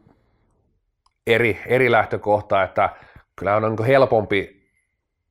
eri, 1.27 1.61
eri 1.67 1.91
lähtökohta, 1.91 2.63
että 2.63 2.91
kyllä 3.37 3.57
on 3.57 3.63
niin 3.63 3.87
helpompi 3.87 4.62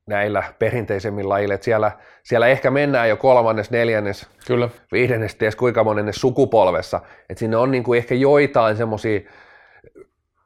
näillä 0.06 0.42
perinteisemmillä 0.58 1.28
lajilla, 1.28 1.54
että 1.54 1.64
siellä, 1.64 1.92
siellä 2.22 2.46
ehkä 2.46 2.70
mennään 2.70 3.08
jo 3.08 3.16
kolmannes, 3.16 3.70
neljännes, 3.70 4.26
Kyllä. 4.46 4.68
viidennes, 4.92 5.34
ties 5.34 5.56
kuinka 5.56 5.84
monennes 5.84 6.16
sukupolvessa, 6.16 7.00
että 7.30 7.38
sinne 7.38 7.56
on 7.56 7.70
niin 7.70 7.82
kuin 7.82 7.98
ehkä 7.98 8.14
joitain 8.14 8.76
semmoisia 8.76 9.20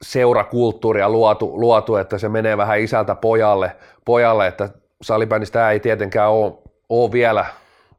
seurakulttuuria 0.03 1.09
luotu, 1.09 1.61
luotu, 1.61 1.97
että 1.97 2.19
se 2.19 2.29
menee 2.29 2.57
vähän 2.57 2.81
isältä 2.81 3.15
pojalle, 3.15 3.77
pojalle 4.05 4.47
että 4.47 4.69
salibändistä 5.03 5.71
ei 5.71 5.81
tietenkään 5.81 6.31
ole, 6.31 6.53
ole 6.89 7.13
vielä 7.13 7.47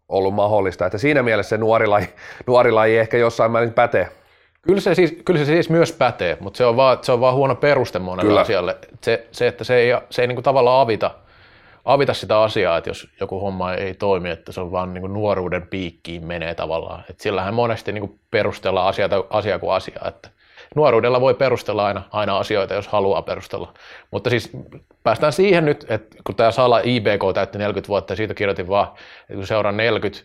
ollut 0.09 0.33
mahdollista, 0.33 0.85
että 0.85 0.97
siinä 0.97 1.23
mielessä 1.23 1.49
se 1.49 1.57
nuori 1.57 1.87
laji, 1.87 2.07
nuori 2.47 2.71
laji 2.71 2.97
ehkä 2.97 3.17
jossain 3.17 3.51
määrin 3.51 3.73
pätee. 3.73 4.07
Kyllä 4.61 4.81
se, 4.81 4.95
siis, 4.95 5.17
kyllä 5.25 5.39
se 5.39 5.45
siis 5.45 5.69
myös 5.69 5.91
pätee, 5.91 6.37
mutta 6.39 6.57
se 6.57 6.65
on 6.65 6.75
vaan, 6.75 6.97
se 7.01 7.11
on 7.11 7.21
vaan 7.21 7.35
huono 7.35 7.55
peruste 7.55 7.99
monelle 7.99 8.41
asialle. 8.41 8.77
Se, 9.03 9.27
se, 9.31 9.47
että 9.47 9.63
se 9.63 9.75
ei, 9.75 9.91
se 10.09 10.21
ei 10.21 10.27
niin 10.27 10.35
kuin 10.35 10.43
tavallaan 10.43 10.81
avita– 10.81 11.11
avita 11.87 12.13
sitä 12.13 12.41
asiaa, 12.41 12.77
että 12.77 12.89
jos 12.89 13.07
joku 13.19 13.39
homma 13.39 13.73
ei 13.73 13.93
toimi, 13.93 14.29
että 14.29 14.51
se 14.51 14.61
on 14.61 14.71
vaan 14.71 14.93
niin 14.93 15.01
kuin 15.01 15.13
nuoruuden 15.13 15.67
piikkiin 15.67 16.25
menee 16.25 16.55
tavallaan. 16.55 17.03
Että 17.09 17.23
sillähän 17.23 17.53
monesti 17.53 17.91
niin 17.91 18.07
kuin 18.07 18.19
perustellaan 18.31 18.87
asiaa, 18.87 19.09
asia 19.29 19.59
kuin 19.59 19.73
asiaa. 19.73 20.07
Että 20.07 20.29
nuoruudella 20.75 21.21
voi 21.21 21.33
perustella 21.33 21.85
aina, 21.85 22.03
aina 22.11 22.37
asioita, 22.37 22.73
jos 22.73 22.87
haluaa 22.87 23.21
perustella. 23.21 23.73
Mutta 24.11 24.29
siis 24.29 24.51
päästään 25.03 25.33
siihen 25.33 25.65
nyt, 25.65 25.85
että 25.89 26.17
kun 26.23 26.35
tämä 26.35 26.51
Sala 26.51 26.81
IBK 26.83 27.21
täytti 27.33 27.57
40 27.57 27.87
vuotta, 27.87 28.11
ja 28.13 28.17
siitä 28.17 28.33
kirjoitin 28.33 28.67
vaan, 28.67 28.87
että 29.21 29.33
kun 29.33 29.47
seuraa 29.47 29.71
40, 29.71 30.19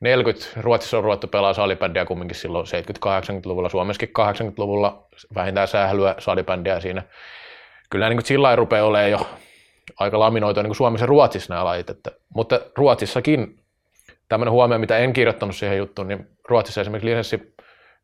40, 0.00 0.46
Ruotsissa 0.60 0.98
on 0.98 1.04
ruvettu 1.04 1.26
pelaa 1.26 1.54
salibändiä 1.54 2.04
kumminkin 2.04 2.36
silloin 2.36 2.66
70-80-luvulla, 2.66 3.68
Suomessakin 3.68 4.08
80-luvulla, 4.18 5.02
vähintään 5.34 5.68
sählyä 5.68 6.14
salibändiä 6.18 6.80
siinä. 6.80 7.02
Kyllä 7.90 8.08
niin 8.08 8.16
kuin 8.16 8.26
sillä 8.26 8.56
rupeaa 8.56 8.86
olemaan 8.86 9.10
jo 9.10 9.26
aika 9.96 10.18
laminoitua 10.18 10.62
niin 10.62 10.68
kuin 10.68 10.76
Suomessa 10.76 11.02
ja 11.02 11.06
Ruotsissa 11.06 11.54
nämä 11.54 11.64
lajit. 11.64 11.90
Että, 11.90 12.10
mutta 12.34 12.60
Ruotsissakin 12.76 13.58
tämmöinen 14.28 14.52
huomio, 14.52 14.78
mitä 14.78 14.98
en 14.98 15.12
kirjoittanut 15.12 15.56
siihen 15.56 15.78
juttuun, 15.78 16.08
niin 16.08 16.28
Ruotsissa 16.48 16.80
esimerkiksi 16.80 17.08
lisenssi 17.08 17.54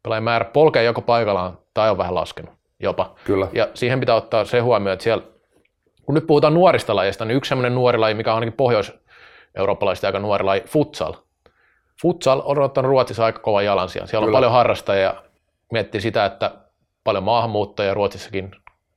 pelaajan 0.03 0.25
määrä 0.25 0.45
polkee 0.45 0.85
joko 0.85 1.01
paikallaan 1.01 1.59
tai 1.75 1.91
on 1.91 1.99
vähän 1.99 2.15
laskenut 2.15 2.55
jopa. 2.81 3.15
Kyllä. 3.25 3.49
Ja 3.53 3.69
siihen 3.75 4.01
pitää 4.01 4.15
ottaa 4.15 4.45
se 4.45 4.61
huomio, 4.61 4.93
että 4.93 5.03
siellä, 5.03 5.25
kun 6.07 6.15
nyt 6.15 6.27
puhutaan 6.27 6.55
nuorista 6.55 6.97
lajeista, 6.97 7.25
niin 7.25 7.37
yksi 7.37 7.49
semmoinen 7.49 7.75
nuori 7.75 7.99
laji, 7.99 8.15
mikä 8.15 8.31
on 8.31 8.35
ainakin 8.35 8.57
pohjois-eurooppalaisesti 8.57 10.07
aika 10.07 10.19
nuori 10.19 10.45
laji, 10.45 10.63
futsal. 10.67 11.13
Futsal 12.03 12.43
on 12.45 12.59
ottanut 12.59 12.89
Ruotsissa 12.89 13.25
aika 13.25 13.39
kova 13.39 13.63
jalansia. 13.63 14.07
Siellä 14.07 14.25
Kyllä. 14.25 14.37
on 14.37 14.39
paljon 14.39 14.53
harrastajia, 14.53 15.15
miettii 15.73 16.01
sitä, 16.01 16.25
että 16.25 16.51
paljon 17.05 17.25
maahanmuuttajia 17.25 17.95
Ruotsissakin, 17.95 18.51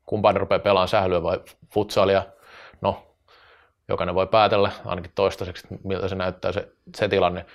kumpaan 0.06 0.38
rupeaa 0.38 0.60
pelaamaan 0.60 0.88
sählyä 0.88 1.24
vai 1.24 1.40
futsalia– 1.74 2.24
jokainen 3.88 4.16
voi 4.16 4.28
päätellä 4.28 4.72
ainakin 4.86 5.12
toistaiseksi, 5.16 5.68
miltä 5.84 6.08
se 6.08 6.16
näyttää 6.16 6.52
se, 6.52 6.68
se 6.96 7.08
tilanne. 7.08 7.46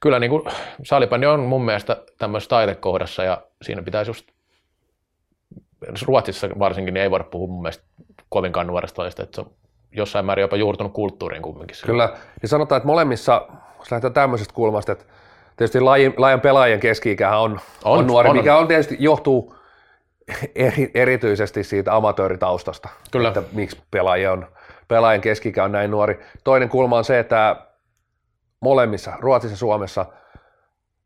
Kyllä 0.00 0.18
niin 0.18 0.30
kuin, 0.30 0.42
salibändi 0.84 1.26
on 1.26 1.40
mun 1.40 1.64
mielestä 1.64 2.02
tämmöisessä 2.18 2.48
taitekohdassa 2.48 3.24
ja 3.24 3.42
siinä 3.62 3.82
pitäisi 3.82 4.10
just 4.10 4.26
Ruotsissa 6.06 6.48
varsinkin 6.58 6.94
niin 6.94 7.02
ei 7.02 7.10
voida 7.10 7.24
puhua 7.24 7.48
mun 7.48 7.62
mielestä 7.62 7.84
kovinkaan 8.28 8.66
nuoresta 8.66 9.02
lajista, 9.02 9.22
että 9.22 9.34
se 9.34 9.40
on 9.40 9.50
jossain 9.92 10.24
määrin 10.24 10.42
jopa 10.42 10.56
juurtunut 10.56 10.92
kulttuuriin 10.92 11.42
kumminkin. 11.42 11.76
Kyllä, 11.86 12.12
ja 12.42 12.48
sanotaan, 12.48 12.76
että 12.76 12.86
molemmissa, 12.86 13.46
jos 13.78 13.90
lähdetään 13.90 14.12
tämmöisestä 14.12 14.54
kulmasta, 14.54 14.92
että 14.92 15.04
tietysti 15.56 15.80
lajin, 15.80 16.14
lajin 16.16 16.40
pelaajien 16.40 16.80
keski 16.80 17.16
on, 17.38 17.60
on, 17.84 17.98
on, 17.98 18.06
nuori, 18.06 18.28
on, 18.28 18.36
mikä 18.36 18.56
on 18.56 18.68
tietysti 18.68 18.96
johtuu 18.98 19.54
eri, 20.54 20.90
erityisesti 20.94 21.64
siitä 21.64 21.96
amatööritaustasta, 21.96 22.88
Kyllä. 23.10 23.28
että 23.28 23.42
miksi 23.52 23.78
pelaaja 23.90 24.32
on, 24.32 24.46
pelaajan 24.90 25.20
keski 25.20 25.52
on 25.64 25.72
näin 25.72 25.90
nuori. 25.90 26.20
Toinen 26.44 26.68
kulma 26.68 26.96
on 26.96 27.04
se, 27.04 27.18
että 27.18 27.56
molemmissa, 28.60 29.12
Ruotsissa 29.18 29.52
ja 29.52 29.58
Suomessa, 29.58 30.06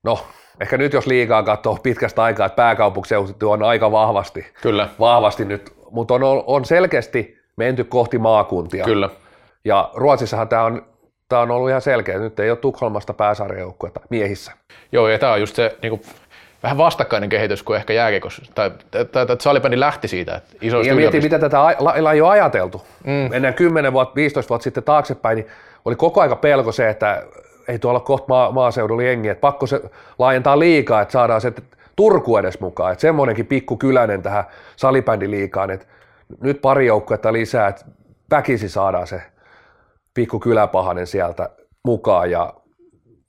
no 0.03 0.18
ehkä 0.61 0.78
nyt 0.78 0.93
jos 0.93 1.07
liikaa 1.07 1.43
katsoo 1.43 1.78
pitkästä 1.82 2.22
aikaa, 2.22 2.47
että 2.47 2.57
pääkaupunkiseutu 2.57 3.51
on 3.51 3.62
aika 3.62 3.93
vahvasti, 3.93 4.47
Kyllä. 4.62 4.89
vahvasti 4.99 5.45
nyt, 5.45 5.72
mutta 5.91 6.14
on, 6.14 6.22
on 6.47 6.64
selkeästi 6.64 7.39
menty 7.57 7.85
kohti 7.85 8.18
maakuntia. 8.18 8.85
Kyllä. 8.85 9.11
Ja 9.64 9.91
Ruotsissahan 9.95 10.49
tämä 10.49 10.64
on, 10.64 10.87
tämä 11.28 11.43
on 11.43 11.51
ollut 11.51 11.68
ihan 11.68 11.82
selkeä. 11.82 12.18
Nyt 12.18 12.41
ei 12.41 12.51
ole 12.51 12.59
Tukholmasta 12.59 13.14
pääsarjajoukkuetta 13.14 14.01
miehissä. 14.11 14.53
Joo, 14.93 15.09
ja 15.09 15.18
tämä 15.18 15.32
on 15.32 15.41
just 15.41 15.57
se 15.57 15.78
niin 15.82 15.91
kuin 15.91 16.03
vähän 16.64 16.78
vastakkainen 16.78 17.28
kehitys 17.28 17.62
kuin 17.62 17.76
ehkä 17.76 17.92
jääkiekossa. 17.92 18.42
Tai, 18.54 18.70
tai, 18.90 19.26
tai 19.26 19.36
salibändi 19.40 19.80
lähti 19.80 20.08
siitä. 20.08 20.34
Että 20.34 20.66
ja 20.86 20.94
miettii, 20.94 21.20
mitä 21.20 21.38
tätä 21.38 21.58
lajia 21.78 22.24
on 22.24 22.30
ajateltu. 22.30 22.82
Mm. 23.04 23.32
Ennen 23.32 23.54
10 23.54 23.92
vuotta, 23.92 24.14
15 24.14 24.48
vuotta 24.48 24.64
sitten 24.64 24.82
taaksepäin, 24.82 25.36
niin 25.36 25.46
oli 25.84 25.96
koko 25.96 26.20
aika 26.20 26.36
pelko 26.36 26.72
se, 26.72 26.88
että 26.88 27.22
ei 27.68 27.78
tuolla 27.78 28.00
kohta 28.00 28.26
maa, 28.28 28.52
maaseudulla 28.52 29.02
jengi, 29.02 29.28
että 29.28 29.40
pakko 29.40 29.66
se 29.66 29.80
laajentaa 30.18 30.58
liikaa, 30.58 31.02
että 31.02 31.12
saadaan 31.12 31.40
se 31.40 31.52
Turku 31.96 32.36
edes 32.36 32.60
mukaan, 32.60 32.92
että 32.92 33.02
semmoinenkin 33.02 33.46
pikku 33.46 33.76
kyläinen 33.76 34.22
tähän 34.22 34.44
salibändiliikaan, 34.76 35.70
että 35.70 35.86
nyt 36.40 36.60
pari 36.60 36.86
joukkuetta 36.86 37.32
lisää, 37.32 37.68
että 37.68 37.84
väkisi 38.30 38.68
saadaan 38.68 39.06
se 39.06 39.22
pikku 40.14 40.40
kyläpahanen 40.40 41.06
sieltä 41.06 41.50
mukaan 41.84 42.30
ja 42.30 42.54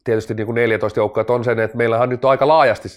tietysti 0.03 0.33
niin 0.33 0.45
kuin 0.45 0.55
14 0.55 0.99
joukkuetta 0.99 1.33
on 1.33 1.43
sen, 1.43 1.59
että 1.59 1.77
meillähän 1.77 2.09
nyt 2.09 2.25
on 2.25 2.31
aika 2.31 2.47
laajasti, 2.47 2.87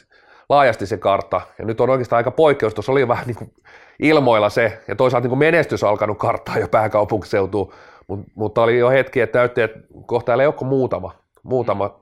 laajasti 0.49 0.87
se 0.87 0.97
kartta. 0.97 1.41
Ja 1.59 1.65
nyt 1.65 1.81
on 1.81 1.91
oikeastaan 1.91 2.19
aika 2.19 2.31
poikkeus, 2.31 2.75
tuossa 2.75 2.93
oli 2.93 3.09
vähän 3.09 3.27
niin 3.27 3.37
kuin 3.37 3.53
ilmoilla 4.01 4.51
se. 4.51 4.81
Ja 4.89 4.97
toisaalta 4.97 5.29
niin 5.29 5.39
menestys 5.39 5.85
alkanut 5.85 6.19
karttaa 6.19 6.59
jo 6.59 6.69
pääkaupunkiseutuun, 6.69 7.73
mutta, 8.07 8.31
mutta 8.35 8.63
oli 8.63 8.79
jo 8.79 8.91
hetki, 8.91 9.21
että 9.21 9.39
näytti, 9.39 9.61
että 9.61 9.79
kohta 10.07 10.35
ei 10.35 10.47
ole 10.47 10.55
muutama, 10.69 11.15
muutama 11.43 12.01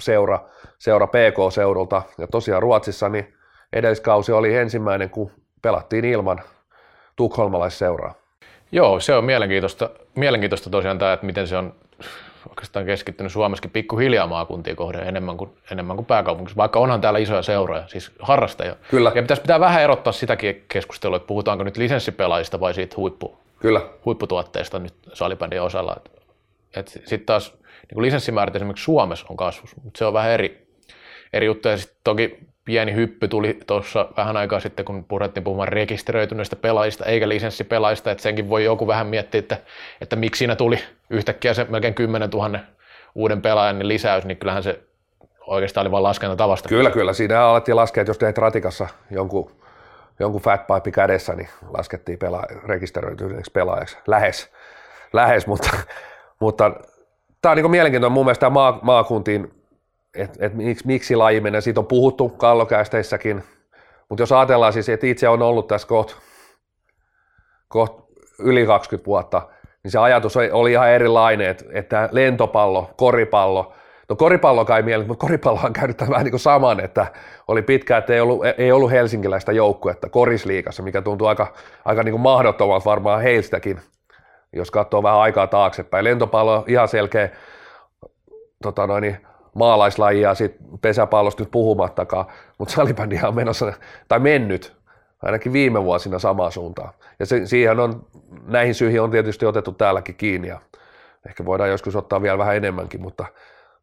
seura, 0.00 0.40
seura 0.78 1.06
PK-seudulta 1.06 2.02
ja 2.18 2.26
tosiaan 2.26 2.62
Ruotsissa 2.62 3.08
niin 3.08 3.34
edelliskausi 3.72 4.32
oli 4.32 4.56
ensimmäinen, 4.56 5.10
kun 5.10 5.30
pelattiin 5.62 6.04
ilman 6.04 6.40
tukholmalaisseuraa. 7.16 8.14
Joo, 8.72 9.00
se 9.00 9.14
on 9.14 9.24
mielenkiintoista, 9.24 9.90
mielenkiintoista 10.14 10.70
tosiaan 10.70 10.98
tämä, 10.98 11.12
että 11.12 11.26
miten 11.26 11.48
se 11.48 11.56
on 11.56 11.74
oikeastaan 12.48 12.86
keskittynyt 12.86 13.32
Suomessakin 13.32 13.70
pikkuhiljaa 13.70 14.26
maakuntia 14.26 14.74
kohden 14.74 15.08
enemmän 15.08 15.36
kuin, 15.36 15.50
enemmän 15.72 15.96
kuin 15.96 16.06
pääkaupungissa, 16.06 16.56
vaikka 16.56 16.78
onhan 16.78 17.00
täällä 17.00 17.18
isoja 17.18 17.42
seuroja, 17.42 17.88
siis 17.88 18.12
harrastajia. 18.18 18.76
Kyllä. 18.90 19.12
Ja 19.14 19.22
pitäisi 19.22 19.42
pitää 19.42 19.60
vähän 19.60 19.82
erottaa 19.82 20.12
sitäkin 20.12 20.64
keskustelua, 20.68 21.16
että 21.16 21.26
puhutaanko 21.26 21.64
nyt 21.64 21.76
lisenssipelaajista 21.76 22.60
vai 22.60 22.74
siitä 22.74 22.96
huippu, 22.96 23.38
Kyllä. 23.58 23.80
huipputuotteista 24.04 24.78
nyt 24.78 24.94
salibändin 25.12 25.62
osalla. 25.62 25.96
Sitten 26.86 27.26
taas 27.26 27.54
niin 27.90 28.02
lisenssimäärät 28.02 28.56
esimerkiksi 28.56 28.84
Suomessa 28.84 29.26
on 29.30 29.36
kasvussa, 29.36 29.76
mutta 29.84 29.98
se 29.98 30.04
on 30.04 30.12
vähän 30.12 30.30
eri, 30.30 30.66
eri 31.32 31.46
juttu. 31.46 31.68
Ja 31.68 31.76
sitten 31.76 31.98
toki 32.04 32.38
pieni 32.66 32.94
hyppy 32.94 33.28
tuli 33.28 33.58
tuossa 33.66 34.08
vähän 34.16 34.36
aikaa 34.36 34.60
sitten, 34.60 34.84
kun 34.84 35.04
puhuttiin 35.04 35.44
puhumaan 35.44 35.68
rekisteröityneistä 35.68 36.56
pelaajista 36.56 37.04
eikä 37.04 37.28
lisenssipelaajista, 37.28 38.10
että 38.10 38.22
senkin 38.22 38.48
voi 38.48 38.64
joku 38.64 38.86
vähän 38.86 39.06
miettiä, 39.06 39.38
että, 39.38 39.58
että 40.00 40.16
miksi 40.16 40.38
siinä 40.38 40.56
tuli 40.56 40.78
yhtäkkiä 41.10 41.54
se 41.54 41.66
melkein 41.68 41.94
10 41.94 42.30
000 42.30 42.58
uuden 43.14 43.42
pelaajan 43.42 43.88
lisäys, 43.88 44.24
niin 44.24 44.36
kyllähän 44.36 44.62
se 44.62 44.80
oikeastaan 45.46 45.86
oli 45.86 45.90
vain 45.90 46.02
laskentatavasta. 46.02 46.68
Kyllä, 46.68 46.90
kyllä. 46.90 47.12
Siinä 47.12 47.44
alettiin 47.44 47.76
laskea, 47.76 48.00
että 48.00 48.10
jos 48.10 48.18
teet 48.18 48.38
ratikassa 48.38 48.88
jonkun, 49.10 49.50
jonkun 50.18 50.42
fatpipe 50.42 50.90
kädessä, 50.90 51.34
niin 51.34 51.48
laskettiin 51.70 52.18
pela- 52.18 52.66
rekisteröityneeksi 52.68 53.50
pelaajaksi. 53.50 53.98
Lähes, 54.06 54.52
lähes 55.12 55.46
mutta, 55.46 55.70
mutta 56.40 56.70
tämä 57.42 57.50
on 57.50 57.56
niin 57.56 57.70
mielenkiintoinen 57.70 58.12
mun 58.12 58.24
mielestä 58.24 58.50
maa, 58.50 58.78
maakuntiin 58.82 59.55
että 60.16 60.46
et 60.46 60.54
miksi, 60.54 60.86
miksi 60.86 61.16
laji 61.16 61.40
menee, 61.40 61.60
siitä 61.60 61.80
on 61.80 61.86
puhuttu 61.86 62.28
kallokäisteissäkin, 62.28 63.42
mutta 64.08 64.22
jos 64.22 64.32
ajatellaan 64.32 64.72
siis, 64.72 64.88
että 64.88 65.06
itse 65.06 65.28
on 65.28 65.42
ollut 65.42 65.66
tässä 65.66 65.88
kohta 65.88 66.16
koht 67.68 68.06
yli 68.38 68.66
20 68.66 69.06
vuotta, 69.06 69.42
niin 69.82 69.90
se 69.90 69.98
ajatus 69.98 70.36
oli 70.52 70.72
ihan 70.72 70.88
erilainen, 70.88 71.50
että, 71.50 71.64
että 71.72 72.08
lentopallo, 72.12 72.90
koripallo, 72.96 73.72
no 74.08 74.16
koripallo 74.16 74.64
kai 74.64 74.82
mieleen, 74.82 75.08
mutta 75.08 75.26
koripallo 75.26 75.60
on 75.64 75.72
käynyt 75.72 76.00
vähän 76.00 76.24
niin 76.24 76.32
kuin 76.32 76.40
saman, 76.40 76.80
että 76.80 77.06
oli 77.48 77.62
pitkä, 77.62 77.96
että 77.96 78.14
ei 78.14 78.20
ollut, 78.20 78.40
ei 78.58 78.72
ollut 78.72 78.90
helsinkiläistä 78.90 79.52
joukkuetta 79.52 80.08
korisliikassa, 80.08 80.82
mikä 80.82 81.02
tuntuu 81.02 81.26
aika, 81.26 81.52
aika 81.84 82.02
niin 82.02 82.12
kuin 82.12 82.20
mahdottomalta 82.20 82.84
varmaan 82.84 83.22
heistäkin, 83.22 83.80
jos 84.52 84.70
katsoo 84.70 85.02
vähän 85.02 85.18
aikaa 85.18 85.46
taaksepäin. 85.46 86.04
Lentopallo 86.04 86.64
ihan 86.66 86.88
selkeä 86.88 87.28
tota 88.62 88.86
noin, 88.86 89.26
maalaislajia 89.56 90.34
sit 90.34 90.56
pesäpallosta 90.80 91.42
nyt 91.42 91.50
puhumattakaan, 91.50 92.26
mutta 92.58 92.74
salibändiä 92.74 93.28
on 93.28 93.34
menossa, 93.34 93.72
tai 94.08 94.18
mennyt 94.18 94.76
ainakin 95.22 95.52
viime 95.52 95.84
vuosina 95.84 96.18
samaan 96.18 96.52
suuntaan. 96.52 96.92
Ja 97.18 97.26
se, 97.26 97.46
siihen 97.46 97.80
on, 97.80 98.06
näihin 98.46 98.74
syihin 98.74 99.02
on 99.02 99.10
tietysti 99.10 99.46
otettu 99.46 99.72
täälläkin 99.72 100.14
kiinni 100.14 100.48
ja 100.48 100.60
ehkä 101.28 101.44
voidaan 101.44 101.70
joskus 101.70 101.96
ottaa 101.96 102.22
vielä 102.22 102.38
vähän 102.38 102.56
enemmänkin, 102.56 103.00
mutta 103.00 103.24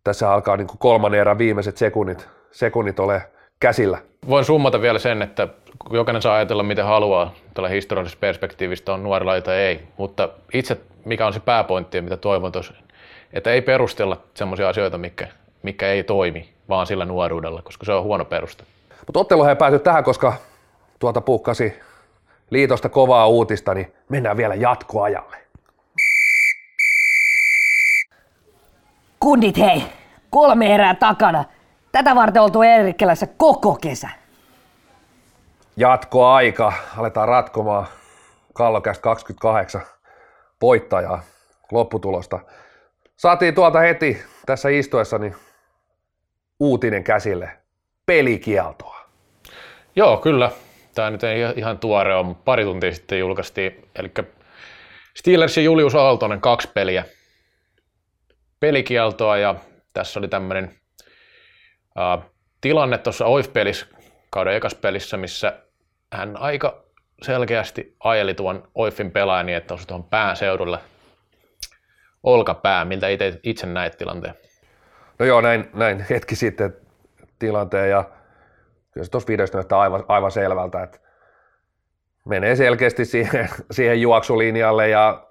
tässä 0.04 0.34
alkaa 0.34 0.58
niin 0.58 0.68
kolmannen 0.80 1.22
erän 1.22 1.38
viimeiset 1.38 1.78
sekunnit, 1.78 2.28
sekunnit 2.52 3.00
ole 3.00 3.22
käsillä. 3.60 3.98
Voin 4.30 4.46
summata 4.46 4.82
vielä 4.82 5.00
sen, 5.00 5.22
että 5.22 5.48
jokainen 5.92 6.22
saa 6.22 6.36
ajatella 6.36 6.64
miten 6.64 6.86
haluaa 6.86 7.34
tällä 7.54 7.70
historiallisesta 7.70 8.20
perspektiivistä 8.20 8.94
on 8.94 9.04
nuori 9.04 9.42
tai 9.42 9.56
ei, 9.56 9.80
mutta 9.98 10.30
itse 10.54 10.78
mikä 11.06 11.28
on 11.28 11.34
se 11.34 11.40
pääpointti 11.40 11.98
ja 11.98 12.02
mitä 12.02 12.18
toivon 12.18 12.52
tosiaan, 12.52 12.84
että 13.34 13.52
ei 13.52 13.62
perustella 13.62 14.18
sellaisia 14.34 14.70
asioita, 14.70 14.98
mikä 14.98 15.28
mikä 15.64 15.88
ei 15.88 16.04
toimi, 16.04 16.54
vaan 16.70 16.88
sillä 16.88 17.06
nuoruudella, 17.06 17.62
koska 17.62 17.86
se 17.86 17.94
on 17.94 18.04
huono 18.04 18.26
peruste. 18.26 18.64
Mutta 19.08 19.20
ottelu 19.20 19.44
ei 19.44 19.56
pääty 19.56 19.80
tähän, 19.80 20.04
koska 20.04 20.34
tuota 21.00 21.22
puukkasi 21.22 21.80
liitosta 22.50 22.90
kovaa 22.90 23.28
uutista, 23.28 23.74
niin 23.74 23.94
mennään 24.10 24.38
vielä 24.38 24.56
jatkoajalle. 24.56 25.38
Kundit 29.20 29.58
hei, 29.58 29.84
kolme 30.30 30.74
erää 30.74 30.96
takana. 30.96 31.46
Tätä 31.92 32.16
varten 32.16 32.42
oltu 32.42 32.62
Eerikkelässä 32.62 33.28
koko 33.38 33.76
kesä. 33.82 34.10
Jatkoaika. 35.78 36.74
Aletaan 36.98 37.28
ratkomaan 37.28 37.88
Kallokästä 38.54 39.02
28 39.02 39.82
voittajaa 40.62 41.22
lopputulosta. 41.72 42.40
Saatiin 43.16 43.56
tuolta 43.56 43.80
heti 43.80 44.24
tässä 44.46 44.70
istuessani 44.70 45.34
uutinen 46.64 47.04
käsille, 47.04 47.50
pelikieltoa. 48.06 49.10
Joo, 49.96 50.18
kyllä. 50.18 50.52
Tämä 50.96 51.10
nyt 51.10 51.24
ei 51.24 51.42
ihan 51.56 51.80
tuore 51.80 52.16
ole, 52.16 52.26
mutta 52.26 52.44
pari 52.46 52.64
tuntia 52.64 52.92
sitten 52.92 53.20
julkaistiin. 53.20 53.90
Eli 53.96 54.12
Steelers 55.16 55.58
ja 55.58 55.64
Julius 55.64 55.96
Aaltonen 55.96 56.42
kaksi 56.42 56.70
peliä 56.74 57.06
pelikieltoa 58.64 59.38
ja 59.38 59.56
tässä 59.94 60.20
oli 60.20 60.28
tämmöinen 60.28 60.80
uh, 62.00 62.24
tilanne 62.62 62.98
tuossa 62.98 63.26
OIF-pelissä, 63.26 63.86
kauden 64.30 64.56
ekas 64.56 64.76
pelissä, 64.76 65.18
missä 65.18 65.60
hän 66.14 66.38
aika 66.38 66.84
selkeästi 67.22 67.96
ajeli 68.00 68.34
tuon 68.34 68.68
OIFin 68.76 69.12
pelaajan 69.12 69.46
niin, 69.46 69.58
että 69.58 69.74
osui 69.74 69.86
tuohon 69.86 70.04
pään 70.04 70.36
seudulle 70.36 70.80
olkapää. 72.24 72.86
Miltä 72.86 73.08
itse, 73.08 73.40
itse 73.44 73.66
näet 73.66 73.98
tilanteen? 73.98 74.36
No 75.20 75.26
joo, 75.26 75.42
näin, 75.42 75.70
näin 75.74 76.06
hetki 76.10 76.36
sitten 76.36 76.78
tilanteen 77.40 77.90
ja 77.90 78.04
kyllä 78.92 79.06
se 79.06 79.12
tuossa 79.12 79.28
videosta 79.28 79.58
näyttää 79.58 79.80
aivan, 79.80 80.04
aivan 80.08 80.32
selvältä, 80.32 80.84
että 80.84 81.00
menee 82.26 82.56
selkeästi 82.56 83.06
siihen, 83.06 83.50
siihen 83.72 84.02
juoksulinjalle 84.02 84.90
ja 84.90 85.28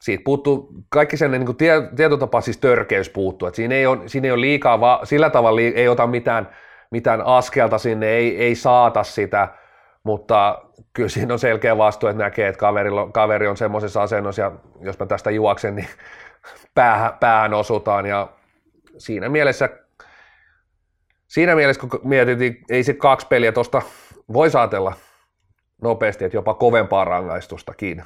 siitä 0.00 0.22
puuttuu, 0.24 0.68
kaikki 0.88 1.16
sen 1.16 1.30
niin 1.30 1.46
kuin 1.46 1.56
tie, 1.56 1.72
tietotapa 1.96 2.40
siis 2.40 2.58
törkeys 2.58 3.10
puuttuu, 3.10 3.48
että 3.48 3.56
siinä 3.56 3.74
ei 3.74 3.86
ole, 3.86 3.98
siinä 4.06 4.26
ei 4.26 4.32
ole 4.32 4.40
liikaa, 4.40 4.80
va, 4.80 5.00
sillä 5.04 5.30
tavalla 5.30 5.60
ei 5.60 5.88
ota 5.88 6.06
mitään, 6.06 6.48
mitään 6.90 7.22
askelta 7.22 7.78
sinne, 7.78 8.06
ei, 8.06 8.36
ei 8.36 8.54
saata 8.54 9.02
sitä, 9.02 9.48
mutta 10.04 10.62
kyllä 10.92 11.08
siinä 11.08 11.32
on 11.32 11.38
selkeä 11.38 11.78
vastuu, 11.78 12.08
että 12.08 12.22
näkee, 12.22 12.48
että 12.48 12.58
kaveri, 12.58 12.90
kaveri 13.12 13.46
on 13.46 13.56
semmoisessa 13.56 14.02
asennossa 14.02 14.42
ja 14.42 14.52
jos 14.80 14.98
mä 14.98 15.06
tästä 15.06 15.30
juoksen, 15.30 15.76
niin 15.76 15.88
päähän, 16.74 17.12
päähän 17.20 17.54
osutaan 17.54 18.06
ja 18.06 18.28
siinä 18.98 19.28
mielessä, 19.28 19.68
siinä 21.28 21.54
mielessä 21.54 21.80
kun 21.80 22.00
mietittiin, 22.04 22.64
ei 22.70 22.84
se 22.84 22.94
kaksi 22.94 23.26
peliä 23.26 23.52
tuosta 23.52 23.82
voi 24.32 24.50
saatella 24.50 24.92
nopeasti, 25.82 26.24
että 26.24 26.36
jopa 26.36 26.54
kovempaa 26.54 27.04
rangaistustakin. 27.04 27.98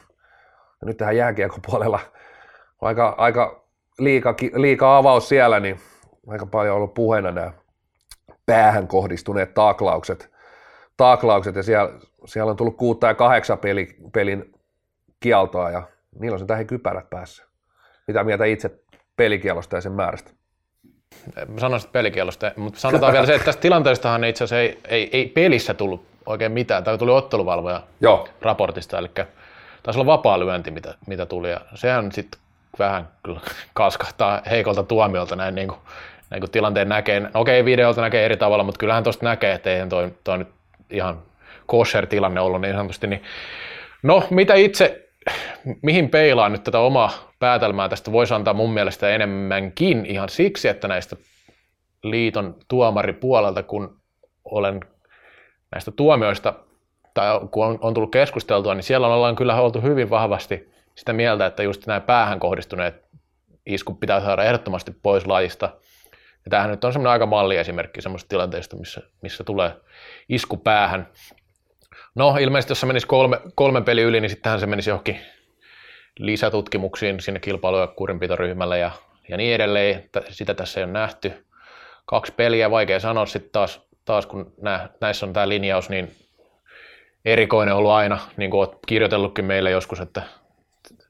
Ja 0.81 0.87
nyt 0.87 0.97
tähän 0.97 1.17
jääkiekopuolella 1.17 2.01
aika, 2.81 3.15
aika 3.19 3.65
liika, 3.99 4.35
liika 4.55 4.97
avaus 4.97 5.29
siellä, 5.29 5.61
niin 5.61 5.81
aika 6.27 6.47
paljon 6.47 6.77
ollut 6.77 6.95
puheena 6.95 7.31
nämä 7.31 7.53
päähän 8.47 8.89
kohdistuneet 8.89 9.55
taklaukset, 9.55 10.31
taklaukset 10.97 11.55
ja 11.57 11.63
siellä, 11.63 11.93
siellä 12.25 12.51
on 12.51 12.57
tullut 12.57 12.77
kuutta 12.77 13.07
ja 13.07 13.15
kahdeksan 13.15 13.59
peli, 13.59 13.97
pelin 14.13 14.53
kieltoa 15.21 15.71
ja 15.71 15.83
niillä 16.21 16.35
on 16.35 16.39
se 16.39 16.47
tähän 16.47 16.67
kypärät 16.67 17.11
päässä. 17.11 17.52
Mitä 18.07 18.25
mieltä 18.25 18.45
itse 18.45 18.71
pelikielosta 19.17 19.77
ja 19.77 19.81
sen 19.81 19.93
määrästä? 19.93 20.31
Mä 21.49 21.61
sanoisin 21.61 21.91
pelikielosta, 21.91 22.53
mutta 22.57 22.81
sanotaan 22.81 23.13
vielä 23.13 23.27
se, 23.27 23.35
että 23.35 23.45
tästä 23.45 23.63
tilanteestahan 23.63 24.25
itse 24.25 24.45
asiassa 24.45 24.61
ei, 24.61 24.79
ei, 24.89 25.11
ei 25.13 25.27
pelissä 25.27 25.75
tullut 25.75 26.05
oikein 26.27 26.53
mitään. 26.53 26.85
Tämä 26.85 26.99
tuli 26.99 27.11
otteluvalvoja 27.11 27.83
Joo. 28.01 28.29
raportista, 28.41 28.99
eli 28.99 29.11
taisi 29.83 30.01
olla 30.01 30.13
vapaa 30.13 30.41
lyönti, 30.41 30.71
mitä, 30.71 30.95
mitä 31.07 31.27
tuli. 31.27 31.51
Ja 31.51 31.61
sehän 31.75 32.13
sitten 32.13 32.41
vähän 32.79 33.09
kyllä 33.23 33.41
kaskahtaa 33.73 34.43
heikolta 34.51 34.83
tuomiolta 34.83 35.37
näin, 35.37 35.55
niin 35.55 35.69
kuin, 35.69 35.79
näin 36.31 36.41
kuin 36.41 36.51
tilanteen 36.51 36.89
näkee. 36.89 37.21
No 37.21 37.29
okei, 37.35 37.65
videolta 37.65 38.01
näkee 38.01 38.25
eri 38.25 38.37
tavalla, 38.37 38.65
mutta 38.65 38.79
kyllähän 38.79 39.05
tuosta 39.05 39.27
näkee, 39.27 39.53
että 39.53 39.71
eihän 39.71 39.89
toi, 39.89 40.11
toi 40.25 40.39
nyt 40.39 40.49
ihan 40.91 41.23
kosher 41.67 42.07
tilanne 42.07 42.41
ollut 42.41 42.61
niin 42.61 42.75
sanotusti. 42.75 43.07
Niin, 43.07 43.23
no, 44.03 44.27
mitä 44.31 44.55
itse 44.55 45.02
mihin 45.83 46.09
peilaan 46.11 46.53
nyt 46.53 46.65
tätä 46.65 46.79
omaa 46.79 47.33
päätelmää 47.39 47.89
tästä 47.89 48.13
voisi 48.13 48.35
antaa 48.35 48.55
mun 48.55 48.73
mielestä 48.73 49.11
enemmänkin 49.11 50.07
ihan 50.07 50.29
siksi, 50.29 50.69
että 50.69 50.89
näistä 50.89 51.17
liiton 52.03 52.57
tuomaripuolelta, 52.69 53.63
kun 53.63 54.01
olen 54.45 54.81
näistä 55.73 55.91
tuomioista, 55.91 56.55
tai 57.15 57.41
kun 57.51 57.67
on, 57.67 57.79
on 57.81 57.95
tullut 57.95 58.13
keskusteltua, 58.13 58.75
niin 58.75 58.83
siellä 58.83 59.07
ollaan 59.07 59.37
kyllä 59.37 59.61
oltu 59.61 59.81
hyvin 59.81 60.11
vahvasti 60.11 60.73
sitä 60.95 61.13
mieltä, 61.13 61.47
että 61.47 61.63
just 61.63 61.87
nämä 61.87 62.01
päähän 62.01 62.41
kohdistuneet 62.41 63.05
iskut 63.67 64.01
pitää 64.01 64.21
saada 64.21 64.45
ehdottomasti 64.45 64.93
pois 65.03 65.27
lajista. 65.27 65.69
Ja 66.45 66.51
tämähän 66.51 66.71
nyt 66.71 66.85
on 66.85 66.93
semmoinen 66.93 67.13
aika 67.13 67.27
malliesimerkki 67.27 68.03
semmoisesta 68.03 68.29
tilanteesta, 68.29 68.77
missä, 68.77 69.01
missä 69.23 69.45
tulee 69.45 69.77
isku 70.29 70.57
päähän. 70.57 71.09
No 72.15 72.37
ilmeisesti 72.41 72.71
jos 72.71 72.81
se 72.81 72.87
menisi 72.87 73.07
kolme, 73.07 73.41
kolmen 73.55 73.85
peli 73.85 74.03
yli, 74.03 74.21
niin 74.21 74.31
sittenhän 74.31 74.61
se 74.61 74.67
menisi 74.67 74.91
johonkin 74.91 75.21
lisätutkimuksiin 76.19 77.21
sinne 77.21 77.41
kilpailu- 77.41 77.81
ja 77.81 77.87
kurinpitoryhmälle 77.87 78.79
ja, 78.79 78.91
ja 79.29 79.37
niin 79.37 79.55
edelleen. 79.55 80.11
Sitä 80.31 80.55
tässä 80.55 80.81
ei 80.81 80.85
ole 80.85 80.93
nähty. 80.93 81.47
Kaksi 82.07 82.33
peliä, 82.33 82.71
vaikea 82.71 83.01
sanoa 83.01 83.27
sitten 83.27 83.53
taas, 83.53 83.81
taas 84.05 84.27
kun 84.27 84.53
nää, 84.61 84.89
näissä 85.01 85.27
on 85.27 85.33
tämä 85.33 85.49
linjaus, 85.49 85.91
niin 85.91 86.13
erikoinen 87.25 87.75
ollut 87.75 87.91
aina, 87.91 88.19
niin 88.37 88.51
kuin 88.51 88.59
olet 88.59 88.79
kirjoitellutkin 88.87 89.45
meille 89.45 89.71
joskus, 89.71 90.01
että 90.01 90.23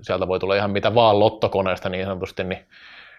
sieltä 0.00 0.28
voi 0.28 0.38
tulla 0.38 0.56
ihan 0.56 0.70
mitä 0.70 0.94
vaan 0.94 1.20
lottokoneesta 1.20 1.88
niin 1.88 2.04
sanotusti, 2.04 2.44
niin 2.44 2.66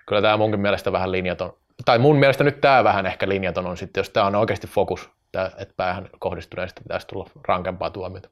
kyllä 0.06 0.22
tämä 0.22 0.38
munkin 0.38 0.60
mielestä 0.60 0.92
vähän 0.92 1.12
linjaton, 1.12 1.58
tai 1.86 2.00
mun 2.00 2.16
mielestä 2.16 2.44
nyt 2.44 2.62
tämä 2.62 2.84
vähän 2.84 3.06
ehkä 3.06 3.30
linjaton 3.30 3.68
on 3.68 3.78
sitten, 3.78 4.02
jos 4.02 4.10
tämä 4.10 4.26
on 4.26 4.36
oikeasti 4.36 4.68
fokus, 4.68 5.10
että 5.42 5.74
päähän 5.78 6.10
kohdistuneesta 6.20 6.82
pitäisi 6.82 7.08
tulla 7.08 7.30
rankempaa 7.48 7.90
tuomiota. 7.90 8.30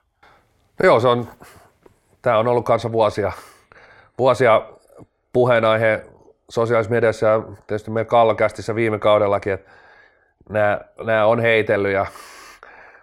No 0.80 0.86
joo, 0.86 0.99
se 0.99 1.08
on, 1.08 1.28
tämä 2.22 2.38
on 2.38 2.47
ollut 2.47 2.66
kanssa 2.66 2.91
vuosia, 2.91 3.32
vuosia 4.18 4.62
puheenaihe 5.34 6.06
sosiaalisessa 6.49 6.93
mediassa 6.93 7.26
ja 7.26 7.43
tietysti 7.68 7.91
meidän 7.91 8.08
kallokästissä 8.08 8.76
viime 8.76 8.99
kaudellakin, 8.99 9.54
että 9.54 9.72
nämä, 10.49 10.82
nämä 11.04 11.26
on 11.26 11.39
heitellyt 11.39 11.93
ja 11.93 12.06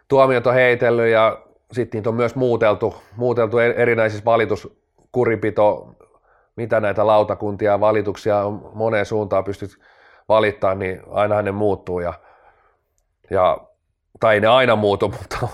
tuomiot 0.09 0.47
on 0.47 0.55
heitellyt 0.55 1.13
ja 1.13 1.39
sitten 1.73 1.99
niitä 1.99 2.09
on 2.09 2.17
myös 2.17 2.35
muuteltu, 2.35 2.95
muuteltu 3.17 3.59
erinäisissä 3.59 4.25
valituskuripito, 4.25 5.95
mitä 6.57 6.81
näitä 6.81 7.07
lautakuntia 7.07 7.71
ja 7.71 7.81
valituksia 7.81 8.39
on 8.39 8.71
moneen 8.75 9.07
suuntaan 9.07 9.45
pystyt 9.45 9.71
valittaa, 10.29 10.75
niin 10.75 11.03
aina 11.11 11.43
ne 11.43 11.53
muuttuu 11.53 12.01
ja, 12.01 12.15
ja 13.31 13.59
tai 14.21 14.41
ne 14.41 14.47
aina 14.47 14.77
muutu, 14.77 15.09
mutta 15.19 15.49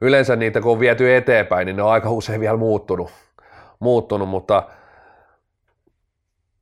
yleensä 0.00 0.36
niitä 0.36 0.60
kun 0.60 0.72
on 0.72 0.80
viety 0.80 1.16
eteenpäin, 1.16 1.66
niin 1.66 1.76
ne 1.76 1.82
on 1.82 1.90
aika 1.90 2.10
usein 2.10 2.40
vielä 2.40 2.56
muuttunut, 2.56 3.10
muuttunut 3.78 4.28
mutta 4.28 4.62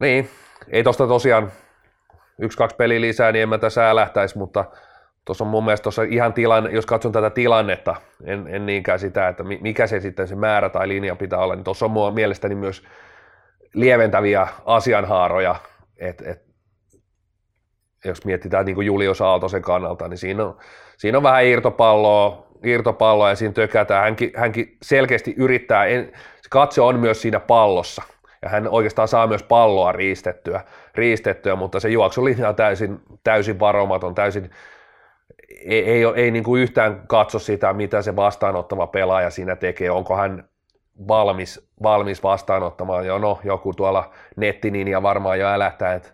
niin, 0.00 0.30
ei 0.68 0.82
tosta 0.82 1.07
tosiaan 1.07 1.52
yksi, 2.38 2.59
kaksi 2.59 2.76
peliä 2.76 3.00
lisää, 3.00 3.32
niin 3.32 3.42
en 3.42 3.48
mä 3.48 3.59
tässä 3.59 3.96
lähtäisi, 3.96 4.38
mutta 4.38 4.64
tuossa 5.24 5.44
on 5.44 5.50
mun 5.50 5.64
mielestä 5.64 5.82
tuossa 5.82 6.02
ihan 6.02 6.32
tilanne, 6.32 6.70
jos 6.70 6.86
katson 6.86 7.12
tätä 7.12 7.30
tilannetta, 7.30 7.96
en, 8.24 8.46
en 8.48 8.66
niinkään 8.66 8.98
sitä, 8.98 9.28
että 9.28 9.42
mikä 9.42 9.86
se 9.86 10.00
sitten 10.00 10.28
se 10.28 10.34
määrä 10.34 10.68
tai 10.68 10.88
linja 10.88 11.16
pitää 11.16 11.38
olla, 11.38 11.54
niin 11.54 11.64
tuossa 11.64 11.84
on 11.84 11.90
mun 11.90 12.14
mielestäni 12.14 12.54
myös 12.54 12.84
lieventäviä 13.74 14.48
asianhaaroja, 14.64 15.57
että 15.96 16.30
et, 16.30 16.46
jos 18.04 18.24
mietitään 18.24 18.66
niin 18.66 18.74
kuin 18.74 18.86
Julius 18.86 19.20
Aaltosen 19.20 19.62
kannalta, 19.62 20.09
niin 20.09 20.18
siinä 20.18 20.44
on, 20.44 20.59
siinä 20.97 21.18
on 21.18 21.22
vähän 21.22 21.44
irtopalloa, 21.44 22.47
irtopalloa 22.64 23.28
ja 23.28 23.36
siinä 23.36 23.53
tökätään. 23.53 24.05
Hänkin, 24.05 24.32
hänkin 24.36 24.76
selkeästi 24.82 25.34
yrittää, 25.36 25.84
en, 25.84 26.12
se 26.42 26.49
katse 26.51 26.80
on 26.80 27.01
myös 27.01 27.22
siinä 27.22 27.40
pallossa 27.40 28.03
ja 28.42 28.49
hän 28.49 28.68
oikeastaan 28.68 29.09
saa 29.09 29.26
myös 29.26 29.42
palloa 29.42 29.92
riistettyä, 29.92 30.61
riistettyä 30.94 31.57
mutta 31.57 31.80
se 31.80 31.88
juoksulinja 31.88 32.49
on 32.49 32.55
täysin, 32.55 33.01
täysin 33.24 33.61
varomaton, 33.61 34.14
täysin 34.14 34.51
ei, 35.49 35.84
ei, 35.90 36.03
ei 36.14 36.30
niin 36.30 36.44
kuin 36.44 36.62
yhtään 36.62 37.03
katso 37.07 37.38
sitä, 37.38 37.72
mitä 37.72 38.03
se 38.03 38.16
vastaanottava 38.16 38.86
pelaaja 38.86 39.30
siinä 39.30 39.57
tekee, 39.57 39.90
onko 39.90 40.16
hän 40.16 40.44
valmis, 41.09 41.68
valmis 41.82 42.22
vastaanottamaan. 42.22 43.07
Jo, 43.07 43.18
no, 43.18 43.40
joku 43.44 43.72
tuolla 43.72 44.11
nettininja 44.36 45.03
varmaan 45.03 45.38
jo 45.38 45.47
älähtää, 45.47 45.94
että 45.94 46.09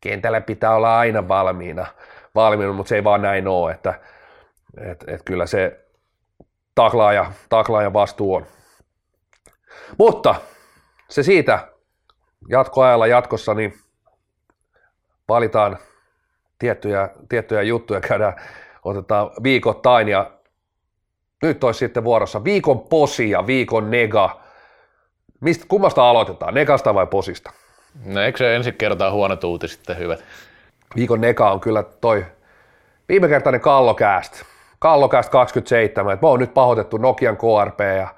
kentällä 0.00 0.40
pitää 0.40 0.74
olla 0.74 0.98
aina 0.98 1.28
valmiina, 1.28 1.86
valmiina 2.34 2.72
mutta 2.72 2.88
se 2.88 2.94
ei 2.94 3.04
vaan 3.04 3.22
näin 3.22 3.48
ole, 3.48 3.72
että 3.72 3.94
et, 4.76 5.04
et 5.06 5.22
kyllä 5.24 5.46
se 5.46 5.86
taklaaja, 6.74 7.32
taklaaja 7.48 7.92
vastuu 7.92 8.34
on. 8.34 8.46
Mutta 9.98 10.34
se 11.08 11.22
siitä 11.22 11.68
jatkoajalla 12.48 13.06
jatkossa, 13.06 13.54
niin 13.54 13.78
valitaan 15.28 15.78
tiettyjä, 16.58 17.10
tiettyjä 17.28 17.62
juttuja, 17.62 18.00
käydään 18.00 18.34
otetaan 18.84 19.30
viikoittain 19.42 20.08
ja 20.08 20.30
nyt 21.42 21.64
olisi 21.64 21.78
sitten 21.78 22.04
vuorossa 22.04 22.44
viikon 22.44 22.80
posi 22.80 23.30
ja 23.30 23.46
viikon 23.46 23.90
nega. 23.90 24.40
Mistä, 25.40 25.64
kummasta 25.68 26.10
aloitetaan, 26.10 26.54
negasta 26.54 26.94
vai 26.94 27.06
posista? 27.06 27.50
No 28.04 28.20
eikö 28.20 28.38
se 28.38 28.56
ensi 28.56 28.72
kertaa 28.72 29.10
huonot 29.10 29.44
uutiset 29.44 29.78
sitten 29.78 29.98
hyvät? 29.98 30.24
Viikon 30.96 31.20
nega 31.20 31.50
on 31.50 31.60
kyllä 31.60 31.82
toi 31.82 32.26
viimekertainen 33.08 33.60
Kallokääst. 33.60 34.42
Kallokääst 34.78 35.30
27, 35.30 36.14
että 36.14 36.26
mä 36.26 36.30
oon 36.30 36.40
nyt 36.40 36.54
pahoitettu 36.54 36.96
Nokian 36.96 37.36
KRP 37.36 37.80
ja 37.96 38.08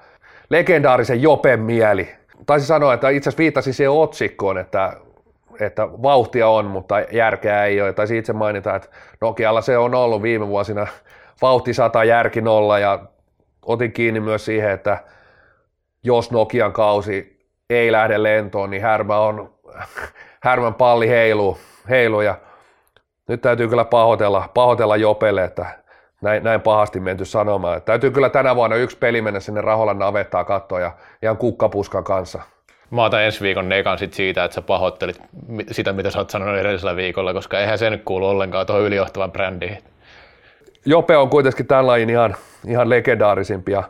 legendaarisen 0.49 1.21
Jopen 1.21 1.59
mieli. 1.59 2.09
Taisin 2.45 2.67
sanoa, 2.67 2.93
että 2.93 3.09
itse 3.09 3.29
asiassa 3.29 3.41
viittasin 3.41 3.73
siihen 3.73 3.91
otsikkoon, 3.91 4.57
että 4.57 4.93
että 5.59 5.87
vauhtia 5.91 6.47
on, 6.47 6.65
mutta 6.65 6.99
järkeä 6.99 7.65
ei 7.65 7.81
ole. 7.81 7.93
Tai 7.93 8.17
itse 8.17 8.33
mainita, 8.33 8.75
että 8.75 8.89
Nokialla 9.21 9.61
se 9.61 9.77
on 9.77 9.95
ollut 9.95 10.21
viime 10.21 10.47
vuosina 10.47 10.87
vauhti 11.41 11.73
sata, 11.73 12.03
järki 12.03 12.41
nolla 12.41 12.79
ja 12.79 12.99
otin 13.65 13.91
kiinni 13.91 14.19
myös 14.19 14.45
siihen, 14.45 14.71
että 14.71 14.97
jos 16.03 16.31
Nokian 16.31 16.73
kausi 16.73 17.45
ei 17.69 17.91
lähde 17.91 18.23
lentoon, 18.23 18.69
niin 18.69 18.81
härmä 18.81 19.19
on, 19.19 19.53
härmän 20.43 20.73
palli 20.73 21.09
heiluu, 21.09 21.57
heiluu 21.89 22.21
ja 22.21 22.35
nyt 23.27 23.41
täytyy 23.41 23.67
kyllä 23.67 23.85
pahoitella, 23.85 24.49
pahoitella 24.53 24.97
Jopelle, 24.97 25.43
että 25.43 25.65
näin, 26.21 26.43
näin 26.43 26.61
pahasti 26.61 26.99
menty 26.99 27.25
sanomaan. 27.25 27.81
Täytyy 27.81 28.11
kyllä 28.11 28.29
tänä 28.29 28.55
vuonna 28.55 28.75
yksi 28.75 28.97
peli 28.97 29.21
mennä 29.21 29.39
sinne 29.39 29.61
Raholan 29.61 29.99
navettaa 29.99 30.43
katsoa 30.43 30.79
ja 30.79 30.91
ihan 31.21 31.37
kukkapuskan 31.37 32.03
kanssa. 32.03 32.41
Mä 32.91 33.03
otan 33.03 33.23
ensi 33.23 33.41
viikon 33.41 33.69
nekan 33.69 33.97
sit 33.97 34.13
siitä, 34.13 34.43
että 34.43 34.55
sä 34.55 34.61
pahoittelit 34.61 35.21
sitä, 35.71 35.93
mitä 35.93 36.11
sä 36.11 36.19
oot 36.19 36.29
sanonut 36.29 36.57
edellisellä 36.57 36.95
viikolla, 36.95 37.33
koska 37.33 37.59
eihän 37.59 37.77
se 37.77 37.89
nyt 37.89 38.01
kuulu 38.05 38.27
ollenkaan 38.27 38.65
tuohon 38.65 38.85
ylijohtavan 38.85 39.31
brändiin. 39.31 39.77
Jope 40.85 41.17
on 41.17 41.29
kuitenkin 41.29 41.67
tämän 41.67 41.87
lajin 41.87 42.09
ihan, 42.09 42.35
ihan 42.67 42.89
legendaarisimpia 42.89 43.83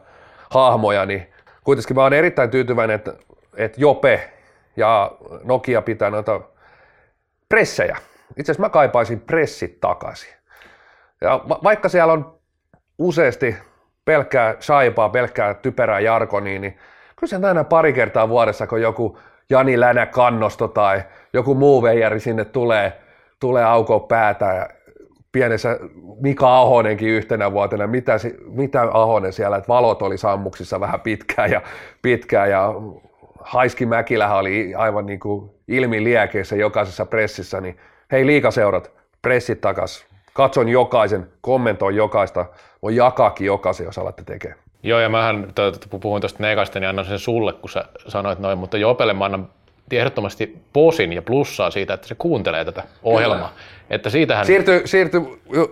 hahmoja, 0.49 1.05
niin 1.05 1.27
kuitenkin 1.63 1.95
mä 1.95 2.03
oon 2.03 2.13
erittäin 2.13 2.49
tyytyväinen, 2.49 2.95
että, 2.95 3.13
että 3.57 3.81
Jope 3.81 4.29
ja 4.77 5.11
Nokia 5.43 5.81
pitää 5.81 6.09
noita 6.09 6.41
pressejä. 7.49 7.97
Itse 8.37 8.51
asiassa 8.51 8.61
mä 8.61 8.69
kaipaisin 8.69 9.19
pressit 9.19 9.79
takaisin. 9.79 10.38
Ja 11.21 11.41
vaikka 11.47 11.89
siellä 11.89 12.13
on 12.13 12.39
useasti 12.97 13.55
pelkkää 14.05 14.55
shaipaa, 14.61 15.09
pelkkää 15.09 15.53
typerää 15.53 15.99
jarkonia, 15.99 16.59
niin 16.59 16.77
kyllä 17.15 17.29
se 17.29 17.47
aina 17.47 17.63
pari 17.63 17.93
kertaa 17.93 18.29
vuodessa, 18.29 18.67
kun 18.67 18.81
joku 18.81 19.17
Jani 19.49 19.79
Länä 19.79 20.05
kannosto 20.05 20.67
tai 20.67 21.03
joku 21.33 21.55
muu 21.55 21.83
veijari 21.83 22.19
sinne 22.19 22.45
tulee, 22.45 22.93
tulee 23.39 23.63
aukoa 23.63 23.99
päätä 23.99 24.45
ja 24.45 24.69
pienessä 25.31 25.79
Mika 26.21 26.59
Ahonenkin 26.59 27.09
yhtenä 27.09 27.51
vuotena, 27.51 27.87
mitä, 27.87 28.17
mitä 28.45 28.81
Ahonen 28.91 29.33
siellä, 29.33 29.57
että 29.57 29.67
valot 29.67 30.01
oli 30.01 30.17
sammuksissa 30.17 30.79
vähän 30.79 31.01
pitkään 31.01 31.51
ja, 31.51 31.61
pitkään 32.01 32.49
ja 32.49 32.73
Haiski 33.39 33.85
Mäkilähän 33.85 34.37
oli 34.37 34.75
aivan 34.75 35.05
niin 35.05 35.19
kuin 35.19 35.51
ilmiliekeissä 35.67 36.55
jokaisessa 36.55 37.05
pressissä, 37.05 37.61
niin 37.61 37.77
hei 38.11 38.25
liikaseurat, 38.25 38.91
pressit 39.21 39.61
takas, 39.61 40.08
katson 40.39 40.69
jokaisen, 40.69 41.27
kommentoin 41.41 41.95
jokaista, 41.95 42.45
voi 42.81 42.95
jakaakin 42.95 43.47
jokaisen, 43.47 43.85
jos 43.85 43.97
alatte 43.97 44.23
tekemään. 44.25 44.59
Joo, 44.83 44.99
ja 44.99 45.09
mähän 45.09 45.53
puhuin 46.01 46.21
tuosta 46.21 46.43
negasta, 46.43 46.79
niin 46.79 46.89
annan 46.89 47.05
sen 47.05 47.19
sulle, 47.19 47.53
kun 47.53 47.69
sä 47.69 47.85
sanoit 48.07 48.39
noin, 48.39 48.57
mutta 48.57 48.77
Jopelle 48.77 49.13
mä 49.13 49.25
annan 49.25 49.47
ehdottomasti 49.91 50.57
posin 50.73 51.13
ja 51.13 51.21
plussaa 51.21 51.71
siitä, 51.71 51.93
että 51.93 52.07
se 52.07 52.15
kuuntelee 52.15 52.65
tätä 52.65 52.83
ohjelmaa. 53.03 53.37
Kyllä. 53.37 53.61
Että 53.89 54.09
siitähän... 54.09 54.45
Siirtyy, 54.45 54.81
siirtyy 54.85 55.21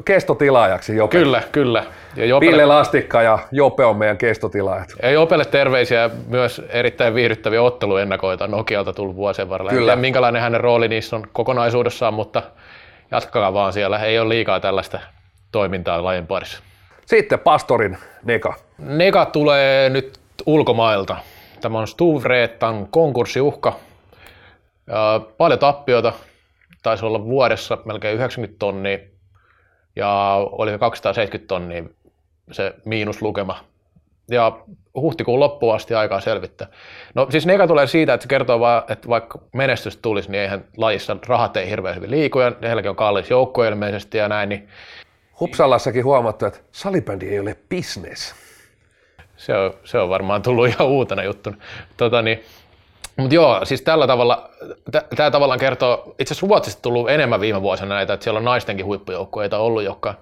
kestotilaajaksi 0.05 0.95
Jope. 0.95 1.18
Kyllä, 1.18 1.43
kyllä. 1.51 1.84
Ja 2.15 2.26
Jopelle... 2.26 2.51
Ville 2.51 2.65
Lastikka 2.65 3.22
ja 3.22 3.39
Jope 3.51 3.86
on 3.86 3.97
meidän 3.97 4.18
kestotilaajat. 4.18 4.89
Ja 5.01 5.11
Jopelle 5.11 5.45
terveisiä 5.45 6.09
myös 6.28 6.61
erittäin 6.70 7.13
viihdyttäviä 7.13 7.61
otteluennakoita 7.61 8.47
Nokialta 8.47 8.93
tullut 8.93 9.15
vuosien 9.15 9.49
varrella. 9.49 9.72
Kyllä. 9.72 9.93
En 9.93 9.99
minkälainen 9.99 10.41
hänen 10.41 10.61
rooli 10.61 10.88
niissä 10.88 11.15
on 11.15 11.24
kokonaisuudessaan, 11.34 12.13
mutta 12.13 12.43
jatkakaa 13.12 13.53
vaan 13.53 13.74
siellä. 13.74 13.99
Ei 13.99 14.20
ole 14.20 14.30
liikaa 14.30 14.60
tällaista 14.60 14.99
toimintaa 15.51 16.03
lajin 16.03 16.28
parissa. 16.28 16.64
Sitten 17.05 17.39
Pastorin 17.39 17.97
Neka. 18.24 18.53
Neka 18.78 19.26
tulee 19.26 19.89
nyt 19.89 20.20
ulkomailta. 20.45 21.18
tämä 21.62 21.80
on 21.80 21.88
Stuvreetan 21.88 22.88
konkurssiuhka. 22.88 23.76
Paljon 25.38 25.60
tappiota, 25.60 26.14
taisi 26.84 27.05
olla 27.05 27.24
vuodessa 27.24 27.78
melkein 27.86 28.16
90 28.16 28.60
tonnia 28.60 28.97
ja 29.95 30.38
oli 30.51 30.78
270 30.80 31.47
tonnia 31.47 31.84
se 32.51 32.74
miinuslukema. 32.86 33.60
Ja 34.32 34.59
huhtikuun 34.95 35.39
loppuun 35.39 35.75
asti 35.75 35.93
aikaa 35.93 36.21
selvittää. 36.21 36.67
No 37.15 37.28
siis 37.30 37.45
neka 37.45 37.67
tulee 37.67 37.88
siitä, 37.88 38.13
että 38.13 38.23
se 38.23 38.30
kertoo 38.30 38.59
vaan, 38.59 38.84
että 38.89 39.09
vaikka 39.09 39.39
menestys 39.53 39.97
tulisi, 39.97 40.32
niin 40.32 40.41
eihän 40.41 40.65
lajissa 40.78 41.17
rahat 41.28 41.57
ei 41.57 41.69
hirveän 41.69 41.95
hyvin 41.95 42.11
liiku 42.11 42.39
ja 42.39 42.51
heilläkin 42.61 42.89
on 42.89 42.95
kallis 42.95 43.30
joukko 43.30 43.63
ilmeisesti 43.63 44.17
ja 44.17 44.28
näin. 44.28 44.49
Niin... 44.49 44.67
Hupsalassakin 45.39 46.03
huomattu, 46.03 46.45
että 46.45 46.59
salibändi 46.71 47.30
ei 47.30 47.39
ole 47.39 47.57
business. 47.75 48.36
Se 49.36 49.57
on, 49.57 49.73
se 49.84 49.99
on 49.99 50.09
varmaan 50.09 50.41
tullut 50.41 50.67
ihan 50.67 50.88
uutena 50.88 51.23
juttuna. 51.23 51.57
Tota 51.97 52.21
niin, 52.21 52.43
mutta 53.17 53.36
joo, 53.36 53.65
siis 53.65 53.82
tällä 53.82 54.07
tavalla, 54.07 54.49
tämä 55.15 55.32
tavallaan 55.32 55.59
kertoo, 55.59 56.15
itse 56.19 56.34
asiassa 56.34 56.47
Ruotsista 56.47 56.82
tullut 56.82 57.09
enemmän 57.09 57.41
viime 57.41 57.61
vuosina 57.61 57.95
näitä, 57.95 58.13
että 58.13 58.23
siellä 58.23 58.38
on 58.38 58.45
naistenkin 58.45 58.86
huippujoukkoja 58.86 59.57
ollut, 59.57 59.84
jotka 59.84 60.13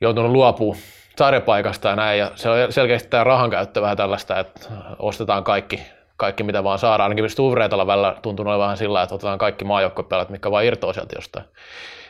joutunut 0.00 0.32
luopumaan 0.32 0.78
sarjapaikasta 1.18 1.88
ja 1.88 1.96
näin, 1.96 2.18
ja 2.18 2.30
se 2.34 2.48
on 2.48 2.72
selkeästi 2.72 3.08
tämä 3.08 3.24
rahan 3.24 3.50
käyttö 3.50 3.82
vähän 3.82 3.96
tällaista, 3.96 4.38
että 4.38 4.68
ostetaan 4.98 5.44
kaikki, 5.44 5.82
kaikki 6.16 6.42
mitä 6.42 6.64
vaan 6.64 6.78
saadaan. 6.78 7.10
Ainakin 7.10 7.30
Stuvreetalla 7.30 7.86
välillä 7.86 8.16
tuntuu 8.22 8.46
olevan 8.46 8.60
vähän 8.60 8.76
sillä, 8.76 9.02
että 9.02 9.14
otetaan 9.14 9.38
kaikki 9.38 9.64
maajoukkopelat, 9.64 10.30
mitkä 10.30 10.50
vaan 10.50 10.64
irtoaa 10.64 10.92
sieltä 10.92 11.16
jostain. 11.16 11.46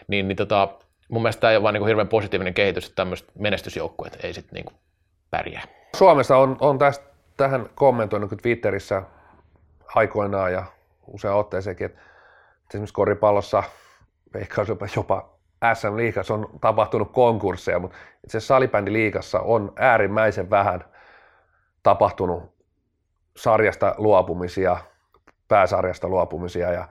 Niin, 0.09 0.29
niin 0.29 0.37
tota, 0.37 0.69
mun 1.09 1.23
mielestä 1.23 1.41
tämä 1.41 1.51
ei 1.51 1.57
ole 1.57 1.63
vaan 1.63 1.75
niin 1.75 1.87
hirveän 1.87 2.09
positiivinen 2.09 2.55
kehitys, 2.55 2.85
että 2.85 2.97
tämmöiset 2.97 3.29
menestysjoukkueet 3.39 4.25
ei 4.25 4.33
sitten 4.33 4.55
niin 4.55 4.81
pärjää. 5.31 5.63
Suomessa 5.97 6.37
on, 6.37 6.57
on 6.61 6.79
tästä, 6.79 7.05
tähän 7.37 7.67
kommentoinut 7.75 8.31
Twitterissä 8.43 9.03
aikoinaan 9.95 10.53
ja 10.53 10.65
usein 11.07 11.35
otteeseenkin, 11.35 11.87
että 11.87 12.01
esimerkiksi 12.71 12.95
koripallossa, 12.95 13.63
veikkaus 14.35 14.69
jopa, 14.69 14.87
jopa 14.97 15.34
SM 15.75 15.97
Liigassa 15.97 16.35
on 16.35 16.49
tapahtunut 16.61 17.13
konkursseja, 17.13 17.79
mutta 17.79 17.97
itse 18.25 18.39
asiassa 18.39 18.55
salibändiliigassa 18.55 19.41
on 19.41 19.73
äärimmäisen 19.77 20.51
vähän 20.51 20.85
tapahtunut 21.83 22.55
sarjasta 23.37 23.95
luopumisia, 23.99 24.77
pääsarjasta 25.49 26.09
luopumisia 26.09 26.73
ja 26.73 26.89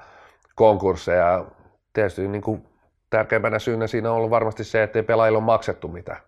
konkursseja. 0.56 1.46
Tietysti 1.94 2.28
niin 2.28 2.42
kuin 2.42 2.68
tärkeimpänä 3.10 3.60
syynä 3.60 3.88
siinä 3.88 4.12
on 4.12 4.18
ollut 4.18 4.30
varmasti 4.30 4.64
se, 4.64 4.84
että 4.84 5.00
ei 5.00 5.04
pelaajilla 5.04 5.38
ole 5.38 5.46
maksettu 5.46 5.88
mitään. 5.88 6.20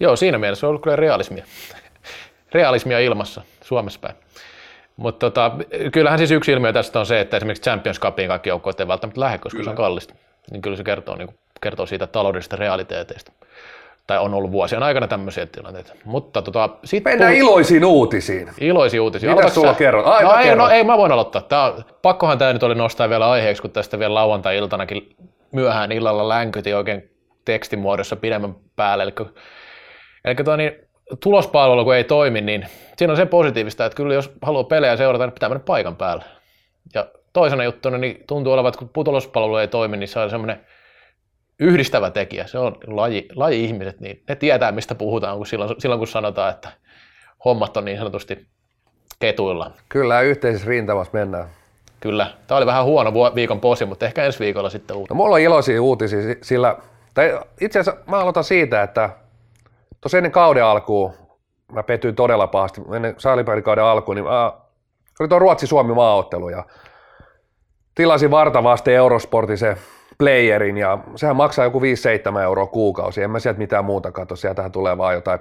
Joo, 0.00 0.16
siinä 0.16 0.38
mielessä 0.38 0.66
on 0.66 0.68
ollut 0.68 0.82
kyllä 0.82 0.96
realismia. 0.96 1.44
realismia 2.54 2.98
ilmassa 2.98 3.42
Suomessa 3.60 4.00
päin. 4.00 4.14
Mutta 4.96 5.30
tota, 5.30 5.52
kyllähän 5.92 6.18
siis 6.18 6.30
yksi 6.30 6.52
ilmiö 6.52 6.72
tästä 6.72 7.00
on 7.00 7.06
se, 7.06 7.20
että 7.20 7.36
esimerkiksi 7.36 7.62
Champions 7.62 8.00
Cupiin 8.00 8.28
kaikki 8.28 8.48
joukkueet 8.48 8.80
ei 8.80 8.88
välttämättä 8.88 9.20
lähde, 9.20 9.38
koska 9.38 9.56
kyllä. 9.56 9.64
se 9.64 9.70
on 9.70 9.76
kallista. 9.76 10.14
Niin 10.50 10.62
kyllä 10.62 10.76
se 10.76 10.84
kertoo, 10.84 11.16
niin 11.16 11.28
kuin, 11.28 11.38
kertoo 11.60 11.86
siitä 11.86 12.06
taloudellisesta 12.06 12.56
realiteeteista. 12.56 13.32
Tai 14.06 14.18
on 14.18 14.34
ollut 14.34 14.52
vuosien 14.52 14.82
aikana 14.82 15.08
tämmöisiä 15.08 15.46
tilanteita. 15.46 15.92
Mutta 16.04 16.42
tota, 16.42 16.68
sit 16.84 17.04
Mennään 17.04 17.32
puhut... 17.32 17.48
iloisiin 17.48 17.84
uutisiin. 17.84 18.50
Iloisiin 18.60 19.00
uutisiin. 19.00 19.36
Mitä 19.36 19.48
sulla 19.48 19.74
kerrot? 19.74 20.06
Ai, 20.06 20.24
no, 20.24 20.34
ei, 20.34 20.56
no, 20.56 20.68
ei, 20.68 20.84
mä 20.84 20.98
voin 20.98 21.12
aloittaa. 21.12 21.42
Tää, 21.42 21.72
pakkohan 22.02 22.38
tämä 22.38 22.52
nyt 22.52 22.62
oli 22.62 22.74
nostaa 22.74 23.08
vielä 23.08 23.30
aiheeksi, 23.30 23.62
kun 23.62 23.70
tästä 23.70 23.98
vielä 23.98 24.14
lauantai-iltanakin 24.14 25.16
myöhään 25.52 25.92
illalla 25.92 26.28
länkytin 26.28 26.76
oikein 26.76 27.10
tekstimuodossa 27.44 28.16
pidemmän 28.16 28.54
päälle. 28.76 29.02
Eli, 29.02 29.12
eli 30.24 30.34
toi, 30.34 30.56
niin, 30.56 30.72
tulospalvelu 31.22 31.84
kun 31.84 31.94
ei 31.94 32.04
toimi, 32.04 32.40
niin 32.40 32.66
siinä 32.96 33.12
on 33.12 33.16
se 33.16 33.26
positiivista, 33.26 33.84
että 33.84 33.96
kyllä 33.96 34.14
jos 34.14 34.32
haluaa 34.42 34.64
pelejä 34.64 34.96
seurata, 34.96 35.26
niin 35.26 35.32
pitää 35.32 35.48
mennä 35.48 35.64
paikan 35.66 35.96
päälle. 35.96 36.24
Ja 36.94 37.06
toisena 37.32 37.64
juttuna 37.64 37.98
niin 37.98 38.24
tuntuu 38.26 38.52
olevan, 38.52 38.68
että 38.68 38.78
kun 38.78 39.04
tulospalvelu 39.04 39.56
ei 39.56 39.68
toimi, 39.68 39.96
niin 39.96 40.08
se 40.08 40.20
on 40.20 40.30
semmoinen 40.30 40.66
yhdistävä 41.58 42.10
tekijä. 42.10 42.46
Se 42.46 42.58
on 42.58 42.76
laji, 42.86 43.28
laji-ihmiset, 43.34 44.00
niin 44.00 44.22
ne 44.28 44.36
tietää, 44.36 44.72
mistä 44.72 44.94
puhutaan 44.94 45.36
kun 45.36 45.46
silloin, 45.46 45.74
silloin, 45.78 45.98
kun 45.98 46.08
sanotaan, 46.08 46.50
että 46.50 46.68
hommat 47.44 47.76
on 47.76 47.84
niin 47.84 47.98
sanotusti 47.98 48.46
ketuilla. 49.18 49.70
Kyllä, 49.88 50.20
yhteisessä 50.20 50.68
rintamassa 50.68 51.10
mennään. 51.12 51.48
Kyllä. 52.00 52.30
Tämä 52.46 52.58
oli 52.58 52.66
vähän 52.66 52.84
huono 52.84 53.12
viikon 53.34 53.60
posi, 53.60 53.84
mutta 53.84 54.06
ehkä 54.06 54.24
ensi 54.24 54.38
viikolla 54.38 54.70
sitten 54.70 54.96
uusi. 54.96 55.10
No, 55.10 55.16
mulla 55.16 55.34
on 55.34 55.40
iloisia 55.40 55.82
uutisia, 55.82 56.18
sillä 56.42 56.76
tai 57.14 57.40
itse 57.60 57.78
asiassa 57.78 58.00
mä 58.06 58.18
aloitan 58.18 58.44
siitä, 58.44 58.82
että 58.82 59.10
Tuossa 60.00 60.18
ennen 60.18 60.32
kauden 60.32 60.64
alkuun, 60.64 61.12
mä 61.72 61.82
petyin 61.82 62.14
todella 62.14 62.46
pahasti, 62.46 62.80
ennen 62.96 63.14
saalipärikauden 63.18 63.84
alkuun, 63.84 64.14
niin 64.14 64.24
mä, 64.24 64.52
oli 65.20 65.28
tuo 65.28 65.38
Ruotsi-Suomi 65.38 65.94
maaottelu 65.94 66.48
ja 66.48 66.64
tilasin 67.94 68.30
vartavasti 68.30 68.94
Eurosportin 68.94 69.58
se 69.58 69.76
playerin 70.18 70.76
ja 70.76 70.98
sehän 71.16 71.36
maksaa 71.36 71.64
joku 71.64 71.80
5-7 71.80 71.82
euroa 72.42 72.66
kuukausi. 72.66 73.22
En 73.22 73.30
mä 73.30 73.38
sieltä 73.38 73.58
mitään 73.58 73.84
muuta 73.84 74.12
katso, 74.12 74.36
sieltähän 74.36 74.72
tulee 74.72 74.98
vaan 74.98 75.14
jotain 75.14 75.40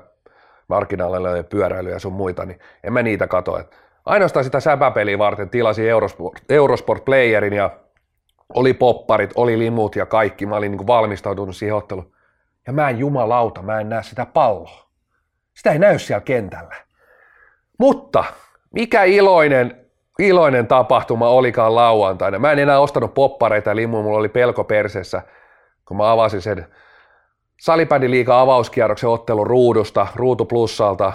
markkinaaleille 0.68 1.38
ja 1.38 1.44
pyöräilyä 1.44 1.92
ja 1.92 2.00
sun 2.00 2.14
muita, 2.14 2.46
niin 2.46 2.60
en 2.84 2.94
mä 2.94 3.04
niitä 3.04 3.28
katso. 3.28 3.60
Et 3.60 3.76
ainoastaan 4.06 4.44
sitä 4.44 4.60
säpäpeliä 4.60 5.18
varten 5.18 5.50
tilasin 5.50 5.90
Eurosport, 5.90 6.42
Eurosport 6.50 7.06
playerin 7.06 7.54
ja 7.54 7.70
oli 8.54 8.74
popparit, 8.74 9.32
oli 9.36 9.60
limut 9.60 9.96
ja 9.96 10.06
kaikki. 10.06 10.46
Mä 10.46 10.56
olin 10.56 10.72
niin 10.72 10.88
valmistautunut 10.88 11.56
siihen 11.56 11.76
otteluun 11.76 12.14
ja 12.68 12.74
mä 12.74 12.90
en 12.90 12.98
jumalauta, 12.98 13.62
mä 13.62 13.80
en 13.80 13.90
näe 13.90 14.04
sitä 14.04 14.26
palloa. 14.26 14.88
Sitä 15.54 15.72
ei 15.72 15.80
näy 15.80 16.00
siellä 16.00 16.22
kentällä. 16.22 16.76
Mutta 17.80 18.24
mikä 18.72 19.04
iloinen, 19.04 19.87
iloinen 20.20 20.68
tapahtuma 20.68 21.30
olikaan 21.30 21.76
lauantaina. 21.76 22.40
Mä 22.40 22.52
en 22.52 22.60
enää 22.60 22.80
ostanut 22.80 23.14
poppareita 23.14 23.70
ja 23.70 23.76
limuja, 23.76 24.04
mulla 24.04 24.18
oli 24.18 24.30
pelko 24.30 24.64
persessä, 24.64 25.22
kun 25.86 25.98
mä 25.98 26.12
avasin 26.12 26.42
sen 26.42 26.68
salibändiliiga 27.60 28.42
avauskierroksen 28.42 29.10
ottelun 29.10 29.48
ruudusta, 29.48 30.08
ruutu 30.16 30.46
plussalta, 30.46 31.14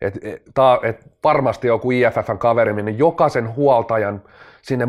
että 0.00 0.20
et, 0.30 0.40
et 0.82 1.12
varmasti 1.24 1.66
joku 1.66 1.90
IFFn 1.90 2.38
kaveri 2.38 2.72
minne 2.72 2.90
jokaisen 2.90 3.54
huoltajan 3.54 4.22
sinne 4.62 4.88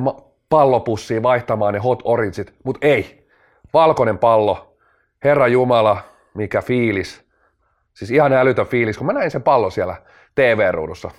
pallopussiin 0.49 1.23
vaihtamaan 1.23 1.73
ne 1.73 1.79
hot 1.79 2.01
orangeit, 2.03 2.53
mutta 2.63 2.87
ei. 2.87 3.27
Valkoinen 3.73 4.17
pallo, 4.17 4.75
Herra 5.23 5.47
Jumala, 5.47 5.97
mikä 6.33 6.61
fiilis. 6.61 7.25
Siis 7.93 8.11
ihan 8.11 8.33
älytön 8.33 8.65
fiilis, 8.65 8.97
kun 8.97 9.07
mä 9.07 9.13
näin 9.13 9.31
sen 9.31 9.43
pallon 9.43 9.71
siellä 9.71 9.95
TV-ruudussa. 10.35 11.11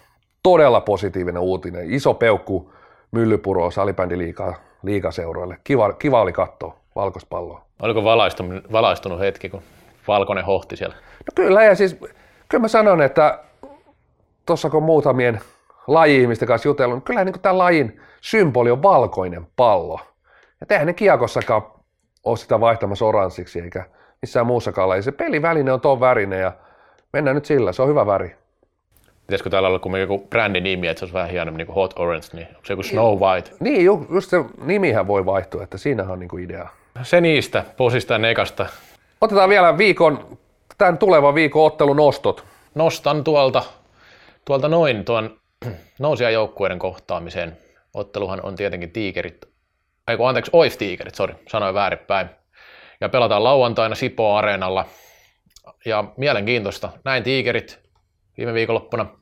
Todella 0.42 0.80
positiivinen 0.80 1.42
uutinen. 1.42 1.92
Iso 1.92 2.14
peukku 2.14 2.72
Myllypuro 3.10 3.70
salibändiliigaa 3.70 4.54
liigaseuroille. 4.82 5.56
Kiva, 5.64 5.92
kiva 5.92 6.20
oli 6.20 6.32
katsoa 6.32 6.76
valkoista 6.94 7.28
palloa. 7.30 7.64
Oliko 7.82 8.04
valaistunut, 8.04 8.72
valaistunut 8.72 9.20
hetki, 9.20 9.48
kun 9.48 9.62
valkoinen 10.08 10.44
hohti 10.44 10.76
siellä? 10.76 10.94
No 10.96 11.32
kyllä, 11.34 11.64
ja 11.64 11.74
siis 11.74 11.96
kyllä 12.48 12.62
mä 12.62 12.68
sanon, 12.68 13.02
että 13.02 13.38
tuossa 14.46 14.70
kun 14.70 14.82
muutamien 14.82 15.40
laji-ihmisten 15.86 16.48
kanssa 16.48 16.68
jutellut, 16.68 16.96
niin 16.96 17.02
kyllä 17.02 17.24
niin 17.24 17.40
tämä 17.40 17.58
lajin 17.58 18.00
symboli 18.20 18.70
on 18.70 18.82
valkoinen 18.82 19.46
pallo. 19.56 20.00
Ja 20.60 20.66
tehän 20.66 20.86
ne 20.86 20.92
kiekossakaan 20.92 21.62
ole 22.24 22.36
sitä 22.36 22.60
vaihtamassa 22.60 23.04
oranssiksi 23.04 23.60
eikä 23.60 23.84
missään 24.22 24.46
muussakaan 24.46 24.88
lajissa. 24.88 25.10
Se 25.10 25.16
peliväline 25.16 25.72
on 25.72 25.80
tuon 25.80 26.00
värinen 26.00 26.40
ja 26.40 26.52
mennään 27.12 27.34
nyt 27.34 27.44
sillä, 27.44 27.72
se 27.72 27.82
on 27.82 27.88
hyvä 27.88 28.06
väri. 28.06 28.36
Pitäisikö 29.32 29.50
täällä 29.50 29.68
olla 29.68 29.78
kuin 29.78 30.00
joku 30.00 30.18
brändinimi, 30.18 30.88
että 30.88 30.98
se 30.98 31.04
olisi 31.04 31.14
vähän 31.14 31.30
hienompi 31.30 31.58
niin 31.58 31.66
kuin 31.66 31.74
Hot 31.74 31.98
Orange, 31.98 32.26
niin 32.32 32.48
onko 32.48 32.60
se 32.64 32.72
joku 32.72 32.82
Snow 32.82 33.18
White? 33.18 33.50
Niin, 33.60 33.84
just 33.84 34.30
se 34.30 34.44
nimihän 34.64 35.06
voi 35.06 35.24
vaihtua, 35.24 35.62
että 35.62 35.78
siinähän 35.78 36.12
on 36.12 36.18
niin 36.18 36.28
kuin 36.28 36.44
idea. 36.44 36.68
Se 37.02 37.20
niistä, 37.20 37.64
posista 37.76 38.12
ja 38.12 38.18
nekasta. 38.18 38.66
Otetaan 39.20 39.48
vielä 39.48 39.78
viikon, 39.78 40.38
tämän 40.78 40.98
tulevan 40.98 41.34
viikon 41.34 41.66
ottelun 41.66 41.96
nostot. 41.96 42.44
Nostan 42.74 43.24
tuolta, 43.24 43.62
tuolta 44.44 44.68
noin 44.68 45.04
tuon 45.04 45.36
nousijajoukkueiden 45.98 46.78
kohtaamisen. 46.78 47.56
Otteluhan 47.94 48.40
on 48.42 48.56
tietenkin 48.56 48.90
tiikerit 48.90 49.52
ei 50.08 50.16
kun 50.16 50.28
anteeksi, 50.28 50.50
Oif 50.54 50.78
Tigerit, 50.78 51.14
sori, 51.14 51.34
sanoin 51.48 51.74
väärinpäin. 51.74 52.30
Ja 53.00 53.08
pelataan 53.08 53.44
lauantaina 53.44 53.94
Sipo 53.94 54.36
Areenalla. 54.36 54.84
Ja 55.84 56.04
mielenkiintoista, 56.16 56.90
näin 57.04 57.22
Tigerit 57.22 57.80
viime 58.38 58.54
viikonloppuna. 58.54 59.21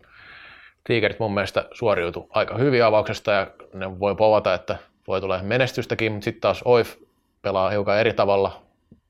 Tigerit 0.85 1.19
mun 1.19 1.35
mielestä 1.35 1.69
suoriutui 1.73 2.27
aika 2.31 2.59
hyvin 2.59 2.85
avauksesta 2.85 3.33
ja 3.33 3.47
ne 3.75 4.01
voi 4.01 4.15
povata, 4.15 4.55
että 4.55 4.77
voi 5.09 5.21
tulla 5.21 5.41
menestystäkin, 5.43 6.13
mutta 6.13 6.25
sitten 6.25 6.41
taas 6.41 6.63
Oif 6.65 6.97
pelaa 7.43 7.71
hiukan 7.71 7.99
eri 7.99 8.13
tavalla, 8.13 8.63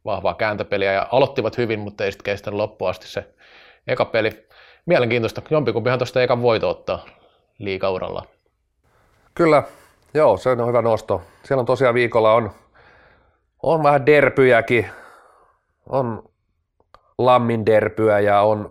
vahvaa 0.05 0.35
kääntöpeliä 0.35 0.93
ja 0.93 1.09
aloittivat 1.13 1.59
hyvin, 1.59 1.81
mutta 1.81 2.05
ei 2.05 2.13
sitten 2.13 2.25
kestänyt 2.25 2.57
loppuun 2.57 2.91
asti 2.91 3.09
se 3.09 3.25
eka 3.87 4.05
peli. 4.05 4.47
Mielenkiintoista, 4.87 5.43
jompikumpihan 5.51 5.99
tuosta 5.99 6.23
ekan 6.23 6.43
voito 6.43 6.71
ottaa 6.71 7.05
liikauralla. 7.59 8.25
Kyllä, 9.35 9.63
Joo, 10.15 10.37
se 10.37 10.51
on 10.51 10.67
hyvä 10.67 10.83
nosto. 10.83 11.23
Siellä 11.43 11.61
on 11.61 11.67
tosiaan 11.67 11.95
viikolla 11.95 12.33
on, 12.33 12.51
on 13.63 13.83
vähän 13.83 14.07
derpyjäkin, 14.07 14.87
on 15.89 16.23
lammin 17.19 17.67
derpyä 17.67 18.21
ja 18.21 18.41
on, 18.41 18.71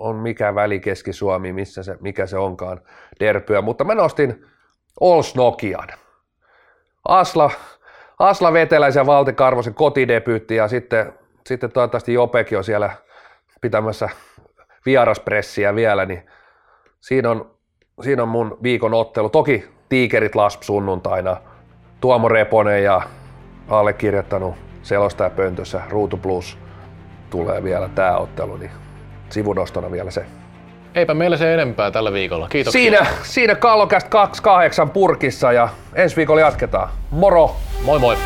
on 0.00 0.16
mikä 0.16 0.54
väli 0.54 0.80
Keski-Suomi, 0.80 1.52
missä 1.52 1.82
se, 1.82 1.96
mikä 2.00 2.26
se 2.26 2.38
onkaan 2.38 2.80
derpyä, 3.20 3.62
mutta 3.62 3.84
mä 3.84 3.94
nostin 3.94 4.46
Ols 5.00 5.34
Nokian. 5.34 5.88
Asla, 7.08 7.50
Asla 8.18 8.52
Veteläisen 8.52 9.00
ja 9.00 9.06
Valti 9.06 9.32
Karvosen 9.32 9.74
kotidebyytti 9.74 10.56
ja 10.56 10.68
sitten, 10.68 11.12
sitten 11.46 11.72
toivottavasti 11.72 12.12
Jopekin 12.12 12.58
on 12.58 12.64
siellä 12.64 12.90
pitämässä 13.60 14.08
vieraspressiä 14.86 15.74
vielä, 15.74 16.06
niin 16.06 16.26
siinä 17.00 17.30
on, 17.30 17.50
siinä 18.02 18.22
on 18.22 18.28
mun 18.28 18.58
viikon 18.62 18.94
ottelu. 18.94 19.28
Toki 19.28 19.68
Tiikerit 19.88 20.34
Lasp 20.34 20.62
sunnuntaina, 20.62 21.36
Tuomo 22.00 22.28
Reponen 22.28 22.84
ja 22.84 23.02
allekirjoittanut 23.68 24.54
selostajapöntössä 24.82 25.82
Ruutu 25.88 26.16
Plus 26.16 26.58
tulee 27.30 27.62
vielä 27.62 27.88
tämä 27.88 28.16
ottelu, 28.16 28.56
niin 28.56 28.70
sivunostona 29.30 29.90
vielä 29.90 30.10
se. 30.10 30.24
Eipä 30.94 31.14
meillä 31.14 31.36
se 31.36 31.54
enempää 31.54 31.90
tällä 31.90 32.12
viikolla. 32.12 32.48
Kiitos. 32.48 32.72
Siinä, 32.72 33.06
siinä 33.22 33.54
Kallokäst 33.54 34.08
28 34.08 34.90
purkissa 34.90 35.52
ja 35.52 35.68
ensi 35.94 36.16
viikolla 36.16 36.40
jatketaan. 36.40 36.88
Moro! 37.10 37.56
Moi 37.84 37.98
moi! 37.98 38.16